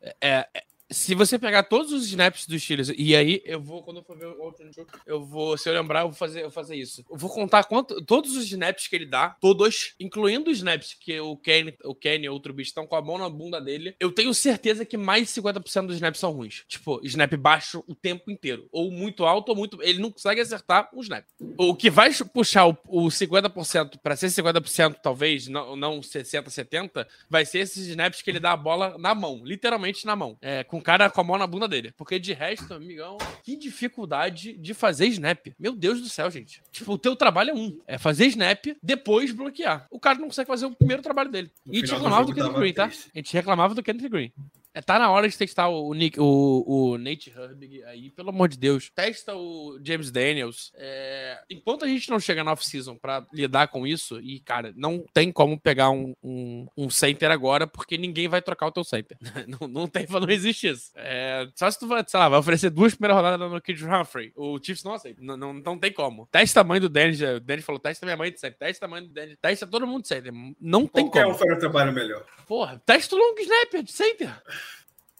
É, 0.00 0.14
é, 0.20 0.48
se 0.90 1.14
você 1.14 1.38
pegar 1.38 1.64
todos 1.64 1.92
os 1.92 2.06
snaps 2.06 2.46
dos 2.46 2.62
Steelers, 2.62 2.90
e 2.96 3.14
aí 3.14 3.42
eu 3.44 3.60
vou, 3.60 3.82
quando 3.82 3.98
eu 3.98 4.02
for 4.02 4.16
ver 4.16 4.26
o 4.26 4.40
outro 4.40 4.70
jogo, 4.72 4.90
eu 5.06 5.24
vou, 5.24 5.56
se 5.58 5.68
eu 5.68 5.74
lembrar, 5.74 6.00
eu 6.00 6.08
vou 6.08 6.16
fazer, 6.16 6.40
eu 6.40 6.44
vou 6.44 6.50
fazer 6.50 6.76
isso. 6.76 7.04
Eu 7.10 7.16
vou 7.16 7.30
contar 7.30 7.64
quanto, 7.64 8.02
todos 8.02 8.36
os 8.36 8.44
snaps 8.44 8.88
que 8.88 8.96
ele 8.96 9.06
dá, 9.06 9.36
todos, 9.40 9.94
incluindo 10.00 10.50
os 10.50 10.58
snaps 10.58 10.94
que 10.98 11.20
o 11.20 11.36
Kenny, 11.36 11.74
o 11.84 11.94
Kenny 11.94 12.28
ou 12.28 12.34
outro 12.34 12.52
bicho 12.52 12.70
estão 12.70 12.86
com 12.86 12.96
a 12.96 13.02
mão 13.02 13.18
na 13.18 13.28
bunda 13.28 13.60
dele. 13.60 13.94
Eu 14.00 14.10
tenho 14.12 14.32
certeza 14.32 14.84
que 14.84 14.96
mais 14.96 15.28
de 15.28 15.40
50% 15.40 15.86
dos 15.86 15.96
snaps 15.96 16.20
são 16.20 16.32
ruins. 16.32 16.64
Tipo, 16.66 17.00
snap 17.04 17.34
baixo 17.34 17.84
o 17.86 17.94
tempo 17.94 18.30
inteiro. 18.30 18.68
Ou 18.72 18.90
muito 18.90 19.24
alto, 19.24 19.50
ou 19.50 19.56
muito. 19.56 19.82
Ele 19.82 19.98
não 19.98 20.10
consegue 20.10 20.40
acertar 20.40 20.88
um 20.94 21.00
snap. 21.00 21.24
O 21.56 21.74
que 21.74 21.90
vai 21.90 22.12
puxar 22.32 22.66
o, 22.66 22.76
o 22.86 23.08
50% 23.08 23.98
para 24.02 24.16
ser 24.16 24.28
50%, 24.28 24.96
talvez, 25.02 25.48
não, 25.48 25.76
não 25.76 26.00
60%, 26.00 26.44
70%, 26.44 27.06
vai 27.28 27.44
ser 27.44 27.60
esses 27.60 27.86
snaps 27.88 28.22
que 28.22 28.30
ele 28.30 28.40
dá 28.40 28.52
a 28.52 28.56
bola 28.56 28.96
na 28.98 29.14
mão, 29.14 29.42
literalmente 29.44 30.06
na 30.06 30.16
mão. 30.16 30.38
É, 30.40 30.64
com 30.64 30.77
o 30.78 30.82
cara 30.82 31.10
com 31.10 31.20
a 31.20 31.24
mão 31.24 31.38
na 31.38 31.46
bunda 31.46 31.68
dele. 31.68 31.92
Porque 31.96 32.18
de 32.18 32.32
resto, 32.32 32.72
amigão, 32.72 33.18
que 33.42 33.56
dificuldade 33.56 34.54
de 34.54 34.74
fazer 34.74 35.06
snap. 35.06 35.48
Meu 35.58 35.74
Deus 35.74 36.00
do 36.00 36.08
céu, 36.08 36.30
gente. 36.30 36.62
Tipo, 36.70 36.92
o 36.92 36.98
teu 36.98 37.14
trabalho 37.14 37.50
é 37.50 37.54
um. 37.54 37.78
É 37.86 37.98
fazer 37.98 38.26
snap, 38.26 38.66
depois 38.82 39.32
bloquear. 39.32 39.86
O 39.90 40.00
cara 40.00 40.18
não 40.18 40.28
consegue 40.28 40.48
fazer 40.48 40.66
o 40.66 40.74
primeiro 40.74 41.02
trabalho 41.02 41.30
dele. 41.30 41.50
No 41.64 41.74
E 41.74 41.78
a 41.78 41.80
gente 41.80 41.90
do 41.90 41.96
reclamava 41.96 42.24
do 42.24 42.34
Kenneth 42.34 42.46
tava 42.46 42.60
Green, 42.60 42.72
tá? 42.72 42.84
A 42.84 43.18
gente 43.18 43.32
reclamava 43.32 43.74
do 43.74 43.82
Kenneth 43.82 44.08
Green. 44.08 44.32
É, 44.74 44.80
tá 44.80 44.98
na 44.98 45.10
hora 45.10 45.28
de 45.28 45.36
testar 45.36 45.68
o, 45.68 45.92
Nick, 45.94 46.20
o, 46.20 46.64
o 46.66 46.98
Nate 46.98 47.30
Herbig 47.30 47.82
aí, 47.84 48.10
pelo 48.10 48.30
amor 48.30 48.48
de 48.48 48.58
Deus. 48.58 48.90
Testa 48.94 49.34
o 49.34 49.78
James 49.82 50.10
Daniels. 50.10 50.70
É, 50.76 51.40
enquanto 51.50 51.84
a 51.84 51.88
gente 51.88 52.08
não 52.10 52.20
chega 52.20 52.44
na 52.44 52.52
off-season 52.52 52.96
pra 52.96 53.26
lidar 53.32 53.68
com 53.68 53.86
isso, 53.86 54.20
e, 54.20 54.40
cara, 54.40 54.72
não 54.76 55.04
tem 55.12 55.32
como 55.32 55.58
pegar 55.58 55.90
um, 55.90 56.14
um, 56.22 56.66
um 56.76 56.90
center 56.90 57.30
agora, 57.30 57.66
porque 57.66 57.98
ninguém 57.98 58.28
vai 58.28 58.42
trocar 58.42 58.66
o 58.66 58.72
teu 58.72 58.84
center. 58.84 59.16
não, 59.60 59.66
não 59.66 59.88
tem, 59.88 60.06
não 60.08 60.30
existe 60.30 60.68
isso. 60.68 60.90
É, 60.94 61.48
só 61.54 61.70
se 61.70 61.78
tu 61.78 61.88
vai, 61.88 62.04
sei 62.06 62.20
lá, 62.20 62.28
vai 62.28 62.38
oferecer 62.38 62.70
duas 62.70 62.94
primeiras 62.94 63.16
rodadas 63.16 63.50
no 63.50 63.60
Kid 63.60 63.84
Humphrey. 63.84 64.32
O 64.36 64.58
Chiefs 64.62 64.84
não 64.84 64.94
aceita. 64.94 65.20
Não, 65.22 65.36
não, 65.36 65.52
não 65.52 65.78
tem 65.78 65.92
como. 65.92 66.28
Testa 66.30 66.60
tamanho 66.60 66.80
do 66.82 66.88
Dennis. 66.88 67.20
O 67.20 67.40
Dennis 67.40 67.64
falou: 67.64 67.80
testa 67.80 68.04
minha 68.04 68.16
mãe 68.16 68.30
de 68.30 68.38
center. 68.38 68.58
Testa 68.58 68.86
tamanho 68.86 69.06
do 69.06 69.12
Dennis. 69.12 69.36
Testa 69.40 69.66
todo 69.66 69.86
mundo 69.86 70.02
de 70.02 70.08
center. 70.08 70.32
Não 70.60 70.86
tem 70.86 71.06
Qualquer 71.06 71.24
como. 71.24 71.34
um 71.34 71.38
fará 71.38 71.56
um 71.56 71.58
trabalho 71.58 71.92
melhor. 71.92 72.24
Porra, 72.46 72.80
testa 72.84 73.14
o 73.14 73.18
long 73.18 73.34
snapper 73.38 73.82
de 73.82 73.92
center. 73.92 74.42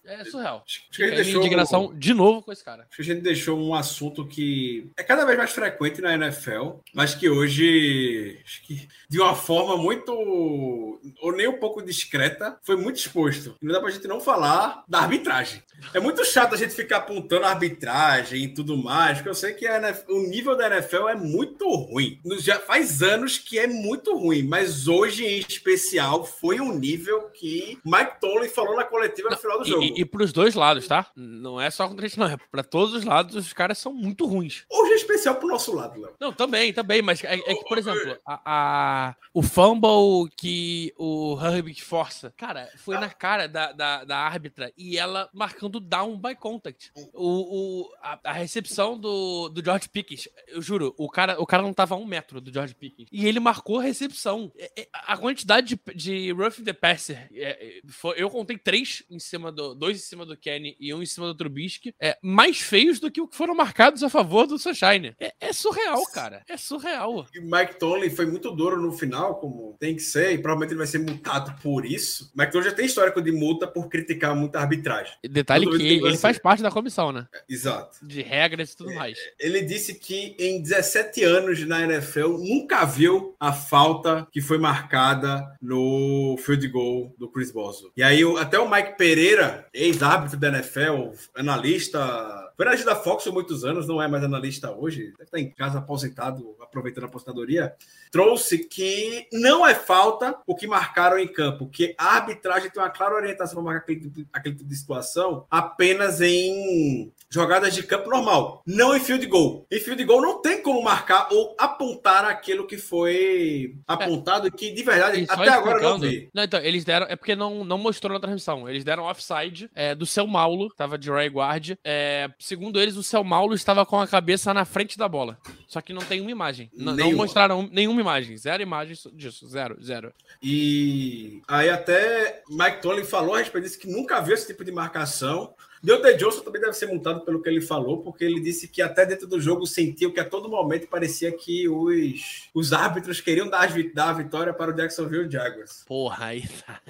É 0.08 0.24
surreal. 0.24 0.64
Acho 0.66 0.82
que 0.90 1.02
a 1.02 1.06
minha 1.06 1.16
deixou- 1.22 1.40
indignação 1.40 1.92
de 1.94 2.14
novo 2.14 2.42
com 2.42 2.52
esse 2.52 2.64
cara. 2.64 2.86
Acho 2.88 2.96
que 2.96 3.02
a 3.02 3.04
gente 3.14 3.22
deixou 3.22 3.58
um 3.58 3.74
assunto 3.74 4.26
que 4.26 4.90
é 4.96 5.02
cada 5.02 5.24
vez 5.24 5.36
mais 5.36 5.50
frequente 5.50 6.00
na 6.00 6.14
NFL, 6.14 6.78
mas 6.94 7.14
que 7.14 7.28
hoje, 7.28 8.38
que 8.66 8.88
de 9.08 9.20
uma 9.20 9.34
forma 9.34 9.76
muito, 9.76 10.12
ou 10.12 11.32
nem 11.32 11.48
um 11.48 11.58
pouco 11.58 11.82
discreta, 11.82 12.58
foi 12.62 12.76
muito 12.76 12.96
exposto. 12.96 13.56
E 13.60 13.66
não 13.66 13.72
dá 13.74 13.80
pra 13.80 13.90
gente 13.90 14.06
não 14.08 14.20
falar 14.20 14.84
da 14.88 15.00
arbitragem. 15.00 15.62
É 15.94 16.00
muito 16.00 16.24
chato 16.24 16.54
a 16.54 16.58
gente 16.58 16.74
ficar 16.74 16.96
apontando 16.98 17.44
a 17.46 17.50
arbitragem 17.50 18.42
e 18.44 18.48
tudo 18.48 18.76
mais, 18.76 19.18
porque 19.18 19.28
eu 19.28 19.34
sei 19.34 19.52
que 19.52 19.64
NFL 19.64 20.10
o 20.12 20.22
nível 20.28 20.56
da 20.56 20.66
NFL 20.66 21.08
é 21.08 21.14
muito 21.14 21.68
ruim. 21.68 22.18
Já 22.40 22.58
faz 22.58 23.00
anos 23.02 23.38
que 23.38 23.58
é 23.58 23.66
muito 23.66 24.16
ruim, 24.16 24.42
mas 24.42 24.88
hoje 24.88 25.24
em 25.24 25.38
especial 25.48 26.24
foi 26.24 26.60
um 26.60 26.76
nível 26.76 27.28
que 27.30 27.78
Mike 27.84 28.20
Tolley 28.20 28.48
falou 28.48 28.74
na 28.76 28.84
coletiva 28.84 29.30
no 29.30 29.36
final 29.36 29.58
do 29.60 29.64
jogo. 29.64 29.82
e, 29.84 29.97
e 30.00 30.04
pros 30.04 30.32
dois 30.32 30.54
lados, 30.54 30.86
tá? 30.86 31.10
Não 31.16 31.60
é 31.60 31.70
só 31.70 31.88
contra 31.88 32.04
a 32.06 32.08
gente, 32.08 32.18
não. 32.18 32.26
É 32.28 32.36
pra 32.50 32.62
todos 32.62 32.94
os 32.94 33.04
lados, 33.04 33.34
os 33.34 33.52
caras 33.52 33.78
são 33.78 33.92
muito 33.92 34.26
ruins. 34.26 34.64
Hoje 34.70 34.92
é 34.92 34.96
especial 34.96 35.36
pro 35.36 35.48
nosso 35.48 35.74
lado, 35.74 36.00
Léo. 36.00 36.14
Não, 36.20 36.32
também, 36.32 36.72
também, 36.72 37.02
mas 37.02 37.22
é, 37.24 37.34
é 37.34 37.54
que, 37.54 37.64
por 37.68 37.78
exemplo, 37.78 38.16
a, 38.26 38.40
a- 38.44 39.16
o 39.32 39.42
fumble 39.42 40.30
que 40.36 40.92
o 40.98 41.38
Herbig 41.40 41.80
força, 41.82 42.32
cara, 42.36 42.68
foi 42.78 42.96
na 42.98 43.08
cara 43.10 43.46
da, 43.48 43.72
da, 43.72 44.04
da 44.04 44.18
árbitra 44.18 44.72
e 44.76 44.98
ela 44.98 45.28
marcando 45.32 45.80
down 45.80 46.18
by 46.18 46.34
contact. 46.34 46.90
O, 47.14 47.82
o, 47.82 47.92
a, 48.02 48.18
a 48.24 48.32
recepção 48.32 48.98
do, 48.98 49.48
do 49.48 49.64
George 49.64 49.88
Pickens, 49.88 50.28
eu 50.48 50.60
juro, 50.60 50.94
o 50.98 51.08
cara, 51.08 51.40
o 51.40 51.46
cara 51.46 51.62
não 51.62 51.72
tava 51.72 51.94
a 51.94 51.98
um 51.98 52.04
metro 52.06 52.40
do 52.40 52.52
George 52.52 52.74
Pickens. 52.74 53.08
E 53.10 53.26
ele 53.26 53.40
marcou 53.40 53.78
a 53.78 53.82
recepção. 53.82 54.52
É, 54.56 54.70
é, 54.82 54.88
A 54.92 55.16
quantidade 55.16 55.74
de, 55.86 55.94
de 55.94 56.32
rough 56.32 56.62
the 56.64 56.72
passer, 56.72 57.28
é, 57.32 57.80
eu 58.16 58.28
contei 58.30 58.58
três 58.58 59.02
em 59.10 59.18
cima 59.18 59.50
do, 59.52 59.74
dois 59.74 59.87
em 59.96 60.00
cima 60.00 60.24
do 60.24 60.36
Kenny 60.36 60.76
e 60.78 60.92
um 60.92 61.02
em 61.02 61.06
cima 61.06 61.26
do 61.26 61.34
Trubisky, 61.34 61.94
é, 62.00 62.16
mais 62.22 62.60
feios 62.60 63.00
do 63.00 63.10
que 63.10 63.20
o 63.20 63.28
que 63.28 63.36
foram 63.36 63.54
marcados 63.54 64.02
a 64.02 64.08
favor 64.08 64.46
do 64.46 64.58
Sunshine. 64.58 65.14
É, 65.20 65.32
é 65.40 65.52
surreal, 65.52 66.02
cara. 66.12 66.42
É 66.48 66.56
surreal. 66.56 67.26
E 67.34 67.40
Mike 67.40 67.78
Tomlin 67.78 68.10
foi 68.10 68.26
muito 68.26 68.50
duro 68.50 68.80
no 68.80 68.92
final, 68.92 69.36
como 69.36 69.76
tem 69.78 69.94
que 69.94 70.02
ser, 70.02 70.32
e 70.32 70.38
provavelmente 70.38 70.72
ele 70.72 70.78
vai 70.78 70.86
ser 70.86 70.98
multado 70.98 71.54
por 71.62 71.84
isso. 71.84 72.32
Mike 72.36 72.52
Tomlin 72.52 72.68
já 72.68 72.74
tem 72.74 72.86
histórico 72.86 73.20
de 73.20 73.32
multa 73.32 73.66
por 73.66 73.88
criticar 73.88 74.34
muita 74.34 74.60
arbitragem. 74.60 75.12
Detalhe 75.28 75.64
Toda 75.64 75.78
que 75.78 75.84
ele, 75.84 76.06
ele 76.06 76.18
faz 76.18 76.38
parte 76.38 76.62
da 76.62 76.70
comissão, 76.70 77.12
né? 77.12 77.26
Exato. 77.48 77.98
De 78.06 78.22
regras 78.22 78.72
e 78.72 78.76
tudo 78.76 78.94
mais. 78.94 79.18
Ele 79.38 79.62
disse 79.62 79.94
que 79.94 80.36
em 80.38 80.62
17 80.62 81.22
anos 81.24 81.66
na 81.66 81.82
NFL 81.82 82.38
nunca 82.38 82.84
viu 82.84 83.36
a 83.38 83.52
falta 83.52 84.26
que 84.32 84.40
foi 84.40 84.58
marcada 84.58 85.44
no 85.60 86.36
field 86.38 86.66
goal 86.68 87.14
do 87.18 87.30
Chris 87.30 87.52
Boswell. 87.52 87.92
E 87.96 88.02
aí 88.02 88.22
até 88.38 88.58
o 88.58 88.70
Mike 88.70 88.96
Pereira, 88.96 89.66
ex-árbitro 89.78 90.38
da 90.38 90.50
NFL, 90.50 91.12
analista, 91.36 92.47
foi 92.58 92.66
analista 92.66 92.90
da 92.90 92.96
Fox 92.96 93.22
por 93.22 93.32
muitos 93.32 93.64
anos, 93.64 93.86
não 93.86 94.02
é 94.02 94.08
mais 94.08 94.24
analista 94.24 94.72
hoje, 94.72 95.12
deve 95.12 95.22
estar 95.22 95.38
em 95.38 95.48
casa 95.48 95.78
aposentado, 95.78 96.56
aproveitando 96.60 97.04
a 97.04 97.06
aposentadoria, 97.06 97.72
trouxe 98.10 98.58
que 98.58 99.28
não 99.32 99.64
é 99.64 99.76
falta 99.76 100.36
o 100.44 100.56
que 100.56 100.66
marcaram 100.66 101.20
em 101.20 101.28
campo, 101.28 101.68
que 101.68 101.94
a 101.96 102.16
arbitragem 102.16 102.68
tem 102.68 102.82
uma 102.82 102.90
clara 102.90 103.14
orientação 103.14 103.62
para 103.62 103.74
marcar 103.74 103.82
aquele 103.84 104.10
tipo, 104.10 104.28
aquele 104.32 104.56
tipo 104.56 104.68
de 104.68 104.74
situação 104.74 105.46
apenas 105.48 106.20
em 106.20 107.12
jogadas 107.30 107.74
de 107.74 107.82
campo 107.84 108.10
normal, 108.10 108.62
não 108.66 108.96
em 108.96 108.98
field 108.98 109.24
goal. 109.26 109.64
Em 109.70 109.78
field 109.78 110.02
goal 110.02 110.20
não 110.20 110.42
tem 110.42 110.60
como 110.60 110.82
marcar 110.82 111.28
ou 111.30 111.54
apontar 111.58 112.24
aquilo 112.24 112.66
que 112.66 112.76
foi 112.76 113.76
apontado 113.86 114.48
e 114.48 114.50
que 114.50 114.72
de 114.72 114.82
verdade 114.82 115.26
até 115.28 115.50
agora 115.50 115.80
não 115.80 116.00
vi. 116.00 116.28
Não, 116.34 116.42
então, 116.42 116.58
eles 116.60 116.84
deram. 116.84 117.06
É 117.08 117.14
porque 117.14 117.36
não, 117.36 117.64
não 117.64 117.78
mostrou 117.78 118.12
na 118.12 118.20
transmissão. 118.20 118.68
Eles 118.68 118.82
deram 118.82 119.04
offside 119.04 119.70
é, 119.74 119.94
do 119.94 120.06
seu 120.06 120.26
Maulo, 120.26 120.70
tava 120.74 120.98
de 120.98 121.10
right 121.10 121.32
guard. 121.32 121.76
É, 121.84 122.28
segundo 122.48 122.80
eles, 122.80 122.96
o 122.96 123.02
seu 123.02 123.22
Maulo 123.22 123.54
estava 123.54 123.84
com 123.86 124.00
a 124.00 124.06
cabeça 124.08 124.52
na 124.52 124.64
frente 124.64 124.96
da 124.98 125.06
bola. 125.08 125.38
Só 125.68 125.80
que 125.80 125.92
não 125.92 126.02
tem 126.02 126.20
uma 126.20 126.30
imagem. 126.30 126.70
N- 126.74 126.84
Não, 126.86 126.94
Nenhuma. 126.94 127.16
mostraram 127.24 127.68
nenhuma 127.70 128.00
imagem. 128.00 128.36
Zero 128.36 128.62
imagens 128.62 129.06
disso. 129.12 129.46
Zero, 129.46 129.76
zero. 129.82 130.12
E 130.42 131.40
aí 131.46 131.68
até 131.68 132.42
Mike 132.48 132.80
Tomlin 132.82 133.04
falou 133.04 133.34
a 133.34 133.38
respeito 133.38 133.64
disso 133.64 133.78
que 133.78 133.86
nunca 133.86 134.20
viu 134.20 134.34
esse 134.34 134.46
tipo 134.46 134.64
de 134.64 134.72
marcação. 134.72 135.54
Deontay 135.80 136.16
Johnson 136.16 136.40
também 136.40 136.60
deve 136.60 136.72
ser 136.72 136.86
multado 136.86 137.20
pelo 137.20 137.40
que 137.40 137.48
ele 137.48 137.60
falou, 137.60 137.98
porque 138.02 138.24
ele 138.24 138.40
disse 138.40 138.66
que 138.66 138.82
até 138.82 139.06
dentro 139.06 139.28
do 139.28 139.40
jogo 139.40 139.64
sentiu 139.64 140.12
que 140.12 140.18
a 140.18 140.24
todo 140.24 140.48
momento 140.48 140.88
parecia 140.88 141.30
que 141.30 141.68
os, 141.68 142.48
os 142.52 142.72
árbitros 142.72 143.20
queriam 143.20 143.48
dar, 143.48 143.68
dar 143.94 144.08
a 144.08 144.12
vitória 144.14 144.52
para 144.52 144.72
o 144.72 144.74
Jacksonville 144.74 145.30
Jaguars. 145.30 145.84
Porra, 145.86 146.24
aí 146.26 146.42
tá. 146.66 146.80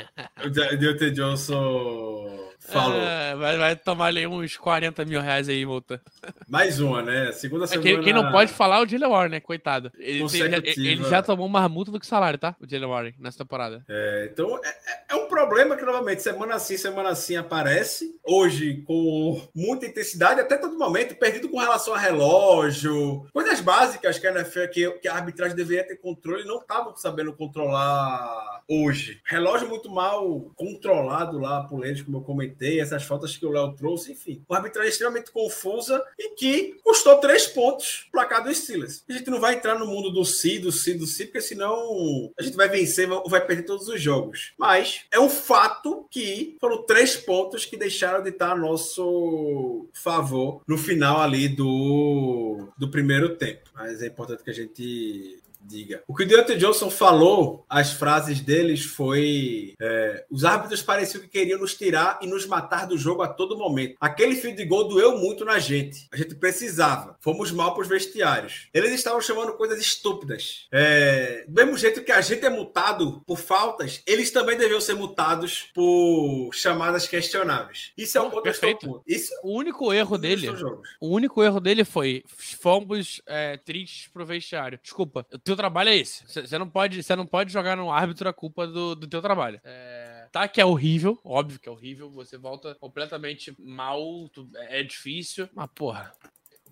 O 0.43 0.49
De- 0.49 0.77
Deontay 0.79 1.11
Johnson 1.11 2.48
falou. 2.59 3.01
É, 3.01 3.35
vai, 3.37 3.57
vai 3.57 3.77
tomar 3.77 4.07
ali 4.07 4.27
uns 4.27 4.57
40 4.57 5.05
mil 5.05 5.21
reais 5.21 5.49
aí, 5.49 5.65
multa. 5.65 6.01
Mais 6.49 6.81
uma, 6.81 7.03
né? 7.03 7.33
Segunda 7.33 7.65
É, 7.65 7.69
semana. 7.69 7.83
quem, 7.89 8.03
quem 8.03 8.13
não 8.13 8.31
pode 8.31 8.53
falar 8.53 8.79
é 8.79 8.83
o 8.83 8.89
Jalen 8.89 9.09
Warren, 9.09 9.31
né? 9.31 9.41
Coitado. 9.41 9.91
Ele, 9.99 10.21
Consecutiva. 10.21 10.89
ele 10.89 11.05
já 11.05 11.23
tomou 11.23 11.49
mais 11.49 11.71
multa 11.71 11.91
do 11.91 12.01
que 12.01 12.07
salário, 12.07 12.39
tá? 12.39 12.55
O 12.61 12.69
Jalen 12.69 12.89
Warren, 12.89 13.15
nessa 13.19 13.39
temporada. 13.39 13.85
É, 13.89 14.29
então 14.33 14.59
é, 14.65 14.69
é- 14.69 14.99
é 15.11 15.15
um 15.15 15.27
problema 15.29 15.77
que, 15.77 15.85
novamente, 15.85 16.23
semana 16.23 16.59
sim, 16.59 16.77
semana 16.77 17.15
sim 17.15 17.37
aparece. 17.37 18.19
Hoje, 18.27 18.83
com 18.87 19.41
muita 19.55 19.87
intensidade, 19.87 20.41
até 20.41 20.57
todo 20.59 20.77
momento, 20.79 21.15
perdido 21.17 21.49
com 21.49 21.59
relação 21.59 21.95
a 21.95 21.99
relógio. 21.99 23.27
Coisas 23.33 23.61
básicas 23.61 24.19
que 24.19 24.27
a 24.27 24.31
NFL, 24.33 24.67
que, 24.73 24.91
que 24.99 25.09
a 25.09 25.15
arbitragem 25.15 25.57
deveria 25.57 25.87
ter 25.87 25.97
controle, 25.97 26.45
não 26.45 26.59
estavam 26.59 26.95
sabendo 26.97 27.33
controlar 27.33 28.63
hoje. 28.69 29.21
Relógio 29.25 29.69
muito 29.69 29.91
mal 29.91 30.41
controlado 30.57 31.39
lá 31.39 31.63
por 31.65 31.85
eles, 31.87 32.03
como 32.03 32.19
eu 32.19 32.23
comentei, 32.23 32.48
essas 32.79 33.05
faltas 33.05 33.37
que 33.37 33.47
o 33.47 33.51
Léo 33.51 33.75
trouxe, 33.75 34.13
enfim. 34.13 34.43
Uma 34.49 34.59
arbitragem 34.59 34.91
extremamente 34.91 35.31
confusa 35.31 36.03
e 36.19 36.35
que 36.35 36.77
custou 36.83 37.17
três 37.19 37.47
pontos 37.47 38.09
placar 38.13 38.43
dos 38.43 38.59
Steelers. 38.59 39.05
A 39.09 39.13
gente 39.13 39.31
não 39.31 39.41
vai 39.41 39.55
entrar 39.55 39.79
no 39.79 39.87
mundo 39.87 40.11
do 40.11 40.25
si, 40.25 40.59
do 40.59 40.73
si, 40.73 40.95
do 40.95 41.07
si, 41.07 41.27
porque 41.27 41.41
senão 41.41 42.33
a 42.39 42.43
gente 42.43 42.57
vai 42.57 42.69
vencer 42.69 43.11
ou 43.11 43.29
vai 43.29 43.45
perder 43.45 43.65
todos 43.65 43.89
os 43.89 44.01
jogos. 44.01 44.53
Mas 44.59 45.03
é 45.11 45.19
um 45.19 45.29
fato 45.29 46.07
que 46.11 46.57
foram 46.61 46.83
três 46.85 47.17
pontos 47.17 47.65
que 47.65 47.77
deixaram 47.77 48.23
de 48.23 48.31
estar 48.31 48.53
a 48.53 48.57
nosso 48.57 49.89
favor 49.93 50.63
no 50.67 50.79
final 50.79 51.21
ali 51.21 51.49
do, 51.49 52.69
do 52.77 52.91
primeiro 52.91 53.37
tempo. 53.37 53.71
Mas 53.75 54.03
é 54.03 54.07
importante 54.07 54.43
que 54.43 54.51
a 54.51 54.55
gente 54.55 55.43
diga. 55.61 56.03
O 56.07 56.15
que 56.15 56.25
o 56.25 56.27
Deontay 56.27 56.57
Johnson 56.57 56.91
falou, 56.91 57.65
as 57.69 57.93
frases 57.93 58.41
deles 58.41 58.85
foi 58.85 59.75
é, 59.81 60.25
os 60.31 60.45
árbitros 60.45 60.83
pareciam 60.83 61.23
que 61.23 61.29
queriam 61.29 61.59
nos 61.59 61.75
tirar 61.75 62.19
e 62.23 62.27
nos 62.27 62.47
matar 62.47 62.87
do 62.87 62.97
jogo 62.97 63.23
a 63.23 63.29
todo 63.29 63.59
momento. 63.59 63.97
Aquele 64.01 64.37
field 64.37 64.65
goal 64.65 64.89
doeu 64.89 65.19
muito 65.19 65.45
na 65.45 65.59
gente. 65.59 66.09
A 66.13 66.17
gente 66.17 66.35
precisava. 66.35 67.17
Fomos 67.21 67.51
mal 67.51 67.75
para 67.75 67.83
os 67.83 67.89
vestiários. 67.89 68.69
Eles 68.73 68.93
estavam 68.93 69.21
chamando 69.21 69.53
coisas 69.53 69.81
estúpidas. 69.81 70.67
É, 70.73 71.45
do 71.47 71.55
mesmo 71.55 71.77
jeito 71.77 72.03
que 72.03 72.13
a 72.13 72.21
gente 72.21 72.45
é 72.45 72.51
multado 72.51 73.23
por 73.27 73.39
faltas, 73.39 74.03
eles 74.07 74.31
também 74.31 74.57
deviam 74.57 74.81
ser 74.81 74.95
multados 74.95 75.71
por 75.75 76.51
chamadas 76.53 77.07
questionáveis. 77.07 77.93
Isso 77.97 78.17
é 78.17 78.21
eu 78.21 78.27
estou 78.27 78.43
perfeito. 78.43 79.03
Isso 79.07 79.33
O 79.43 79.57
único 79.57 79.93
erro 79.93 80.17
dele. 80.17 80.49
O 81.01 81.09
único 81.09 81.43
erro 81.43 81.61
dele 81.61 81.85
foi 81.85 82.23
fomos 82.27 83.21
é, 83.27 83.57
tristes 83.57 84.09
pro 84.09 84.25
vestiário. 84.25 84.79
Desculpa, 84.83 85.27
o 85.33 85.48
teu 85.49 85.57
trabalho 85.57 85.91
é 85.91 85.97
esse. 85.97 86.25
Você 86.27 86.57
não 86.59 86.69
pode, 86.69 87.03
você 87.03 87.17
não 87.17 87.27
pode 87.27 87.53
jogar 87.53 87.77
no 87.77 87.91
árbitro 87.91 88.29
a 88.29 88.33
culpa 88.33 88.67
do, 88.67 88.95
do 88.95 89.07
teu 89.07 89.21
trabalho. 89.21 89.61
É, 89.65 90.27
tá 90.33 90.47
que 90.49 90.61
é 90.61 90.65
horrível, 90.65 91.19
óbvio 91.25 91.59
que 91.59 91.69
é 91.69 91.73
horrível. 91.73 92.11
Você 92.13 92.37
volta 92.39 92.75
completamente 92.77 93.55
mal, 93.59 94.29
tu- 94.29 94.49
é 94.55 94.83
difícil, 94.83 95.49
mas 95.55 95.69
porra, 95.75 96.13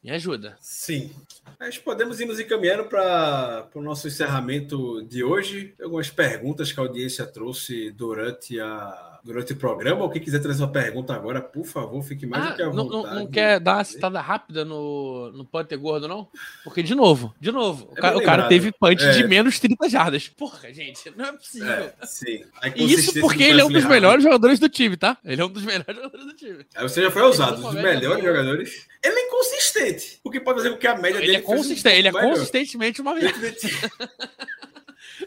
me 0.03 0.11
ajuda. 0.11 0.57
Sim. 0.61 1.13
Mas 1.59 1.79
podemos 1.79 2.21
ir 2.21 2.27
nos 2.27 2.39
encaminhando 2.39 2.85
para 2.85 3.69
o 3.75 3.83
nosso 3.83 4.07
encerramento 4.07 5.03
de 5.05 5.25
hoje. 5.25 5.75
Algumas 5.83 6.11
perguntas 6.11 6.71
que 6.71 6.79
a 6.79 6.83
audiência 6.83 7.27
trouxe 7.27 7.91
durante 7.91 8.61
a 8.61 9.16
durante 9.27 9.53
o 9.53 9.57
programa, 9.57 10.03
ou 10.05 10.09
quem 10.09 10.23
quiser 10.23 10.39
trazer 10.39 10.63
uma 10.63 10.71
pergunta 10.71 11.13
agora, 11.13 11.41
por 11.41 11.67
favor, 11.67 12.01
fique 12.03 12.25
mais 12.25 12.45
Ah, 12.45 12.51
do 12.51 12.57
que 12.57 12.63
à 12.63 12.67
não, 12.67 12.89
vontade. 12.89 13.15
não- 13.15 13.21
não 13.25 13.27
quer 13.27 13.59
dar 13.59 13.79
uma 13.79 13.85
citada 13.85 14.21
rápida 14.21 14.65
no, 14.65 15.33
no 15.33 15.45
punter 15.45 15.77
gordo, 15.77 16.07
não? 16.07 16.29
Porque, 16.63 16.83
de 16.83 16.95
novo, 16.95 17.35
de 17.41 17.51
novo, 17.51 17.89
o, 17.91 17.99
É 17.99 18.01
ca- 18.01 18.11
bem 18.13 18.19
o 18.21 18.25
cara 18.25 18.49
teve 18.49 18.71
punch 18.73 19.05
É. 19.05 19.11
de 19.11 19.27
menos 19.27 19.59
30 19.59 19.89
jardas. 19.89 20.29
Porra, 20.29 20.73
gente, 20.73 21.13
não 21.17 21.25
é 21.27 21.33
possível. 21.33 21.69
É, 21.73 21.93
sim. 22.05 22.45
E 22.77 22.93
isso 22.93 23.21
porque 23.21 23.43
ele 23.43 23.61
é 23.61 23.65
um 23.65 23.71
dos 23.71 23.85
melhores 23.85 24.23
jogadores 24.23 24.59
do 24.61 24.69
time, 24.69 24.97
tá? 24.97 25.19
Ele 25.25 25.43
é 25.43 25.45
um 25.45 25.51
dos 25.51 25.65
melhores 25.65 25.87
jogadores 25.97 26.27
do 26.27 26.33
time. 26.35 26.65
Aí 26.77 26.83
você 26.89 27.03
já 27.03 27.11
foi 27.11 27.23
ousado, 27.23 27.55
Ele 27.57 27.63
dos 27.63 27.75
não 27.75 27.83
melhores 27.83 28.25
jogadores. 28.25 28.87
Ele 29.03 29.15
é 29.19 29.27
inconsistente. 29.27 30.21
O 30.25 30.31
que 30.31 30.41
pode 30.41 30.59
fazer 30.59 30.71
com 30.71 30.77
que 30.79 30.87
a 30.87 30.97
média 30.97 31.19
Ele 31.19 31.27
dele 31.27 31.37
é 31.37 31.41
um 31.41 31.43
consistente, 31.43 31.97
ele 31.99 32.09
é 32.09 32.13
melhor. 32.13 32.31
consistentemente 32.31 33.01
uma 33.01 33.15
merda. 33.15 33.37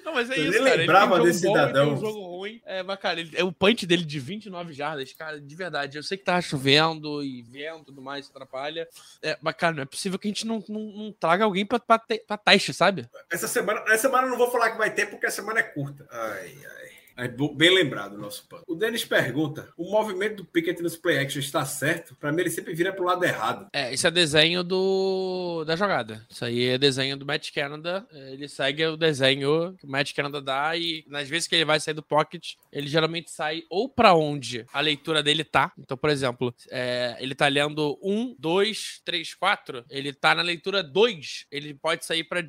Não, 0.09 0.15
mas 0.15 0.29
é 0.31 0.39
Eu 0.39 0.43
isso, 0.45 0.51
nem 0.53 0.63
cara. 0.63 0.75
lembrava 0.75 1.15
ele 1.15 1.21
um 1.21 1.25
desse 1.25 1.45
bom, 1.45 1.53
cidadão. 1.53 1.93
um 1.93 1.97
jogo 1.97 2.19
ruim. 2.37 2.61
É, 2.65 2.81
mas, 2.81 2.99
cara, 2.99 3.19
ele- 3.19 3.31
é 3.37 3.43
o 3.43 3.51
punch 3.51 3.85
dele 3.85 4.03
de 4.03 4.19
29 4.19 4.73
jardas, 4.73 5.13
cara, 5.13 5.39
de 5.39 5.55
verdade. 5.55 5.97
Eu 5.97 6.03
sei 6.03 6.17
que 6.17 6.23
tava 6.23 6.41
chovendo 6.41 7.23
e 7.23 7.41
vento 7.43 7.83
e 7.83 7.85
tudo 7.85 8.01
mais, 8.01 8.27
atrapalha. 8.29 8.87
É, 9.21 9.37
mas, 9.41 9.55
cara, 9.55 9.75
não 9.75 9.83
é 9.83 9.85
possível 9.85 10.17
que 10.17 10.27
a 10.27 10.31
gente 10.31 10.47
não, 10.47 10.63
não, 10.67 10.79
não 10.81 11.11
traga 11.11 11.43
alguém 11.43 11.65
pra, 11.65 11.79
pra, 11.79 11.99
te- 11.99 12.23
pra 12.25 12.37
teste, 12.37 12.73
sabe? 12.73 13.07
Essa 13.31 13.47
semana, 13.47 13.81
essa 13.87 14.03
semana 14.07 14.25
eu 14.25 14.31
não 14.31 14.37
vou 14.37 14.49
falar 14.49 14.71
que 14.71 14.77
vai 14.77 14.89
ter, 14.91 15.05
porque 15.05 15.27
a 15.27 15.31
semana 15.31 15.59
é 15.59 15.63
curta. 15.63 16.07
Ai, 16.11 16.55
ai. 16.79 16.88
Bo- 17.27 17.53
Bem 17.53 17.73
lembrado 17.73 18.13
o 18.13 18.17
nosso 18.17 18.47
pano. 18.47 18.63
O 18.67 18.75
Denis 18.75 19.03
pergunta: 19.05 19.69
o 19.77 19.91
movimento 19.91 20.37
do 20.37 20.45
Pickett 20.45 20.81
nos 20.81 20.95
play 20.95 21.19
action 21.19 21.39
está 21.39 21.65
certo? 21.65 22.15
Pra 22.15 22.31
mim, 22.31 22.41
ele 22.41 22.49
sempre 22.49 22.73
vira 22.73 22.93
pro 22.93 23.03
lado 23.05 23.23
errado. 23.23 23.67
É, 23.73 23.93
esse 23.93 24.07
é 24.07 24.11
desenho 24.11 24.63
do 24.63 25.63
da 25.65 25.75
jogada. 25.75 26.25
Isso 26.29 26.45
aí 26.45 26.65
é 26.69 26.77
desenho 26.77 27.17
do 27.17 27.25
Matt 27.25 27.51
Canada. 27.53 28.05
É, 28.11 28.33
Ele 28.33 28.47
segue 28.47 28.85
o 28.85 28.95
desenho 28.97 29.75
que 29.77 29.85
o 29.85 29.89
Matt 29.89 30.13
Canada 30.13 30.41
dá 30.41 30.75
e 30.77 31.03
nas 31.07 31.27
vezes 31.27 31.47
que 31.47 31.55
ele 31.55 31.65
vai 31.65 31.79
sair 31.79 31.93
do 31.93 32.03
pocket, 32.03 32.53
ele 32.71 32.87
geralmente 32.87 33.29
sai 33.31 33.63
ou 33.69 33.89
pra 33.89 34.13
onde 34.13 34.65
a 34.71 34.79
leitura 34.79 35.21
dele 35.21 35.43
tá. 35.43 35.71
Então, 35.77 35.97
por 35.97 36.09
exemplo, 36.09 36.53
é, 36.71 37.17
ele 37.19 37.35
tá 37.35 37.47
lendo 37.47 37.97
1, 38.01 38.35
2, 38.39 39.01
3, 39.03 39.33
4. 39.35 39.83
Ele 39.89 40.13
tá 40.13 40.33
na 40.35 40.41
leitura 40.41 40.81
2. 40.83 41.45
Ele 41.51 41.73
pode 41.73 42.05
sair 42.05 42.23
pra 42.23 42.43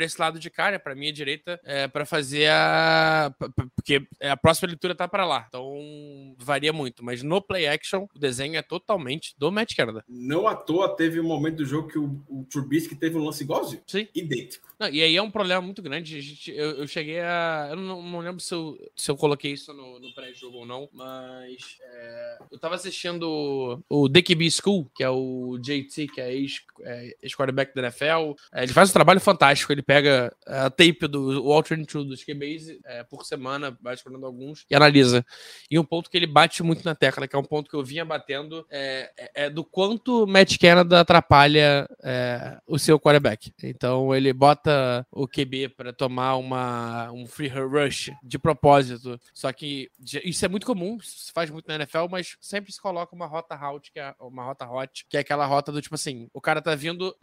esse 0.00 0.20
lado 0.20 0.38
de 0.38 0.48
cá, 0.50 0.70
né, 0.70 0.78
pra 0.78 0.94
minha 0.94 1.12
direita, 1.12 1.60
é, 1.64 1.86
pra 1.88 2.04
fazer 2.06 2.48
a. 2.50 3.34
p- 3.38 4.04
Porque 4.14 4.26
a 4.26 4.36
próxima 4.36 4.68
leitura 4.68 4.94
tá 4.94 5.06
pra 5.08 5.24
lá. 5.26 5.44
Então 5.48 6.34
varia 6.38 6.72
muito. 6.72 7.04
Mas 7.04 7.22
no 7.22 7.40
play 7.40 7.66
action, 7.66 8.06
o 8.14 8.18
desenho 8.18 8.56
é 8.56 8.62
totalmente 8.62 9.34
do 9.38 9.50
Matt 9.50 9.74
Canada. 9.74 10.04
Não 10.08 10.46
à 10.46 10.54
toa 10.54 10.94
teve 10.96 11.20
um 11.20 11.24
momento 11.24 11.56
do 11.56 11.64
jogo 11.64 11.88
que 11.88 11.98
o, 11.98 12.22
o 12.28 12.44
Trubisky 12.50 12.94
teve 12.94 13.16
um 13.16 13.24
lance 13.24 13.42
igualzinho. 13.42 13.82
Sim. 13.86 14.08
Idêntico. 14.14 14.68
Não, 14.78 14.88
e 14.88 15.02
aí 15.02 15.16
é 15.16 15.22
um 15.22 15.30
problema 15.30 15.60
muito 15.60 15.82
grande. 15.82 16.16
A 16.16 16.20
gente, 16.20 16.50
eu, 16.50 16.78
eu 16.78 16.86
cheguei 16.86 17.20
a. 17.20 17.68
Eu 17.70 17.76
não, 17.76 18.02
não 18.02 18.18
lembro 18.20 18.40
se 18.40 18.52
eu, 18.54 18.76
se 18.96 19.10
eu 19.10 19.16
coloquei 19.16 19.52
isso 19.52 19.72
no, 19.72 19.98
no 20.00 20.12
pré-jogo 20.14 20.58
ou 20.58 20.66
não, 20.66 20.88
mas 20.92 21.78
é, 21.82 22.38
eu 22.50 22.58
tava 22.58 22.74
assistindo 22.74 23.82
o 23.88 24.08
DQB 24.08 24.50
School, 24.50 24.90
que 24.94 25.02
é 25.02 25.10
o 25.10 25.58
JT, 25.58 26.08
que 26.08 26.20
é 26.20 26.34
ex- 26.34 26.64
é, 26.82 27.16
ex-quarterback 27.22 27.74
da 27.74 27.82
NFL. 27.82 28.34
É, 28.52 28.62
ele 28.64 28.72
faz 28.72 28.90
um 28.90 28.92
trabalho 28.92 29.20
fantástico. 29.20 29.72
Ele 29.72 29.82
pega 29.82 30.34
a 30.46 30.70
tape 30.70 31.06
do 31.08 31.44
o 31.44 31.52
alternate 31.52 31.88
true 31.88 32.04
dos 32.06 32.24
QBs 32.24 32.78
é, 32.84 33.04
por 33.04 33.24
semana, 33.24 33.76
vai 33.80 33.96
escolhendo 34.04 34.26
alguns, 34.26 34.64
e 34.70 34.74
analisa. 34.74 35.24
E 35.70 35.78
um 35.78 35.84
ponto 35.84 36.10
que 36.10 36.16
ele 36.16 36.26
bate 36.26 36.62
muito 36.62 36.84
na 36.84 36.94
tecla, 36.94 37.26
que 37.26 37.34
é 37.34 37.38
um 37.38 37.44
ponto 37.44 37.70
que 37.70 37.76
eu 37.76 37.82
vinha 37.82 38.04
batendo, 38.04 38.66
é, 38.70 39.10
é- 39.16 39.44
é 39.46 39.50
do 39.50 39.64
quanto 39.64 40.26
Matt 40.26 40.58
Canada 40.58 41.00
atrapalha 41.00 41.88
é, 42.02 42.58
o 42.66 42.78
seu 42.78 43.00
quarterback. 43.00 43.52
Então 43.62 44.14
ele 44.14 44.32
bota 44.32 45.06
o 45.10 45.26
QB 45.26 45.70
para 45.70 45.92
tomar 45.92 46.36
uma, 46.36 47.10
um 47.12 47.26
free 47.26 47.48
rush 47.48 48.10
de 48.22 48.38
propósito. 48.38 49.18
Só 49.32 49.52
que 49.52 49.90
isso 50.24 50.44
é 50.44 50.48
muito 50.48 50.66
comum, 50.66 50.98
se 51.00 51.32
faz 51.32 51.50
muito 51.50 51.66
na 51.66 51.76
NFL, 51.76 52.06
mas 52.10 52.36
sempre 52.40 52.72
se 52.72 52.80
coloca 52.80 53.14
uma 53.14 53.26
rota 53.26 53.54
hot, 53.54 53.90
que 53.90 53.98
é 53.98 54.14
uma 54.20 54.44
rota 54.44 54.68
hot, 54.68 55.06
que 55.08 55.16
é 55.16 55.20
aquela 55.20 55.46
rota 55.46 55.72
do 55.72 55.80
tipo 55.80 55.94
assim, 55.94 56.28
o 56.32 56.40
cara 56.40 56.60
tá 56.60 56.74
vindo, 56.74 57.14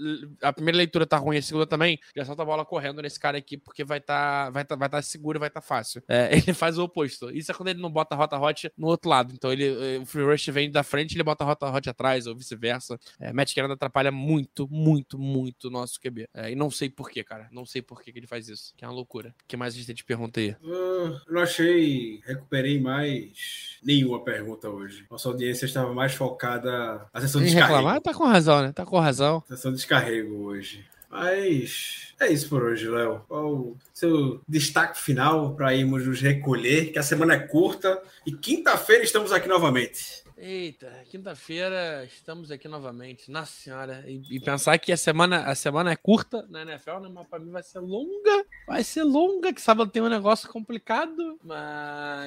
a 0.41 0.51
primeira 0.51 0.77
leitura 0.77 1.05
tá 1.05 1.17
ruim, 1.17 1.37
a 1.37 1.41
segunda 1.41 1.67
também, 1.67 1.99
já 2.15 2.25
solta 2.25 2.41
a 2.41 2.45
bola 2.45 2.65
correndo 2.65 3.01
nesse 3.01 3.19
cara 3.19 3.37
aqui 3.37 3.57
porque 3.57 3.83
vai 3.83 3.99
tá, 3.99 4.49
vai 4.49 4.65
tá, 4.65 4.75
vai 4.75 4.89
tá 4.89 5.01
seguro, 5.01 5.39
vai 5.39 5.49
tá 5.49 5.61
fácil. 5.61 6.01
É, 6.07 6.29
ele 6.35 6.53
faz 6.53 6.70
o 6.77 6.83
oposto. 6.83 7.29
Isso 7.31 7.51
é 7.51 7.55
quando 7.55 7.69
ele 7.69 7.81
não 7.81 7.91
bota 7.91 8.15
a 8.15 8.17
rota 8.17 8.39
hot 8.39 8.71
no 8.77 8.87
outro 8.87 9.09
lado. 9.09 9.33
Então 9.33 9.51
ele, 9.51 9.65
eh, 9.65 9.99
o 9.99 10.05
free 10.05 10.23
rush 10.23 10.47
vem 10.47 10.71
da 10.71 10.83
frente, 10.83 11.15
ele 11.15 11.23
bota 11.23 11.43
a 11.43 11.47
rota 11.47 11.69
hot 11.69 11.89
atrás 11.89 12.27
ou 12.27 12.35
vice-versa. 12.35 12.99
É, 13.19 13.31
Matt 13.33 13.53
Canada 13.53 13.73
atrapalha 13.73 14.11
muito, 14.11 14.67
muito, 14.69 15.17
muito 15.17 15.67
o 15.67 15.71
nosso 15.71 15.99
QB. 15.99 16.27
É, 16.33 16.51
e 16.51 16.55
não 16.55 16.69
sei 16.71 16.89
porquê, 16.89 17.23
cara. 17.23 17.47
Não 17.51 17.65
sei 17.65 17.81
por 17.81 18.01
que 18.01 18.11
que 18.11 18.19
ele 18.19 18.27
faz 18.27 18.47
isso. 18.49 18.73
Que 18.75 18.85
é 18.85 18.87
uma 18.87 18.93
loucura. 18.93 19.33
O 19.43 19.47
que 19.47 19.57
mais 19.57 19.73
a 19.73 19.77
gente 19.77 19.87
tem 19.87 19.95
de 19.95 20.03
pergunta 20.03 20.39
aí? 20.39 20.55
Eu 20.63 21.19
não 21.29 21.41
achei, 21.41 22.21
recuperei 22.25 22.79
mais 22.79 23.79
nenhuma 23.83 24.23
pergunta 24.23 24.69
hoje. 24.69 25.05
Nossa 25.09 25.29
audiência 25.29 25.65
estava 25.65 25.93
mais 25.93 26.13
focada 26.13 27.07
na 27.13 27.21
sessão 27.21 27.41
de 27.41 27.47
descarrego. 27.47 27.75
reclamar, 27.75 28.01
tá 28.01 28.13
com 28.13 28.25
razão, 28.25 28.61
né? 28.61 28.71
Tá 28.71 28.85
com 28.85 28.99
razão. 28.99 29.43
Sessão 29.47 29.71
de 29.71 29.77
descarrego 29.77 30.43
hoje. 30.43 30.85
Mas 31.11 32.13
é 32.19 32.31
isso 32.31 32.47
por 32.47 32.63
hoje, 32.63 32.87
Léo. 32.87 33.21
Qual 33.27 33.53
o 33.53 33.77
seu 33.93 34.41
destaque 34.47 34.99
final 34.99 35.53
para 35.55 35.75
irmos 35.75 36.07
nos 36.07 36.21
recolher? 36.21 36.93
Que 36.93 36.99
a 36.99 37.03
semana 37.03 37.33
é 37.33 37.39
curta 37.39 38.01
e 38.25 38.31
quinta-feira 38.31 39.03
estamos 39.03 39.31
aqui 39.31 39.47
novamente. 39.47 40.21
Eita, 40.43 40.91
quinta-feira 41.07 42.03
estamos 42.05 42.49
aqui 42.49 42.67
novamente. 42.67 43.29
Nossa 43.29 43.51
senhora. 43.51 44.03
E, 44.07 44.23
e 44.31 44.39
pensar 44.39 44.75
que 44.79 44.91
a 44.91 44.97
semana, 44.97 45.43
a 45.43 45.53
semana 45.53 45.91
é 45.91 45.95
curta 45.95 46.47
na 46.49 46.63
NFL, 46.63 46.97
né? 46.99 47.09
Mas 47.13 47.27
pra 47.27 47.37
mim 47.37 47.51
vai 47.51 47.61
ser 47.61 47.79
longa. 47.79 48.45
Vai 48.65 48.83
ser 48.83 49.03
longa, 49.03 49.53
que 49.53 49.61
sábado 49.61 49.91
tem 49.91 50.01
um 50.01 50.09
negócio 50.09 50.49
complicado. 50.49 51.37
Mas, 51.43 52.20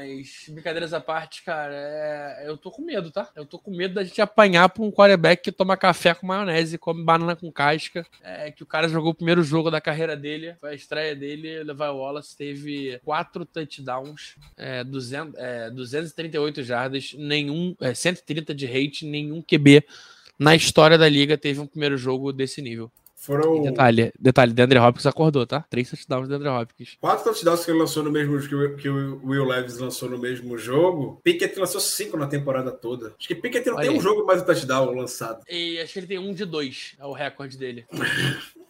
brincadeiras 0.48 0.92
à 0.92 1.00
parte, 1.00 1.42
cara, 1.42 1.74
é- 1.74 2.44
eu 2.46 2.56
tô 2.56 2.70
com 2.70 2.82
medo, 2.82 3.10
tá? 3.10 3.30
Eu 3.34 3.44
tô 3.44 3.58
com 3.58 3.70
medo 3.70 3.94
da 3.94 4.04
gente 4.04 4.20
apanhar 4.20 4.68
pra 4.68 4.82
um 4.82 4.90
quarterback 4.90 5.42
que 5.42 5.52
toma 5.52 5.76
café 5.76 6.14
com 6.14 6.26
maionese, 6.26 6.78
come 6.78 7.04
banana 7.04 7.36
com 7.36 7.50
casca. 7.50 8.06
É, 8.22 8.50
que 8.50 8.62
o 8.62 8.66
cara 8.66 8.88
jogou 8.88 9.12
o 9.12 9.14
primeiro 9.14 9.42
jogo 9.42 9.70
da 9.70 9.80
carreira 9.80 10.16
dele, 10.16 10.54
foi 10.60 10.70
a 10.70 10.74
estreia 10.74 11.14
dele. 11.14 11.62
Levi 11.62 11.82
Wallace 11.82 12.36
teve 12.36 13.00
quatro 13.04 13.44
touchdowns, 13.44 14.36
é, 14.56 14.82
200, 14.84 15.34
é, 15.36 15.70
238 15.70 16.62
jardas, 16.62 17.14
nenhum, 17.14 17.76
é, 17.80 17.94
130 17.94 18.54
de 18.54 18.66
rate, 18.66 19.06
nenhum 19.06 19.42
QB 19.42 19.84
na 20.38 20.54
história 20.54 20.98
da 20.98 21.08
liga 21.08 21.38
teve 21.38 21.60
um 21.60 21.66
primeiro 21.66 21.96
jogo 21.96 22.32
desse 22.32 22.60
nível. 22.60 22.90
E 23.24 23.26
Foram 23.26 23.62
detalhe, 23.62 24.12
detalhe, 24.20 24.52
DeAndre 24.52 24.78
Hopkins 24.78 25.06
acordou, 25.06 25.46
tá? 25.46 25.64
Três 25.70 25.88
touchdowns 25.88 26.24
de 26.24 26.28
DeAndre 26.28 26.48
Hopkins. 26.48 26.96
quatro 27.00 27.24
touchdowns 27.24 27.64
que 27.64 27.70
ele 27.70 27.78
lançou 27.78 28.02
no 28.02 28.10
mesmo 28.10 28.38
que 28.46 28.54
o, 28.54 28.76
que 28.76 28.88
o 28.88 29.20
Will 29.24 29.46
Levis 29.46 29.78
lançou 29.78 30.10
no 30.10 30.18
mesmo 30.18 30.58
jogo. 30.58 31.20
Pickett 31.24 31.58
lançou 31.58 31.80
cinco 31.80 32.16
na 32.18 32.26
temporada 32.26 32.70
toda. 32.70 33.14
Acho 33.18 33.26
que 33.28 33.34
Pickett 33.34 33.66
não 33.68 33.76
Olha 33.76 33.86
tem 33.86 33.96
um 33.96 33.98
aí. 33.98 34.02
jogo 34.02 34.26
mais 34.26 34.42
um 34.42 34.44
touchdown 34.44 34.94
lançado. 34.94 35.42
E 35.48 35.78
acho 35.80 35.92
que 35.94 35.98
ele 36.00 36.06
tem 36.06 36.18
um 36.18 36.34
de 36.34 36.44
dois, 36.44 36.94
é 36.98 37.04
o 37.06 37.12
recorde 37.12 37.56
dele. 37.56 37.86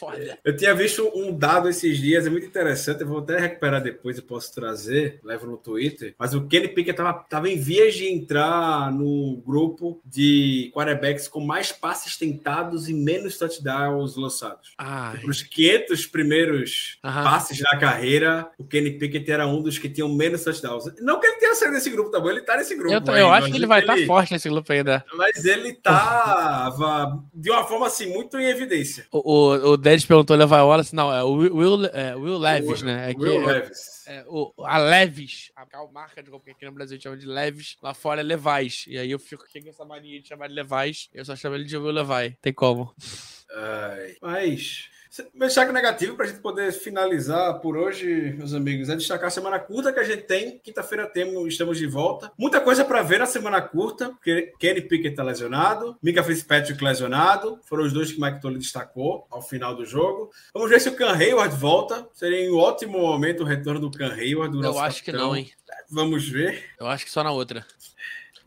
Foda. 0.00 0.38
Eu 0.42 0.56
tinha 0.56 0.74
visto 0.74 1.12
um 1.14 1.30
dado 1.36 1.68
esses 1.68 1.98
dias, 1.98 2.26
é 2.26 2.30
muito 2.30 2.46
interessante. 2.46 3.02
Eu 3.02 3.06
vou 3.06 3.18
até 3.18 3.38
recuperar 3.38 3.82
depois, 3.82 4.16
eu 4.16 4.22
posso 4.22 4.54
trazer, 4.54 5.20
levo 5.22 5.46
no 5.46 5.58
Twitter. 5.58 6.14
Mas 6.18 6.32
o 6.32 6.46
Kenny 6.46 6.68
Pickett 6.68 6.92
estava 6.92 7.12
tava 7.12 7.50
em 7.50 7.58
vias 7.58 7.94
de 7.94 8.10
entrar 8.10 8.90
no 8.90 9.42
grupo 9.46 10.00
de 10.02 10.72
quarterbacks 10.74 11.28
com 11.28 11.40
mais 11.40 11.70
passes 11.70 12.16
tentados 12.16 12.88
e 12.88 12.94
menos 12.94 13.36
touchdowns 13.36 14.16
lançados. 14.16 14.72
Ai, 14.78 15.20
Nos 15.22 15.42
500 15.42 16.06
primeiros 16.06 16.98
Aham. 17.04 17.24
passes 17.24 17.58
da 17.60 17.76
carreira, 17.76 18.50
o 18.56 18.64
Kenny 18.64 18.92
Pickett 18.92 19.30
era 19.30 19.46
um 19.46 19.60
dos 19.60 19.78
que 19.78 19.90
tinham 19.90 20.08
menos 20.08 20.42
touchdowns. 20.42 20.84
Não 21.00 21.20
que 21.20 21.26
ele 21.26 21.36
tenha 21.36 21.54
saído 21.54 21.74
desse 21.74 21.90
grupo, 21.90 22.10
tá 22.10 22.18
bom? 22.18 22.30
Ele 22.30 22.40
tá 22.40 22.56
nesse 22.56 22.74
grupo. 22.74 22.94
eu, 22.94 23.16
eu 23.16 23.30
acho 23.30 23.50
que 23.50 23.56
ele 23.56 23.66
vai 23.66 23.80
estar 23.80 23.98
forte 24.06 24.32
nesse 24.32 24.48
grupo 24.48 24.72
ainda. 24.72 25.04
Mas 25.12 25.44
ele 25.44 25.74
tava 25.74 27.22
de 27.34 27.50
uma 27.50 27.64
forma 27.64 27.86
assim, 27.86 28.06
muito 28.06 28.38
em 28.38 28.46
evidência. 28.46 29.06
O, 29.12 29.18
o, 29.18 29.72
o 29.72 29.76
Denis 29.90 30.04
perguntou 30.06 30.36
Levi 30.36 30.52
Wallace, 30.54 30.94
não, 30.94 31.12
é 31.12 31.22
o 31.22 31.32
Will, 31.32 31.84
é, 31.86 32.14
Will 32.14 32.38
Levis, 32.38 32.82
né? 32.82 33.10
É 33.10 33.14
que, 33.14 33.20
Will 33.20 33.42
é- 33.50 33.52
Levis. 33.54 34.06
é, 34.06 34.24
o, 34.28 34.52
a 34.64 34.78
Levis, 34.78 35.50
a 35.56 35.66
cal- 35.66 35.90
marca 35.92 36.22
de 36.22 36.30
roupa 36.30 36.44
que 36.46 36.50
aqui 36.52 36.64
no 36.64 36.72
Brasil 36.72 37.00
chama 37.00 37.16
de 37.16 37.26
Levis, 37.26 37.76
lá 37.82 37.92
fora 37.92 38.20
é 38.20 38.24
Levi's. 38.24 38.84
E 38.86 38.96
aí 38.98 39.10
eu 39.10 39.18
fico 39.18 39.44
aqui 39.44 39.60
com 39.60 39.68
essa 39.68 39.84
mania 39.84 40.20
de 40.20 40.28
chamar 40.28 40.48
de 40.48 40.54
Levi's, 40.54 41.08
eu 41.12 41.24
só 41.24 41.34
chamo 41.34 41.56
ele 41.56 41.64
de 41.64 41.76
Will 41.76 41.90
Levi. 41.92 42.36
Tem 42.40 42.52
como. 42.52 42.94
Ai, 43.54 44.16
mas. 44.22 44.88
Meu 45.34 45.48
destaque 45.48 45.72
negativo 45.72 46.14
para 46.14 46.24
a 46.24 46.28
gente 46.28 46.40
poder 46.40 46.70
finalizar 46.72 47.58
por 47.60 47.76
hoje, 47.76 48.32
meus 48.38 48.54
amigos, 48.54 48.88
é 48.88 48.94
destacar 48.94 49.26
a 49.26 49.30
semana 49.30 49.58
curta 49.58 49.92
que 49.92 49.98
a 49.98 50.04
gente 50.04 50.22
tem. 50.22 50.60
Quinta-feira 50.60 51.04
temos, 51.04 51.48
estamos 51.48 51.78
de 51.78 51.86
volta. 51.86 52.30
Muita 52.38 52.60
coisa 52.60 52.84
para 52.84 53.02
ver 53.02 53.18
na 53.18 53.26
semana 53.26 53.60
curta, 53.60 54.10
porque 54.10 54.52
Kenny 54.60 54.82
Pickett 54.82 55.08
está 55.08 55.24
lesionado, 55.24 55.96
Mika 56.00 56.22
Fitzpatrick 56.22 56.82
lesionado, 56.82 57.58
foram 57.64 57.82
os 57.84 57.92
dois 57.92 58.12
que 58.12 58.20
Mike 58.20 58.40
Tolley 58.40 58.58
destacou 58.58 59.26
ao 59.30 59.42
final 59.42 59.74
do 59.74 59.84
jogo. 59.84 60.30
Vamos 60.54 60.70
ver 60.70 60.80
se 60.80 60.88
o 60.88 60.94
Can 60.94 61.12
Hayward 61.16 61.56
volta. 61.56 62.08
Seria 62.12 62.48
um 62.52 62.56
ótimo 62.56 63.00
momento 63.00 63.42
o 63.42 63.46
retorno 63.46 63.80
do 63.80 63.90
Can 63.90 64.12
Hayward. 64.12 64.56
Do 64.56 64.64
Eu 64.64 64.78
acho 64.78 65.02
que 65.02 65.10
capitão. 65.10 65.30
não, 65.30 65.36
hein? 65.36 65.50
Vamos 65.90 66.28
ver. 66.28 66.66
Eu 66.78 66.86
acho 66.86 67.04
que 67.04 67.10
só 67.10 67.24
na 67.24 67.32
outra. 67.32 67.66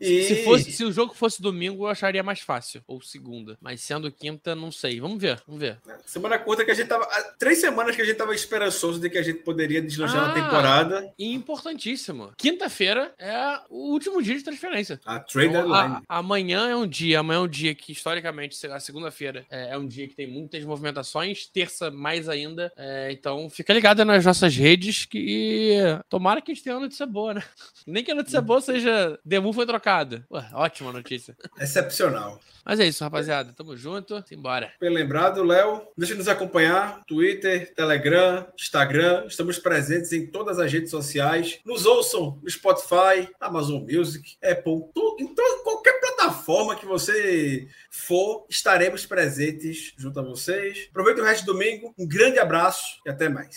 E... 0.04 0.24
Se, 0.24 0.44
fosse, 0.44 0.72
se 0.72 0.84
o 0.84 0.92
jogo 0.92 1.14
fosse 1.14 1.40
domingo, 1.40 1.84
eu 1.84 1.88
acharia 1.88 2.22
mais 2.22 2.40
fácil. 2.40 2.82
Ou 2.86 3.00
segunda. 3.00 3.56
Mas 3.60 3.80
sendo 3.80 4.10
quinta, 4.10 4.54
não 4.54 4.70
sei. 4.70 5.00
Vamos 5.00 5.20
ver, 5.20 5.40
vamos 5.46 5.60
ver. 5.60 5.78
Semana 6.04 6.38
curta 6.38 6.64
que 6.64 6.70
a 6.70 6.74
gente 6.74 6.88
tava. 6.88 7.06
Três 7.38 7.58
semanas 7.58 7.96
que 7.96 8.02
a 8.02 8.04
gente 8.04 8.16
tava 8.16 8.34
esperançoso 8.34 9.00
de 9.00 9.08
que 9.08 9.18
a 9.18 9.22
gente 9.22 9.40
poderia 9.40 9.80
deslanchar 9.80 10.24
ah, 10.24 10.28
na 10.28 10.34
temporada. 10.34 11.12
Importantíssimo. 11.18 12.32
Quinta-feira 12.36 13.14
é 13.18 13.60
o 13.70 13.92
último 13.92 14.22
dia 14.22 14.36
de 14.36 14.44
transferência. 14.44 15.00
A 15.04 15.18
trade 15.18 15.48
então, 15.48 15.68
deadline. 15.68 16.02
amanhã 16.08 16.68
é 16.68 16.76
um 16.76 16.86
dia, 16.86 17.20
amanhã 17.20 17.38
é 17.38 17.42
um 17.42 17.48
dia 17.48 17.74
que, 17.74 17.92
historicamente, 17.92 18.66
a 18.66 18.80
segunda-feira 18.80 19.46
é, 19.50 19.70
é, 19.70 19.78
um 19.78 19.86
dia 19.86 20.06
que 20.06 20.14
tem 20.14 20.26
muitas 20.26 20.62
movimentações, 20.64 21.46
terça 21.46 21.90
mais 21.90 22.28
ainda. 22.28 22.72
É, 22.76 23.10
então 23.12 23.48
fica 23.48 23.72
ligado 23.72 24.04
nas 24.04 24.24
nossas 24.24 24.54
redes 24.54 25.04
que 25.04 25.78
tomara 26.08 26.40
que 26.40 26.52
a 26.52 26.54
gente 26.54 26.62
tenha 26.62 26.76
uma 26.76 26.82
notícia 26.82 27.06
boa, 27.06 27.34
né? 27.34 27.42
Nem 27.86 28.04
que 28.04 28.10
a 28.10 28.14
notícia 28.14 28.40
boa 28.40 28.60
seja 28.60 29.18
Demu 29.24 29.52
foi 29.52 29.66
trocado. 29.66 29.93
Ué, 30.30 30.48
ótima 30.52 30.92
notícia. 30.92 31.36
Excepcional. 31.58 32.40
Mas 32.64 32.80
é 32.80 32.86
isso, 32.86 33.04
rapaziada. 33.04 33.52
Tamo 33.52 33.76
junto. 33.76 34.22
Simbora. 34.26 34.72
Bem 34.80 34.90
lembrado, 34.90 35.42
Léo. 35.42 35.82
Deixa 35.96 36.14
nos 36.14 36.28
acompanhar. 36.28 37.02
Twitter, 37.06 37.74
Telegram, 37.74 38.46
Instagram. 38.58 39.26
Estamos 39.26 39.58
presentes 39.58 40.12
em 40.12 40.26
todas 40.26 40.58
as 40.58 40.72
redes 40.72 40.90
sociais. 40.90 41.60
Nos 41.64 41.84
ouçam 41.84 42.40
no 42.42 42.50
Spotify, 42.50 43.28
Amazon 43.38 43.82
Music, 43.82 44.36
Apple, 44.42 44.84
tudo, 44.94 45.16
em 45.20 45.34
todo, 45.34 45.62
qualquer 45.62 46.00
plataforma 46.00 46.74
que 46.74 46.86
você 46.86 47.68
for, 47.90 48.46
estaremos 48.48 49.04
presentes 49.04 49.92
junto 49.98 50.18
a 50.18 50.22
vocês. 50.22 50.88
Aproveite 50.90 51.20
o 51.20 51.24
resto 51.24 51.44
do 51.44 51.52
domingo. 51.52 51.94
Um 51.98 52.08
grande 52.08 52.38
abraço 52.38 53.00
e 53.06 53.10
até 53.10 53.28
mais. 53.28 53.56